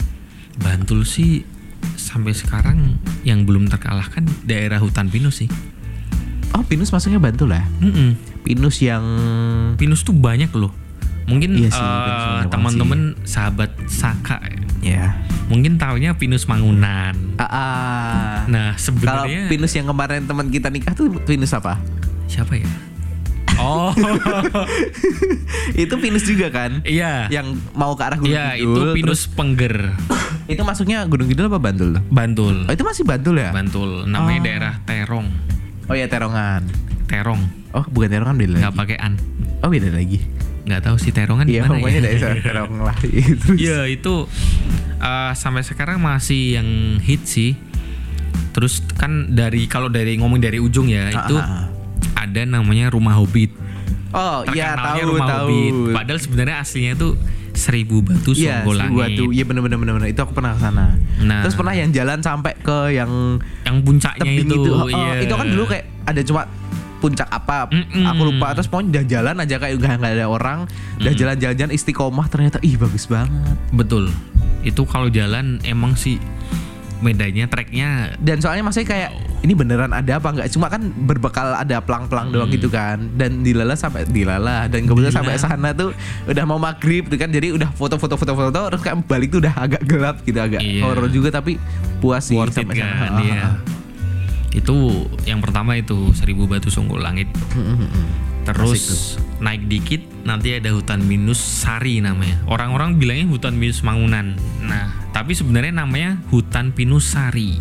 Bantul 0.59 1.03
sih 1.03 1.43
sampai 1.95 2.34
sekarang 2.34 2.97
yang 3.22 3.43
belum 3.43 3.68
terkalahkan 3.68 4.24
daerah 4.43 4.80
hutan 4.80 5.07
pinus 5.07 5.43
sih. 5.43 5.49
Oh, 6.55 6.63
Pinus 6.63 6.89
masuknya 6.89 7.20
Bantul 7.20 7.51
lah. 7.51 7.61
Mm-mm. 7.84 8.15
Pinus 8.41 8.80
yang 8.80 9.03
Pinus 9.76 10.01
tuh 10.01 10.15
banyak 10.15 10.47
loh. 10.55 10.72
Mungkin 11.28 11.49
Iya 11.53 11.69
sih, 11.69 11.78
Mangunan 11.78 12.47
teman-teman 12.47 12.99
sahabat 13.21 13.71
Saka 13.86 14.39
Ya. 14.80 15.19
mungkin 15.45 15.75
taunya 15.75 16.13
Pinus 16.13 16.45
Mangunan. 16.45 17.36
Ah, 17.36 17.43
ah. 17.43 18.32
Nah, 18.45 18.71
Kalau 18.71 18.80
sebenarnya 18.80 19.47
Pinus 19.47 19.73
yang 19.73 19.86
kemarin 19.86 20.23
teman 20.23 20.47
kita 20.47 20.67
nikah 20.67 20.93
tuh 20.93 21.11
Pinus 21.21 21.51
apa? 21.51 21.75
siapa 22.25 22.55
ya? 22.55 22.67
Oh, 23.57 23.89
itu 25.75 25.95
Pinus 25.97 26.23
juga 26.23 26.47
kan? 26.49 26.80
iya. 26.84 27.25
Yang 27.28 27.57
mau 27.73 27.91
ke 27.91 28.03
arah 28.03 28.17
Gunung 28.17 28.30
Iya, 28.30 28.53
itu 28.55 28.69
Kidul. 28.69 28.93
Pinus 28.93 29.21
Pengger, 29.28 29.97
itu 30.51 30.61
masuknya 30.61 31.01
Gunung 31.03 31.25
Kidul 31.25 31.47
apa 31.47 31.57
Bantul? 31.57 31.97
Bantul. 32.07 32.55
Oh, 32.63 32.71
itu 32.71 32.84
masih 32.84 33.03
Bantul 33.03 33.36
ya? 33.36 33.49
Bantul. 33.49 34.05
Namanya 34.05 34.39
Oh. 34.39 34.45
daerah 34.45 34.73
Terong. 34.84 35.28
Oh 35.88 35.95
ya 35.95 36.05
Terongan. 36.05 36.69
Terong, 37.07 37.41
Oh, 37.71 37.82
bukan 37.88 38.09
Terongan 38.09 38.36
beda 38.36 38.53
lagi. 38.61 38.75
pakai 38.75 38.97
an. 38.99 39.17
Oh, 39.59 39.69
beda 39.69 39.89
lagi. 39.89 40.19
Nggak 40.68 40.82
tahu 40.84 40.95
sih 40.97 41.09
Terongan 41.09 41.47
Iya, 41.47 41.63
gimana 41.63 41.80
pokoknya 41.80 41.95
ya. 41.95 42.03
dari 42.03 42.18
sana 42.20 42.36
Terong 42.47 42.74
lah. 42.82 42.95
Terus. 42.99 43.55
Iya 43.55 43.80
itu 43.88 44.13
eh, 44.99 45.32
sampai 45.34 45.63
sekarang 45.63 45.97
masih 45.97 46.59
yang 46.59 46.68
hit 46.99 47.24
sih. 47.24 47.55
Terus 48.51 48.84
kan 48.93 49.32
dari 49.32 49.65
kalau 49.65 49.88
dari 49.88 50.18
ngomong 50.18 50.38
dari 50.38 50.57
ujung 50.57 50.86
ya 50.86 51.07
itu 51.07 51.36
Ah, 51.36 51.65
ah, 51.65 51.65
ada 52.20 52.41
namanya 52.43 52.89
rumah 52.89 53.15
hobbit. 53.15 53.53
Oh, 54.09 54.41
iya 54.49 54.74
tahu 54.74 55.13
rumah 55.13 55.28
tahu. 55.30 55.47
hobbit. 55.47 55.74
Padahal 55.93 56.20
sebenarnya 56.20 56.55
aslinya 56.59 56.91
itu 56.93 57.09
seribu 57.53 58.01
batu 58.01 58.34
Iya, 58.34 58.61
Songgo 58.61 58.74
seribu 58.74 58.97
Langit. 58.97 59.13
batu. 59.13 59.24
Iya 59.30 59.43
bener 59.45 59.61
bener 59.63 59.78
bener. 59.78 60.09
Itu 60.09 60.22
aku 60.22 60.34
pernah 60.34 60.51
ke 60.51 60.59
sana. 60.59 60.86
Nah. 61.20 61.41
Terus 61.41 61.55
pernah 61.55 61.74
yang 61.74 61.89
jalan 61.89 62.20
sampai 62.20 62.53
ke 62.55 62.78
yang 62.91 63.38
Yang 63.63 63.78
puncaknya 63.82 64.32
itu, 64.36 64.55
itu. 64.57 64.70
Oh, 64.70 64.86
iya. 64.86 65.22
Itu 65.22 65.34
kan 65.34 65.47
dulu 65.47 65.63
kayak 65.65 65.86
ada 66.03 66.22
cuma 66.24 66.41
puncak 67.08 67.28
apa 67.30 67.68
Mm-mm. 67.68 68.03
aku 68.05 68.22
lupa 68.26 68.51
terus 68.51 68.68
pokoknya 68.68 68.89
udah 68.91 69.05
jalan 69.05 69.36
aja 69.39 69.55
kayak 69.55 69.74
udah 69.76 69.91
nggak 69.95 70.14
ada 70.14 70.26
orang 70.28 70.60
udah 70.97 71.10
Mm. 71.10 71.20
jalan-jalan 71.39 71.72
istiqomah 71.72 72.28
ternyata 72.28 72.60
ih 72.62 72.76
bagus 72.76 73.05
banget 73.05 73.32
betul. 73.72 74.12
Itu 74.60 74.84
kalau 74.84 75.08
jalan 75.08 75.64
emang 75.64 75.95
sih 75.95 76.20
medanya 76.97 77.45
treknya 77.45 78.18
dan 78.18 78.38
soalnya 78.38 78.66
masih 78.66 78.82
kayak 78.82 79.14
ini 79.39 79.53
beneran 79.53 79.93
ada 79.93 80.18
apa 80.18 80.34
nggak 80.34 80.49
cuma 80.49 80.66
kan 80.66 80.82
berbekal 80.97 81.53
ada 81.53 81.78
pelang-pelang 81.78 82.34
doang 82.34 82.49
Hmm. 82.49 82.58
gitu 82.58 82.68
kan 82.68 82.97
dan 83.14 83.45
dilala 83.45 83.78
sampai 83.78 84.01
dilala 84.03 84.66
dan 84.66 84.82
Dilala. 84.84 85.14
sampai 85.14 85.38
sana 85.38 85.70
tuh 85.72 85.93
udah 86.26 86.43
mau 86.43 86.58
maghrib 86.58 87.05
tuh 87.05 87.16
kan 87.16 87.30
jadi 87.30 87.53
udah 87.53 87.70
foto-foto 87.72 88.18
foto-foto 88.18 88.49
terus 88.68 88.82
kayak 88.82 89.05
balik 89.05 89.30
tuh 89.30 89.39
udah 89.39 89.53
agak 89.55 89.86
gelap 89.86 90.26
gitu 90.26 90.36
agak 90.36 90.58
Iya. 90.58 90.82
horor 90.82 91.05
juga 91.08 91.30
tapi 91.32 91.62
puas 91.97 92.26
sih 92.26 92.34
worth 92.34 92.58
it 92.58 92.66
sampai 92.66 92.76
sana. 92.76 92.89
kan 92.89 93.12
iya. 93.22 93.45
Itu 94.52 95.08
yang 95.28 95.43
pertama 95.43 95.76
itu 95.76 96.12
seribu 96.16 96.48
batu 96.48 96.72
Songgo 96.72 96.95
Langit. 96.98 97.28
Terus 98.48 99.16
naik 99.43 99.68
dikit 99.68 100.02
nanti 100.24 100.56
ada 100.56 100.72
hutan 100.72 101.04
minus 101.04 101.38
sari 101.38 102.00
namanya. 102.00 102.39
Orang-orang 102.48 102.95
bilangnya 102.95 103.28
hutan 103.28 103.60
minus 103.60 103.84
Mangunan. 103.84 104.39
Nah, 104.64 105.12
tapi 105.12 105.36
sebenarnya 105.36 105.76
namanya 105.76 106.24
hutan 106.32 106.72
pinus 106.72 107.12
sari 107.12 107.60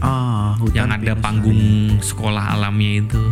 Ah, 0.00 0.56
hutan 0.60 0.76
yang 0.76 0.88
ada 0.92 1.12
pinus 1.12 1.20
panggung 1.24 1.62
sekolah 2.00 2.56
alamnya 2.56 3.04
itu. 3.04 3.22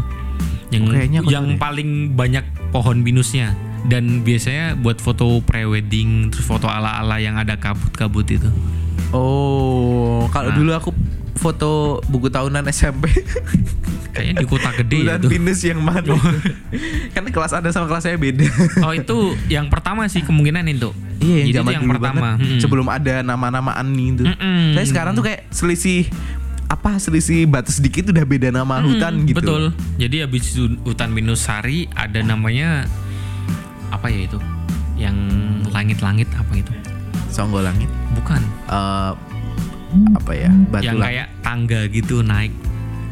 Yang 0.73 0.85
kayaknya 0.93 1.21
yang 1.29 1.47
deh. 1.55 1.61
paling 1.61 1.91
banyak 2.17 2.45
pohon 2.69 3.01
pinusnya 3.01 3.53
dan 3.89 4.25
biasanya 4.25 4.77
buat 4.81 4.97
foto 5.01 5.41
prewedding 5.45 6.33
terus 6.33 6.45
foto 6.45 6.69
ala-ala 6.69 7.21
yang 7.21 7.37
ada 7.37 7.57
kabut-kabut 7.57 8.29
itu. 8.29 8.49
Oh, 9.13 10.27
kalau 10.33 10.51
Nah. 10.53 10.57
dulu 10.57 10.71
aku 10.73 10.91
foto 11.35 11.99
buku 12.07 12.31
tahunan 12.31 12.65
SMP 12.71 13.11
Kayaknya 14.15 14.35
di 14.39 14.47
kota 14.47 14.71
gede 14.71 14.97
bulan 15.03 15.19
itu. 15.19 15.27
pinus 15.27 15.61
yang 15.67 15.83
mana? 15.83 16.15
kan 17.19 17.27
kelas 17.27 17.51
ada 17.51 17.67
sama 17.75 17.91
kelas 17.91 18.07
saya 18.07 18.15
beda. 18.15 18.47
Oh 18.87 18.95
itu 18.95 19.35
yang 19.51 19.67
pertama 19.67 20.07
sih 20.07 20.23
kemungkinan 20.23 20.63
itu. 20.71 20.95
Iya 21.19 21.35
yang 21.43 21.47
Jadi 21.51 21.59
itu 21.59 21.73
yang 21.75 21.87
pertama. 21.91 22.29
Mm-mm. 22.39 22.63
sebelum 22.63 22.87
ada 22.87 23.27
nama-namaan 23.27 23.91
itu. 23.91 24.23
Mm-mm. 24.23 24.79
Tapi 24.79 24.87
sekarang 24.87 25.19
tuh 25.19 25.27
kayak 25.27 25.51
selisih 25.51 26.07
apa 26.71 26.95
selisih 26.97 27.51
batu 27.51 27.75
sedikit 27.75 28.15
udah 28.15 28.23
beda 28.23 28.55
nama 28.55 28.79
Mm-mm, 28.79 28.87
hutan 28.95 29.13
gitu. 29.27 29.43
Betul. 29.43 29.63
Jadi 29.99 30.17
habis 30.23 30.47
hutan 30.87 31.11
Minusari 31.11 31.91
ada 31.91 32.23
namanya 32.23 32.87
apa 33.91 34.07
ya 34.15 34.31
itu? 34.31 34.39
Yang 34.95 35.17
langit-langit 35.75 36.31
apa 36.39 36.55
itu? 36.55 36.71
Songgo 37.35 37.59
langit. 37.59 37.91
Bukan. 38.15 38.39
Eh, 38.71 39.13
apa 40.17 40.33
ya? 40.35 40.51
Batu 40.51 40.85
yang 40.85 40.99
kayak 41.01 41.27
tangga 41.41 41.81
gitu 41.89 42.21
naik. 42.21 42.53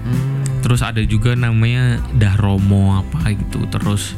Hmm. 0.03 0.43
Terus 0.63 0.81
ada 0.83 1.03
juga 1.03 1.35
namanya 1.35 1.99
Dahromo 2.15 2.99
apa 2.99 3.35
gitu. 3.35 3.67
Terus 3.71 4.15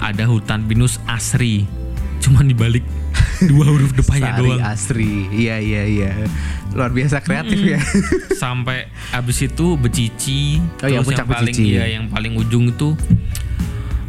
ada 0.00 0.24
hutan 0.26 0.64
pinus 0.66 0.98
Asri. 1.06 1.64
Cuman 2.22 2.48
dibalik 2.48 2.84
dua 3.50 3.66
huruf 3.68 3.92
depannya 3.92 4.36
Sari 4.36 4.40
doang. 4.40 4.60
Asri. 4.62 5.12
Iya 5.32 5.56
iya 5.60 5.82
iya. 5.84 6.10
Luar 6.72 6.92
biasa 6.92 7.20
kreatif 7.20 7.60
ya. 7.60 7.80
sampai 8.42 8.90
abis 9.14 9.46
itu 9.46 9.78
becici 9.78 10.58
Oh 10.82 10.90
iya, 10.90 10.98
terus 10.98 11.14
puncak 11.14 11.26
yang 11.28 11.30
paling 11.30 11.54
Becici. 11.54 11.70
iya, 11.78 11.84
yang 11.94 12.04
paling 12.10 12.32
ujung 12.34 12.74
itu 12.74 12.98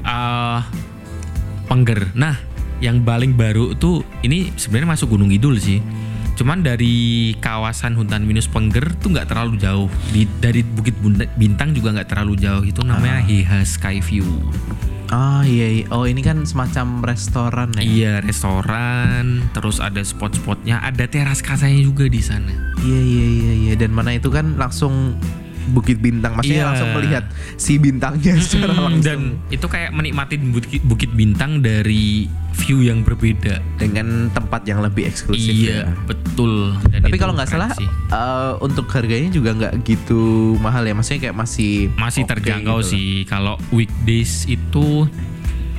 eh 0.03 0.59
Pengger 1.69 2.11
nah 2.17 2.35
yang 2.81 2.99
paling 3.05 3.37
baru 3.37 3.77
tuh 3.77 4.01
ini 4.25 4.51
sebenarnya 4.57 4.97
masuk 4.97 5.15
Gunung 5.15 5.29
Kidul 5.31 5.61
sih 5.61 5.79
cuman 6.33 6.61
dari 6.61 6.93
kawasan 7.37 7.93
hutan 7.93 8.25
minus 8.25 8.45
Pengger 8.45 8.85
tuh 8.97 9.13
nggak 9.13 9.29
terlalu 9.29 9.57
jauh. 9.57 9.87
Di 10.09 10.25
dari 10.39 10.61
Bukit 10.61 10.97
Bintang 11.35 11.73
juga 11.73 11.93
nggak 11.93 12.09
terlalu 12.09 12.33
jauh. 12.37 12.63
Itu 12.63 12.81
namanya 12.81 13.21
Ah. 13.21 13.25
Heha 13.25 13.59
Skyview 13.61 14.25
Oh 15.13 15.45
iya, 15.45 15.67
iya. 15.69 15.85
Oh 15.93 16.09
ini 16.09 16.25
kan 16.25 16.41
semacam 16.41 17.05
restoran 17.05 17.69
ya. 17.77 17.81
iya 17.85 18.13
restoran. 18.17 19.45
Terus 19.53 19.77
ada 19.77 20.01
spot-spotnya. 20.01 20.81
Ada 20.81 21.05
teras 21.05 21.45
kasanya 21.45 21.85
juga 21.85 22.09
di 22.09 22.17
sana. 22.17 22.49
Iya 22.81 22.97
iya 22.97 23.25
iya 23.29 23.53
iya. 23.53 23.73
Dan 23.77 23.93
mana 23.93 24.17
itu 24.17 24.33
kan 24.33 24.57
langsung 24.57 25.13
Bukit 25.65 25.97
Bintang 25.97 26.33
maksudnya 26.33 26.59
Iya. 26.59 26.67
langsung 26.67 26.89
melihat 26.93 27.23
si 27.55 27.75
bintangnya 27.75 28.35
secara 28.37 28.69
Mm, 28.69 28.81
langsung 28.81 29.01
dan 29.01 29.19
itu 29.49 29.65
kayak 29.65 29.89
menikmatin 29.89 30.49
bukit, 30.49 30.81
bukit 30.81 31.11
bintang 31.11 31.59
dari 31.59 32.27
view 32.55 32.79
yang 32.79 33.01
berbeda. 33.01 33.63
dengan 33.75 34.07
tempat 34.29 34.63
yang 34.63 34.79
lebih 34.79 35.03
eksklusif 35.05 35.51
iya, 35.51 35.83
ya. 35.83 35.95
betul. 36.03 36.75
Dan 36.85 37.01
Tapi 37.01 37.17
kalau 37.17 37.33
nggak 37.33 37.49
salah 37.49 37.71
sih. 37.71 37.83
eh, 37.85 38.51
untuk 38.59 38.85
harganya 38.89 39.29
juga 39.29 39.51
nggak 39.53 39.73
gitu 39.81 40.21
mahal 40.57 40.81
ya 40.81 40.91
maksudnya 40.91 41.21
kayak 41.23 41.35
masih 41.35 41.91
masih 41.93 42.23
oke 42.23 42.31
terjangkau 42.31 42.77
gitu 42.79 42.89
sih. 42.89 43.09
Kalau 43.25 43.55
weekdays 43.69 44.45
itu 44.45 45.07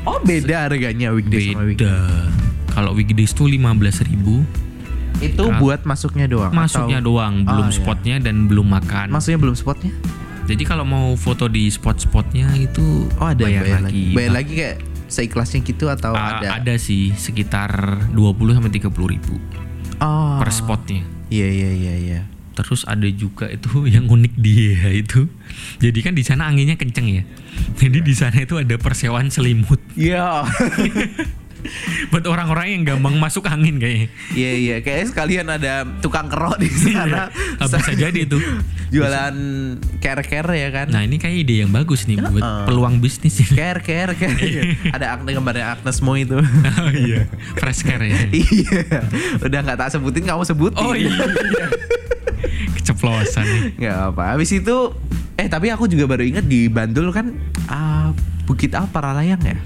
Oh 0.03 0.20
beda 0.20 0.68
harganya 0.68 1.09
weekday 1.11 1.49
sama 1.49 1.64
weekday. 1.64 1.89
beda. 1.89 1.97
Kalau 2.70 2.91
weekdays 2.93 3.30
tuh 3.30 3.47
15.000 3.47 4.45
Itu 5.17 5.47
Kal- 5.47 5.59
buat 5.59 5.81
masuknya 5.83 6.27
doang. 6.27 6.51
masuknya 6.51 6.99
atau- 6.99 7.09
doang, 7.12 7.35
belum 7.43 7.67
Oh, 7.67 7.71
iya. 7.71 7.77
spotnya 7.77 8.17
dan 8.19 8.47
belum 8.47 8.67
makan. 8.67 9.07
Maksudnya 9.11 9.39
belum 9.39 9.55
spotnya? 9.55 9.93
Jadi 10.45 10.62
kalau 10.62 10.85
mau 10.85 11.15
foto 11.15 11.47
di 11.47 11.67
spot-spotnya 11.67 12.53
itu 12.55 13.09
Oh 13.17 13.27
ada 13.27 13.41
bayar, 13.41 13.65
bayar, 13.65 13.81
lagi. 13.83 14.12
Bayar 14.12 14.33
lagi 14.35 14.53
kayak 14.55 14.77
seikhlasnya 15.07 15.61
gitu 15.62 15.89
atau 15.89 16.12
Ah, 16.12 16.37
ada? 16.37 16.49
ada 16.59 16.75
sih 16.77 17.15
sekitar 17.15 17.71
20 18.11 18.53
sampai 18.53 18.69
30 18.71 19.09
ribu 19.09 19.41
Oh. 19.99 20.37
per 20.37 20.51
spotnya. 20.51 21.01
Iya 21.27 21.49
iya 21.49 21.71
iya 21.73 21.95
iya. 21.97 22.21
Terus 22.53 22.85
ada 22.85 23.09
juga 23.09 23.49
itu 23.49 23.67
yang 23.89 24.05
unik 24.05 24.35
dia 24.37 24.85
itu. 25.03 25.25
Jadi 25.79 25.99
kan 26.01 26.12
di 26.12 26.21
sana 26.21 26.45
anginnya 26.45 26.77
kenceng 26.77 27.09
ya. 27.09 27.23
Jadi 27.75 27.99
di 28.01 28.12
sana 28.12 28.37
itu 28.39 28.55
ada 28.55 28.77
persewaan 28.77 29.27
selimut 29.29 29.81
Iya. 29.95 30.45
buat 32.12 32.25
orang-orang 32.29 32.77
yang 32.77 32.83
gampang 32.85 33.17
masuk 33.17 33.49
angin 33.49 33.81
kayaknya. 33.81 34.09
Iya 34.37 34.53
iya 34.53 34.77
kayaknya 34.85 35.07
sekalian 35.11 35.47
ada 35.49 35.89
tukang 36.05 36.29
kerok 36.29 36.61
di 36.61 36.69
sana. 36.69 37.33
Ah, 37.61 37.67
bisa 37.69 37.93
jadi 37.97 38.19
itu. 38.29 38.37
Jualan 38.93 39.35
care-care 39.99 40.51
ya 40.55 40.69
kan? 40.71 40.87
Nah 40.93 41.03
ini 41.03 41.17
kayak 41.17 41.47
ide 41.47 41.65
yang 41.65 41.73
bagus 41.73 42.05
nih 42.05 42.21
buat 42.21 42.45
Heeh. 42.45 42.65
peluang 42.69 43.01
bisnis 43.01 43.41
ini. 43.43 43.57
Care 43.57 43.81
care 43.81 44.12
care. 44.15 44.37
ada 44.97 45.17
Agnes 45.19 45.35
gambarnya 45.35 45.79
Agnes 45.79 45.99
Mo 46.05 46.15
itu. 46.15 46.37
oh 46.85 46.93
iya, 46.93 47.27
fresh 47.59 47.83
care 47.83 48.05
ya. 48.07 48.21
iya. 48.31 49.01
Udah 49.41 49.59
nggak 49.65 49.79
tak 49.81 49.89
sebutin 49.97 50.25
kamu 50.29 50.43
sebutin. 50.47 50.85
Oh 50.85 50.95
iya. 50.95 51.11
Keceplosan 52.81 53.45
nih. 53.45 53.62
Nggak 53.81 53.99
apa. 54.15 54.23
Habis 54.37 54.51
itu 54.55 54.77
eh 55.35 55.49
tapi 55.51 55.67
aku 55.73 55.91
juga 55.91 56.07
baru 56.07 56.23
ingat 56.23 56.47
di 56.47 56.71
Bandul 56.71 57.11
kan 57.11 57.35
ah, 57.67 58.15
Bukit 58.47 58.71
apa 58.77 58.87
Paralayang 58.93 59.41
ya? 59.43 59.57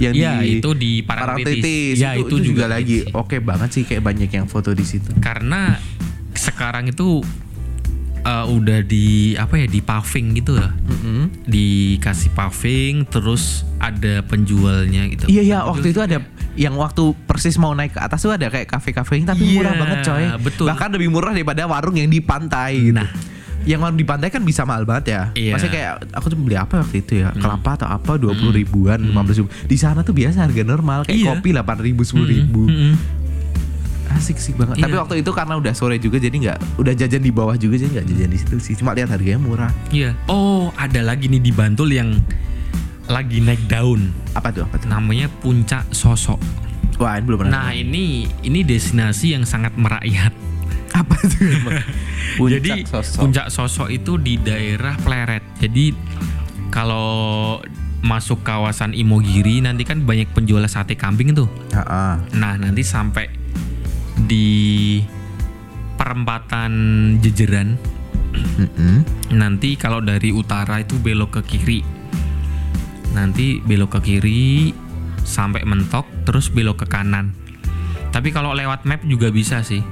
Yang 0.00 0.14
Iya, 0.16 0.32
di 0.34 0.48
itu 0.56 0.70
di 0.72 0.92
Parangtritis. 1.00 1.94
Ya, 1.94 2.10
Ya, 2.10 2.10
itu, 2.16 2.40
itu 2.40 2.50
juga, 2.50 2.64
juga 2.64 2.72
lagi 2.72 2.96
sih. 3.00 3.12
oke 3.12 3.36
banget 3.38 3.68
sih 3.70 3.82
kayak 3.84 4.02
banyak 4.02 4.30
yang 4.30 4.46
foto 4.46 4.72
di 4.72 4.82
situ. 4.82 5.12
Karena 5.18 5.76
sekarang 6.32 6.88
itu 6.88 7.20
eh, 8.20 8.46
udah 8.46 8.80
di 8.82 9.06
apa 9.34 9.56
ya 9.56 9.66
di 9.66 9.80
paving 9.80 10.26
gitu 10.34 10.56
lah. 10.56 10.72
Mm-mm. 10.72 11.44
dikasih 11.44 12.30
paving 12.30 13.04
terus 13.06 13.44
ada 13.76 14.20
penjualnya 14.22 15.04
gitu. 15.08 15.24
Iya 15.26 15.42
iya 15.42 15.58
waktu 15.62 15.90
itu 15.90 16.00
ada 16.00 16.20
yang 16.52 16.74
waktu 16.74 17.14
persis 17.24 17.56
mau 17.56 17.72
naik 17.72 17.92
ke 17.92 18.00
atas 18.00 18.20
tuh 18.20 18.30
ada 18.30 18.48
kayak 18.48 18.66
kafe-kafe 18.66 19.20
tapi 19.22 19.44
Iya, 19.46 19.56
murah 19.56 19.74
banget 19.74 19.98
coy. 20.02 20.24
betul. 20.42 20.66
Bahkan 20.66 20.88
lebih 20.92 21.08
murah 21.08 21.32
daripada 21.32 21.64
warung 21.64 21.94
yang 21.94 22.08
di 22.08 22.20
pantai 22.20 22.76
gitu. 22.82 22.96
Nah, 22.96 23.08
yang 23.62 23.80
warung 23.80 23.96
di 23.96 24.04
pantai 24.04 24.28
kan 24.28 24.40
bisa 24.40 24.64
mahal 24.64 24.84
banget 24.84 25.04
ya. 25.10 25.22
Iya. 25.34 25.52
Maksudnya 25.54 25.74
kayak 25.74 25.92
aku 26.12 26.26
tuh 26.28 26.38
beli 26.38 26.56
apa 26.56 26.80
waktu 26.80 26.96
itu 26.98 27.12
ya? 27.20 27.28
Kelapa 27.32 27.76
atau 27.76 27.88
apa 27.88 28.16
20 28.16 28.32
Hmm. 28.48 28.56
ribuan, 28.56 28.98
15 29.00 29.36
ribu. 29.36 29.48
Di 29.64 29.76
sana 29.76 30.00
tuh 30.00 30.12
biasa 30.12 30.44
harga 30.44 30.62
normal 30.62 31.04
kayak 31.04 31.16
Iya. 31.16 31.28
kopi 31.34 31.48
8 31.52 31.78
ribu, 31.78 32.02
10 32.02 32.24
ribu. 32.24 32.64
Mm-mm. 32.64 32.94
Asik 34.10 34.36
sih 34.36 34.50
banget. 34.52 34.74
Iya. 34.76 34.90
Tapi 34.90 34.96
waktu 34.96 35.14
itu 35.22 35.30
karena 35.30 35.54
udah 35.54 35.70
sore 35.70 35.94
juga 35.96 36.18
jadi 36.18 36.34
nggak 36.34 36.82
udah 36.82 36.92
jajan 36.92 37.22
di 37.22 37.30
bawah 37.30 37.54
juga 37.54 37.78
jadi 37.78 37.90
nggak 37.94 38.06
jajan 38.08 38.28
di 38.28 38.38
situ 38.38 38.56
sih. 38.58 38.74
Cuma 38.74 38.90
lihat 38.90 39.06
harganya 39.08 39.38
murah. 39.38 39.70
Iya. 39.88 40.18
Oh, 40.26 40.74
ada 40.74 40.98
lagi 41.00 41.30
nih 41.30 41.38
di 41.38 41.52
Bantul 41.52 41.94
yang 41.94 42.18
lagi 43.06 43.38
naik 43.38 43.66
daun. 43.66 44.10
Apa 44.32 44.50
tuh? 44.50 44.66
Apa 44.66 44.78
tuh? 44.78 44.88
Namanya 44.88 45.30
Puncak 45.40 45.86
Sosok. 45.90 46.42
Wah, 46.98 47.16
ini 47.16 47.24
belum 47.24 47.38
pernah. 47.40 47.64
Nah, 47.64 47.72
ini 47.72 48.26
ini 48.42 48.60
destinasi 48.60 49.32
yang 49.32 49.46
sangat 49.46 49.72
merakyat. 49.72 50.34
Apa 51.00 51.16
tuh? 51.24 51.48
emang? 51.60 51.80
Puncak 52.36 52.54
Jadi 52.60 52.70
sosok. 52.86 53.20
Puncak 53.20 53.46
Sosok 53.48 53.88
itu 53.90 54.12
di 54.20 54.36
daerah 54.40 54.94
Pleret. 55.00 55.42
Jadi 55.58 55.92
kalau 56.70 57.58
masuk 58.00 58.40
kawasan 58.40 58.96
Imogiri 58.96 59.60
nanti 59.60 59.84
kan 59.84 60.04
banyak 60.04 60.32
penjual 60.32 60.64
sate 60.68 60.96
kambing 60.96 61.36
tuh. 61.36 61.48
Ah, 61.76 61.80
ah. 61.84 62.14
Nah, 62.32 62.56
nanti 62.56 62.80
sampai 62.80 63.28
di 64.16 65.00
perempatan 66.00 66.72
Jejeran 67.20 67.76
Mm-mm. 68.30 69.04
nanti 69.36 69.76
kalau 69.76 70.00
dari 70.00 70.32
utara 70.32 70.80
itu 70.80 70.96
belok 70.96 71.40
ke 71.40 71.56
kiri. 71.56 71.80
Nanti 73.12 73.58
belok 73.60 73.98
ke 73.98 74.00
kiri 74.00 74.72
sampai 75.26 75.66
mentok 75.68 76.08
terus 76.24 76.48
belok 76.48 76.84
ke 76.84 76.86
kanan. 76.88 77.36
Tapi 78.10 78.34
kalau 78.34 78.56
lewat 78.56 78.88
map 78.88 79.02
juga 79.04 79.28
bisa 79.30 79.60
sih. 79.60 79.82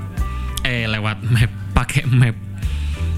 Eh 0.69 0.85
lewat 0.85 1.25
map, 1.25 1.49
pakai 1.73 2.05
map. 2.07 2.37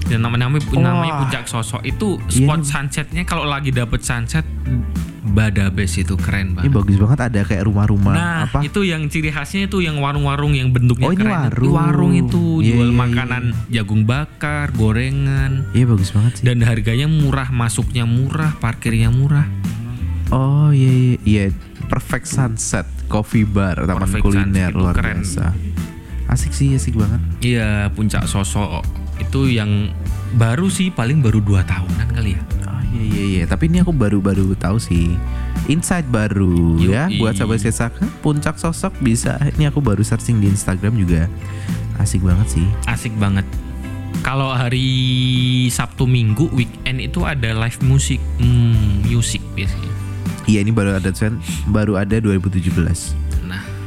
Dan 0.01 0.23
namanya 0.23 0.47
namanya. 0.49 1.19
Puncak 1.19 1.45
Sosok 1.45 1.83
itu 1.83 2.15
Iya 2.25 2.47
spot 2.47 2.59
nih. 2.59 2.67
sunsetnya 2.69 3.23
kalau 3.23 3.43
lagi 3.43 3.69
dapet 3.69 3.99
sunset 4.01 4.43
badabes 5.23 5.95
itu 5.95 6.17
keren 6.17 6.51
Ini 6.51 6.67
banget. 6.67 6.71
bagus 6.73 6.97
banget 6.97 7.19
ada 7.21 7.41
kayak 7.41 7.63
rumah-rumah 7.63 8.11
Nah, 8.11 8.39
apa? 8.43 8.59
itu 8.61 8.81
yang 8.81 9.07
ciri 9.07 9.29
khasnya 9.29 9.65
itu 9.65 9.79
yang 9.79 9.95
warung-warung 9.95 10.51
yang 10.51 10.67
bentuknya 10.69 11.05
Oh, 11.05 11.13
ini 11.13 11.21
keren. 11.21 11.31
warung. 11.47 11.71
warung 11.71 12.13
itu 12.17 12.43
Iya, 12.59 12.67
jual 12.73 12.89
iya, 12.89 12.97
makanan 12.97 13.43
jagung 13.69 14.03
bakar, 14.03 14.73
gorengan 14.73 15.71
Iya 15.71 15.85
bagus 15.87 16.11
banget 16.11 16.31
sih. 16.35 16.43
dan 16.43 16.57
harganya 16.61 17.07
murah, 17.07 17.47
masuknya 17.47 18.03
murah, 18.03 18.57
parkirnya 18.57 19.07
murah. 19.07 19.47
Oh 20.29 20.71
iya 20.71 20.91
iya 20.91 21.15
iya 21.23 21.43
perfect 21.85 22.25
sunset 22.25 22.83
coffee 23.05 23.43
bar 23.43 23.77
taman 23.77 24.01
Perfect 24.01 24.23
kuliner 24.25 24.71
luar 24.73 24.95
keren. 24.97 25.21
biasa. 25.21 25.45
Asik 26.31 26.55
sih 26.55 26.71
asik 26.73 26.95
banget. 26.95 27.19
Iya, 27.43 27.91
puncak 27.91 28.23
sosok 28.23 28.87
itu 29.21 29.53
yang 29.53 29.93
baru 30.35 30.67
sih 30.71 30.89
paling 30.89 31.21
baru 31.21 31.43
dua 31.43 31.61
tahunan 31.67 32.09
kali 32.09 32.33
ya. 32.33 32.41
Oh 32.65 32.81
iya 32.91 33.03
iya 33.03 33.23
iya 33.23 33.43
tapi 33.45 33.69
ini 33.69 33.83
aku 33.83 33.93
baru-baru 33.93 34.57
tahu 34.57 34.81
sih. 34.81 35.13
Insight 35.69 36.09
baru 36.09 36.81
Yoi. 36.81 36.89
ya 36.89 37.05
buat 37.21 37.37
sahabat 37.37 37.61
Sesaka 37.61 38.01
puncak 38.25 38.57
sosok 38.57 38.97
bisa 38.97 39.37
ini 39.55 39.69
aku 39.69 39.77
baru 39.77 40.01
searching 40.01 40.41
di 40.41 40.49
Instagram 40.49 40.97
juga 40.97 41.29
asik 42.01 42.25
banget 42.25 42.57
sih. 42.57 42.67
Asik 42.89 43.13
banget. 43.21 43.45
Kalau 44.25 44.53
hari 44.53 45.67
Sabtu 45.69 46.05
Minggu 46.05 46.49
weekend 46.53 47.01
itu 47.01 47.25
ada 47.25 47.57
live 47.57 47.79
musik, 47.85 48.21
hmm, 48.41 49.05
musik 49.09 49.41
biasanya. 49.53 49.91
Iya 50.49 50.59
ini 50.65 50.71
baru 50.73 50.97
ada 50.97 51.13
tulisan 51.13 51.37
baru 51.69 52.01
ada 52.01 52.17
2017. 52.17 53.30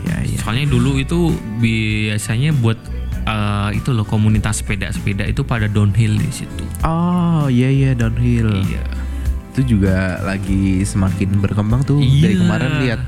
Nah, 0.05 0.21
Ya 0.21 0.27
iya. 0.27 0.39
soalnya 0.39 0.67
dulu 0.67 0.97
itu 0.97 1.33
biasanya 1.59 2.53
buat 2.55 2.77
eh, 3.25 3.71
itu 3.73 3.91
loh 3.91 4.05
komunitas 4.05 4.61
sepeda-sepeda 4.61 5.25
itu 5.25 5.41
pada 5.43 5.65
downhill 5.65 6.13
di 6.15 6.31
situ. 6.31 6.65
Oh 6.83 7.49
iya 7.49 7.69
iya 7.69 7.91
downhill. 7.93 8.53
Iya. 8.61 8.85
Itu 9.51 9.65
juga 9.71 10.21
lagi 10.21 10.83
semakin 10.83 11.39
berkembang 11.39 11.83
tuh 11.83 11.99
dari 11.99 12.35
Iya. 12.35 12.41
kemarin 12.41 12.73
lihat 12.81 13.01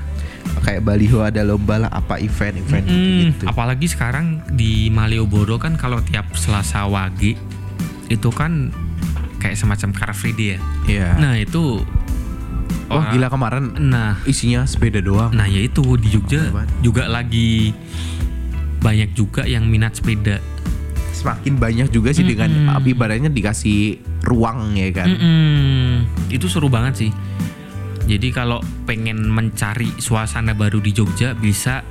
kayak 0.59 0.82
baliho 0.82 1.20
ada 1.20 1.42
lomba 1.42 1.76
lah 1.78 1.90
apa 1.90 2.16
event-event 2.16 2.86
Hmm, 2.86 3.20
gitu. 3.30 3.44
apalagi 3.44 3.86
sekarang 3.86 4.40
di 4.49 4.88
Malioboro 4.88 5.59
kan 5.59 5.76
kalau 5.76 6.01
tiap 6.01 6.32
Selasa 6.32 6.86
Wage 6.86 7.36
itu 8.09 8.28
kan 8.30 8.72
kayak 9.36 9.55
semacam 9.55 9.90
car 9.92 10.11
free 10.11 10.32
day 10.32 10.49
ya. 10.49 10.59
Iya. 10.86 11.09
Nah 11.18 11.34
itu 11.36 11.84
Wah 12.86 13.00
orang- 13.00 13.12
gila 13.12 13.28
kemarin 13.28 13.64
Nah, 13.82 14.22
isinya 14.22 14.62
sepeda 14.62 14.98
doang. 14.98 15.30
nah 15.30 15.44
ya 15.44 15.58
itu 15.58 15.82
di 15.96 16.08
Jogja 16.08 16.38
Hebat. 16.44 16.68
juga 16.80 17.06
lagi 17.06 17.74
banyak 18.78 19.10
juga 19.12 19.42
yang 19.42 19.66
minat 19.66 19.94
sepeda. 19.94 20.38
Semakin 21.10 21.56
banyak 21.56 21.88
juga 21.90 22.12
sih 22.12 22.22
dengan 22.22 22.46
Mm-mm. 22.46 22.76
api 22.76 22.92
ibaratnya 22.92 23.26
dikasih 23.26 23.98
ruang 24.22 24.76
ya 24.76 24.92
kan. 24.92 25.08
Mm-mm. 25.08 26.06
Itu 26.28 26.46
seru 26.46 26.68
banget 26.68 26.94
sih. 26.96 27.10
Jadi 28.06 28.30
kalau 28.30 28.62
pengen 28.84 29.26
mencari 29.26 29.90
suasana 29.98 30.54
baru 30.54 30.78
di 30.78 30.94
Jogja 30.94 31.34
bisa 31.34 31.82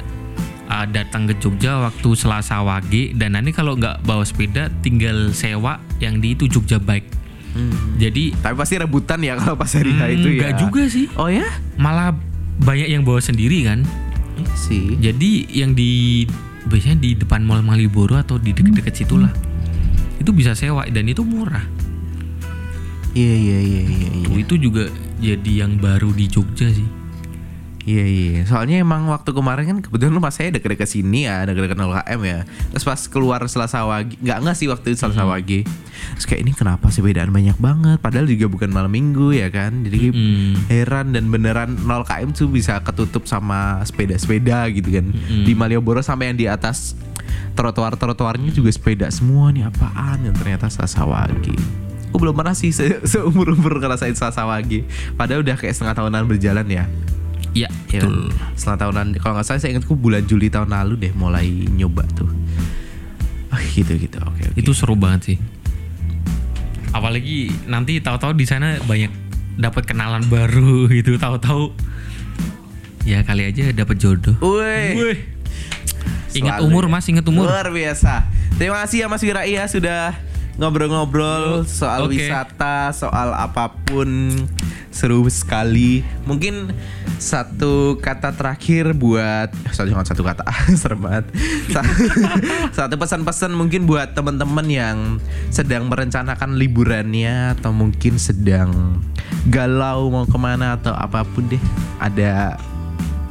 uh, 0.66 0.88
datang 0.88 1.28
ke 1.28 1.36
Jogja 1.36 1.76
waktu 1.82 2.16
Selasa 2.16 2.64
Wage 2.64 3.12
dan 3.12 3.36
nanti 3.36 3.52
kalau 3.52 3.76
nggak 3.76 4.00
bawa 4.02 4.24
sepeda 4.24 4.72
tinggal 4.80 5.36
sewa 5.36 5.76
yang 6.00 6.24
di 6.24 6.32
itu 6.32 6.48
Jogja 6.48 6.80
Bike. 6.80 7.25
Hmm. 7.56 7.96
Jadi 7.96 8.36
Tapi 8.36 8.56
pasti 8.60 8.76
rebutan 8.76 9.24
ya 9.24 9.40
kalau 9.40 9.56
pas 9.56 9.72
hari 9.72 9.96
hmm, 9.96 10.16
itu 10.20 10.28
ya. 10.36 10.40
nggak 10.44 10.56
juga 10.60 10.82
sih, 10.92 11.08
Oh 11.16 11.32
ya? 11.32 11.48
malah 11.80 12.12
banyak 12.60 12.92
yang 12.92 13.08
bawa 13.08 13.24
sendiri 13.24 13.64
kan. 13.64 13.88
Iya 14.36 14.54
sih. 14.60 15.00
Jadi 15.00 15.48
yang 15.56 15.72
di 15.72 16.24
biasanya 16.68 17.00
di 17.00 17.16
depan 17.16 17.48
Mall 17.48 17.64
Malioboro 17.64 18.20
atau 18.20 18.36
di 18.36 18.52
deket-deket 18.52 18.92
situlah 18.92 19.32
itu 20.20 20.32
bisa 20.36 20.52
sewa 20.52 20.84
dan 20.92 21.08
itu 21.08 21.24
murah. 21.24 21.64
Iya 23.16 23.36
iya 23.40 23.60
iya 23.64 23.82
iya 23.88 24.10
iya. 24.12 24.28
Itu 24.36 24.60
juga 24.60 24.92
jadi 25.24 25.64
yang 25.64 25.80
baru 25.80 26.12
di 26.12 26.28
Jogja 26.28 26.68
sih. 26.68 26.84
Iya 27.86 28.02
iya. 28.02 28.42
Soalnya 28.50 28.82
emang 28.82 29.06
waktu 29.08 29.30
kemarin 29.30 29.66
kan 29.70 29.78
kebetulan 29.78 30.18
rumah 30.18 30.34
saya 30.34 30.50
deket-deket 30.50 30.90
sini 30.90 31.30
ya, 31.30 31.46
deket-deket 31.46 31.78
0KM 31.78 32.22
ya. 32.26 32.40
Terus 32.74 32.82
pas 32.82 32.98
keluar 33.06 33.46
Selasa 33.46 33.86
Wage, 33.86 34.18
nggak 34.20 34.38
nggak 34.42 34.56
sih 34.58 34.66
waktu 34.66 34.92
itu 34.92 34.98
Selasa 34.98 35.22
Wage. 35.22 35.70
Terus 36.18 36.26
kayak 36.26 36.42
ini 36.42 36.52
kenapa 36.52 36.90
sih 36.90 37.06
bedaan 37.06 37.30
banyak 37.30 37.54
banget? 37.56 38.02
Padahal 38.02 38.26
juga 38.26 38.50
bukan 38.50 38.74
malam 38.74 38.90
minggu 38.90 39.38
ya 39.38 39.54
kan. 39.54 39.86
Jadi 39.86 40.10
Mm. 40.10 40.54
heran 40.66 41.14
dan 41.14 41.30
beneran 41.30 41.78
0 41.78 42.02
km 42.04 42.34
tuh 42.34 42.50
bisa 42.50 42.82
ketutup 42.82 43.30
sama 43.30 43.86
sepeda-sepeda 43.86 44.66
gitu 44.74 44.90
kan. 44.90 45.06
Mm-mm. 45.06 45.46
Di 45.46 45.54
Malioboro 45.54 46.02
sampai 46.02 46.34
yang 46.34 46.38
di 46.42 46.50
atas 46.50 46.98
trotoar-trotoarnya 47.54 48.50
juga 48.50 48.74
sepeda 48.74 49.08
semua 49.08 49.54
nih 49.54 49.66
apaan 49.66 50.26
yang 50.26 50.34
ternyata 50.34 50.68
Selasa 50.68 51.06
Wage. 51.06 51.54
Aku 52.10 52.18
belum 52.18 52.34
pernah 52.34 52.56
sih 52.56 52.72
se 52.72 52.98
seumur-umur 53.12 53.78
ngerasain 53.78 54.16
Selasa 54.16 54.44
Wage. 54.44 54.88
Padahal 55.14 55.44
udah 55.44 55.54
kayak 55.54 55.76
setengah 55.76 55.96
tahunan 55.96 56.26
berjalan 56.26 56.66
ya. 56.66 56.86
Ya, 57.56 57.72
Ya 57.88 58.04
betul. 58.04 58.28
kan? 58.30 58.52
Setengah 58.54 58.80
tahunan 58.84 59.08
kalau 59.18 59.34
nggak 59.40 59.48
salah 59.48 59.60
saya 59.64 59.72
ingatku 59.72 59.96
bulan 59.96 60.28
Juli 60.28 60.52
tahun 60.52 60.70
lalu 60.70 61.08
deh 61.08 61.14
mulai 61.16 61.48
nyoba 61.72 62.04
tuh. 62.12 62.28
Ah, 63.48 63.64
gitu 63.72 63.96
gitu. 63.96 64.20
Oke 64.20 64.52
oke. 64.52 64.60
Itu 64.60 64.76
seru 64.76 65.00
banget 65.00 65.34
sih. 65.34 65.38
Apalagi 66.92 67.52
nanti 67.66 68.00
tahu-tahu 68.00 68.36
di 68.36 68.44
sana 68.44 68.80
banyak 68.84 69.12
dapat 69.56 69.88
kenalan 69.88 70.28
baru 70.28 70.88
gitu, 71.00 71.16
tahu-tahu 71.16 71.72
ya 73.08 73.24
kali 73.24 73.48
aja 73.48 73.72
dapat 73.72 73.96
jodoh. 74.00 74.36
Wih. 74.44 75.16
Ingat 76.36 76.60
umur 76.60 76.88
ya. 76.88 76.92
Mas, 76.92 77.08
ingat 77.08 77.24
umur. 77.24 77.48
Luar 77.48 77.72
biasa. 77.72 78.28
Terima 78.60 78.84
kasih 78.84 79.04
ya 79.04 79.08
Mas 79.08 79.24
Wirai 79.24 79.56
ya 79.56 79.64
sudah 79.72 80.12
ngobrol-ngobrol 80.60 81.64
soal 81.68 82.08
Oke. 82.08 82.20
wisata, 82.20 82.92
soal 82.92 83.32
apa 83.32 83.72
pun 83.88 84.32
seru 84.92 85.24
sekali. 85.28 86.04
Mungkin 86.28 86.72
satu 87.16 87.96
kata 87.98 88.36
terakhir 88.36 88.92
buat 88.92 89.48
sorry 89.72 89.90
jangan 89.90 90.04
satu 90.04 90.22
kata 90.22 90.44
serem 90.82 91.00
banget. 91.00 91.26
Sa- 91.72 91.88
satu 92.84 92.96
pesan-pesan 92.96 93.52
mungkin 93.52 93.88
buat 93.88 94.12
teman-teman 94.12 94.68
yang 94.68 94.98
sedang 95.48 95.88
merencanakan 95.88 96.60
liburannya 96.60 97.56
atau 97.56 97.72
mungkin 97.72 98.20
sedang 98.20 99.00
galau 99.48 100.10
mau 100.10 100.26
ke 100.26 100.36
mana 100.36 100.76
atau 100.76 100.92
apa 100.92 101.24
pun 101.24 101.48
deh. 101.48 101.62
Ada 101.98 102.60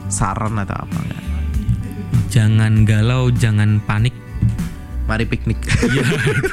saran 0.09 0.57
atau 0.57 0.75
apa 0.75 0.97
enggak? 0.97 1.23
Jangan 2.31 2.83
galau, 2.83 3.31
jangan 3.31 3.79
panik. 3.85 4.17
Mari 5.05 5.29
piknik. 5.29 5.61
Iya. 5.85 6.01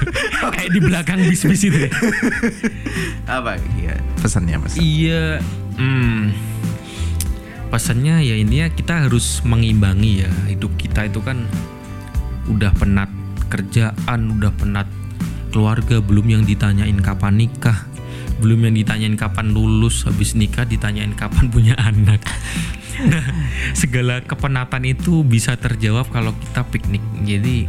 Kayak 0.54 0.72
di 0.76 0.80
belakang 0.84 1.20
bis-bis 1.24 1.64
itu. 1.64 1.88
ya. 1.88 1.92
apa 3.24 3.56
iya 3.80 3.96
pesannya 4.20 4.60
pesan 4.60 4.78
Iya. 4.84 5.40
Hmm. 5.80 6.36
Pesannya 7.72 8.20
ya 8.20 8.36
ini 8.36 8.62
ya 8.62 8.68
kita 8.68 9.08
harus 9.08 9.40
mengimbangi 9.48 10.28
ya 10.28 10.32
hidup 10.52 10.76
kita 10.76 11.08
itu 11.08 11.24
kan 11.24 11.48
udah 12.52 12.76
penat 12.76 13.08
kerjaan, 13.48 14.40
udah 14.40 14.52
penat 14.56 14.88
keluarga, 15.52 16.00
belum 16.00 16.28
yang 16.32 16.44
ditanyain 16.48 17.00
kapan 17.04 17.40
nikah, 17.40 17.88
belum 18.40 18.72
yang 18.72 18.76
ditanyain 18.76 19.16
kapan 19.20 19.52
lulus, 19.52 20.08
habis 20.08 20.34
nikah 20.34 20.64
ditanyain 20.64 21.12
kapan 21.16 21.52
punya 21.52 21.76
anak. 21.76 22.24
Nah, 23.08 23.26
segala 23.82 24.24
kepenatan 24.24 24.88
itu 24.88 25.28
bisa 25.28 25.60
terjawab 25.60 26.08
kalau 26.10 26.32
kita 26.36 26.64
piknik. 26.72 27.04
Jadi 27.28 27.68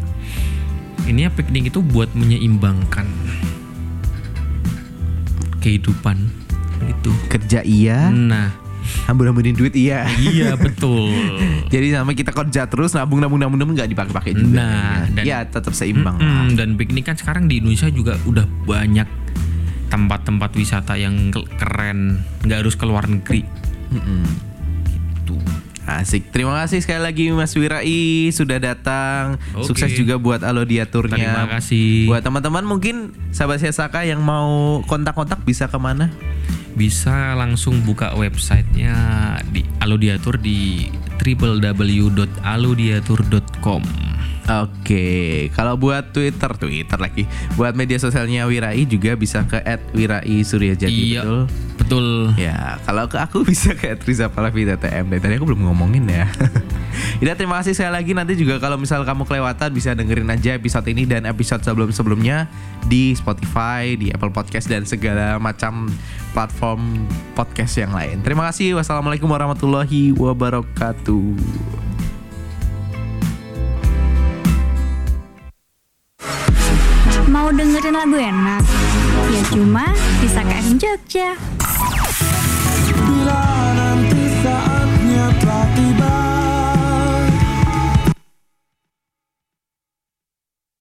ini 1.11 1.27
ya 1.27 1.31
piknik 1.35 1.75
itu 1.75 1.83
buat 1.83 2.15
menyeimbangkan 2.15 3.07
kehidupan 5.59 6.31
gitu. 6.87 7.11
Kerja 7.31 7.63
iya, 7.63 8.11
Nah, 8.11 8.62
hambur-hamburin 9.07 9.55
duit 9.55 9.75
iya. 9.75 10.07
iya 10.19 10.55
betul. 10.55 11.11
Jadi 11.73 11.95
sama 11.95 12.13
kita 12.13 12.31
kerja 12.31 12.67
terus 12.67 12.93
nabung 12.93 13.19
nabung 13.19 13.41
nabung 13.41 13.59
nabung 13.59 13.75
nggak 13.75 13.91
dipakai-pakai 13.91 14.33
juga. 14.37 14.61
Nah, 14.63 14.99
dan- 15.11 15.25
ya 15.25 15.45
tetap 15.47 15.73
seimbang. 15.73 16.17
lah. 16.19 16.25
Mm-mm, 16.25 16.59
dan 16.59 16.75
begini 16.77 17.01
kan 17.01 17.17
sekarang 17.17 17.49
di 17.49 17.63
Indonesia 17.63 17.89
juga 17.89 18.19
udah 18.25 18.45
banyak 18.65 19.09
tempat-tempat 19.89 20.51
wisata 20.57 20.97
yang 20.97 21.29
ke- 21.29 21.49
keren, 21.61 22.25
nggak 22.45 22.65
harus 22.65 22.75
ke 22.75 22.85
luar 22.89 23.05
negeri. 23.05 23.45
Mm-mm. 23.93 24.25
Tuh. 25.29 25.41
Asik. 25.83 26.31
Terima 26.31 26.55
kasih 26.63 26.79
sekali 26.79 27.03
lagi 27.03 27.25
Mas 27.35 27.51
Wirai 27.59 28.31
sudah 28.31 28.63
datang. 28.63 29.35
Oke. 29.53 29.67
Sukses 29.67 29.91
juga 29.99 30.15
buat 30.15 30.39
Alodiaturnya. 30.41 31.19
Terima 31.19 31.45
kasih. 31.51 32.07
Buat 32.07 32.23
teman-teman 32.23 32.63
mungkin 32.63 33.11
sahabat 33.35 33.59
Saka 33.75 34.07
yang 34.07 34.23
mau 34.23 34.79
kontak-kontak 34.87 35.43
bisa 35.43 35.67
ke 35.67 35.79
mana? 35.83 36.15
Bisa 36.73 37.37
langsung 37.37 37.85
buka 37.85 38.17
websitenya 38.17 38.97
di 39.53 39.61
Alodiatur 39.79 40.41
di 40.41 40.89
www.alodiatur.com. 41.21 43.83
Oke, 44.43 45.07
kalau 45.55 45.79
buat 45.79 46.11
Twitter, 46.11 46.51
Twitter 46.59 46.99
lagi. 46.99 47.31
Buat 47.55 47.79
media 47.79 47.95
sosialnya 48.03 48.43
Wirai 48.51 48.83
juga 48.91 49.15
bisa 49.15 49.47
ke 49.47 49.63
@wirai_suryajadi 49.95 50.91
Iya. 51.15 51.23
betul. 51.23 51.47
Betul. 51.93 52.33
Ya, 52.41 52.81
kalau 52.89 53.05
ke 53.05 53.21
aku 53.21 53.45
bisa 53.53 53.77
ke 53.77 53.93
@rizapalavi.tm. 54.01 55.13
Dari 55.13 55.21
tadi 55.21 55.37
aku 55.37 55.45
belum 55.45 55.69
ngomongin 55.69 56.09
ya. 56.09 56.25
Ya, 57.23 57.39
terima 57.39 57.63
kasih 57.63 57.73
sekali 57.73 57.93
lagi. 57.95 58.13
Nanti 58.13 58.35
juga 58.35 58.59
kalau 58.59 58.75
misal 58.77 59.07
kamu 59.07 59.25
kelewatan 59.25 59.71
bisa 59.71 59.95
dengerin 59.95 60.27
aja 60.27 60.59
episode 60.59 60.85
ini 60.91 61.07
dan 61.07 61.23
episode 61.25 61.63
sebelum-sebelumnya 61.63 62.51
di 62.91 63.15
Spotify, 63.15 63.95
di 63.95 64.11
Apple 64.11 64.35
Podcast 64.35 64.67
dan 64.67 64.83
segala 64.83 65.39
macam 65.39 65.87
platform 66.35 67.07
podcast 67.39 67.79
yang 67.79 67.95
lain. 67.95 68.21
Terima 68.27 68.51
kasih. 68.51 68.75
Wassalamualaikum 68.75 69.31
warahmatullahi 69.31 70.13
wabarakatuh. 70.19 71.25
Mau 77.31 77.49
dengerin 77.55 77.95
lagu 77.95 78.17
enak? 78.19 78.63
Ya 79.33 79.41
cuma 79.49 79.89
di 80.21 80.29
Saka 80.29 80.61
Jogja. 80.77 81.33
Bila 82.93 83.43
nanti 83.73 84.29
saatnya 84.45 85.25
telah 85.41 85.67
tiba 85.73 86.02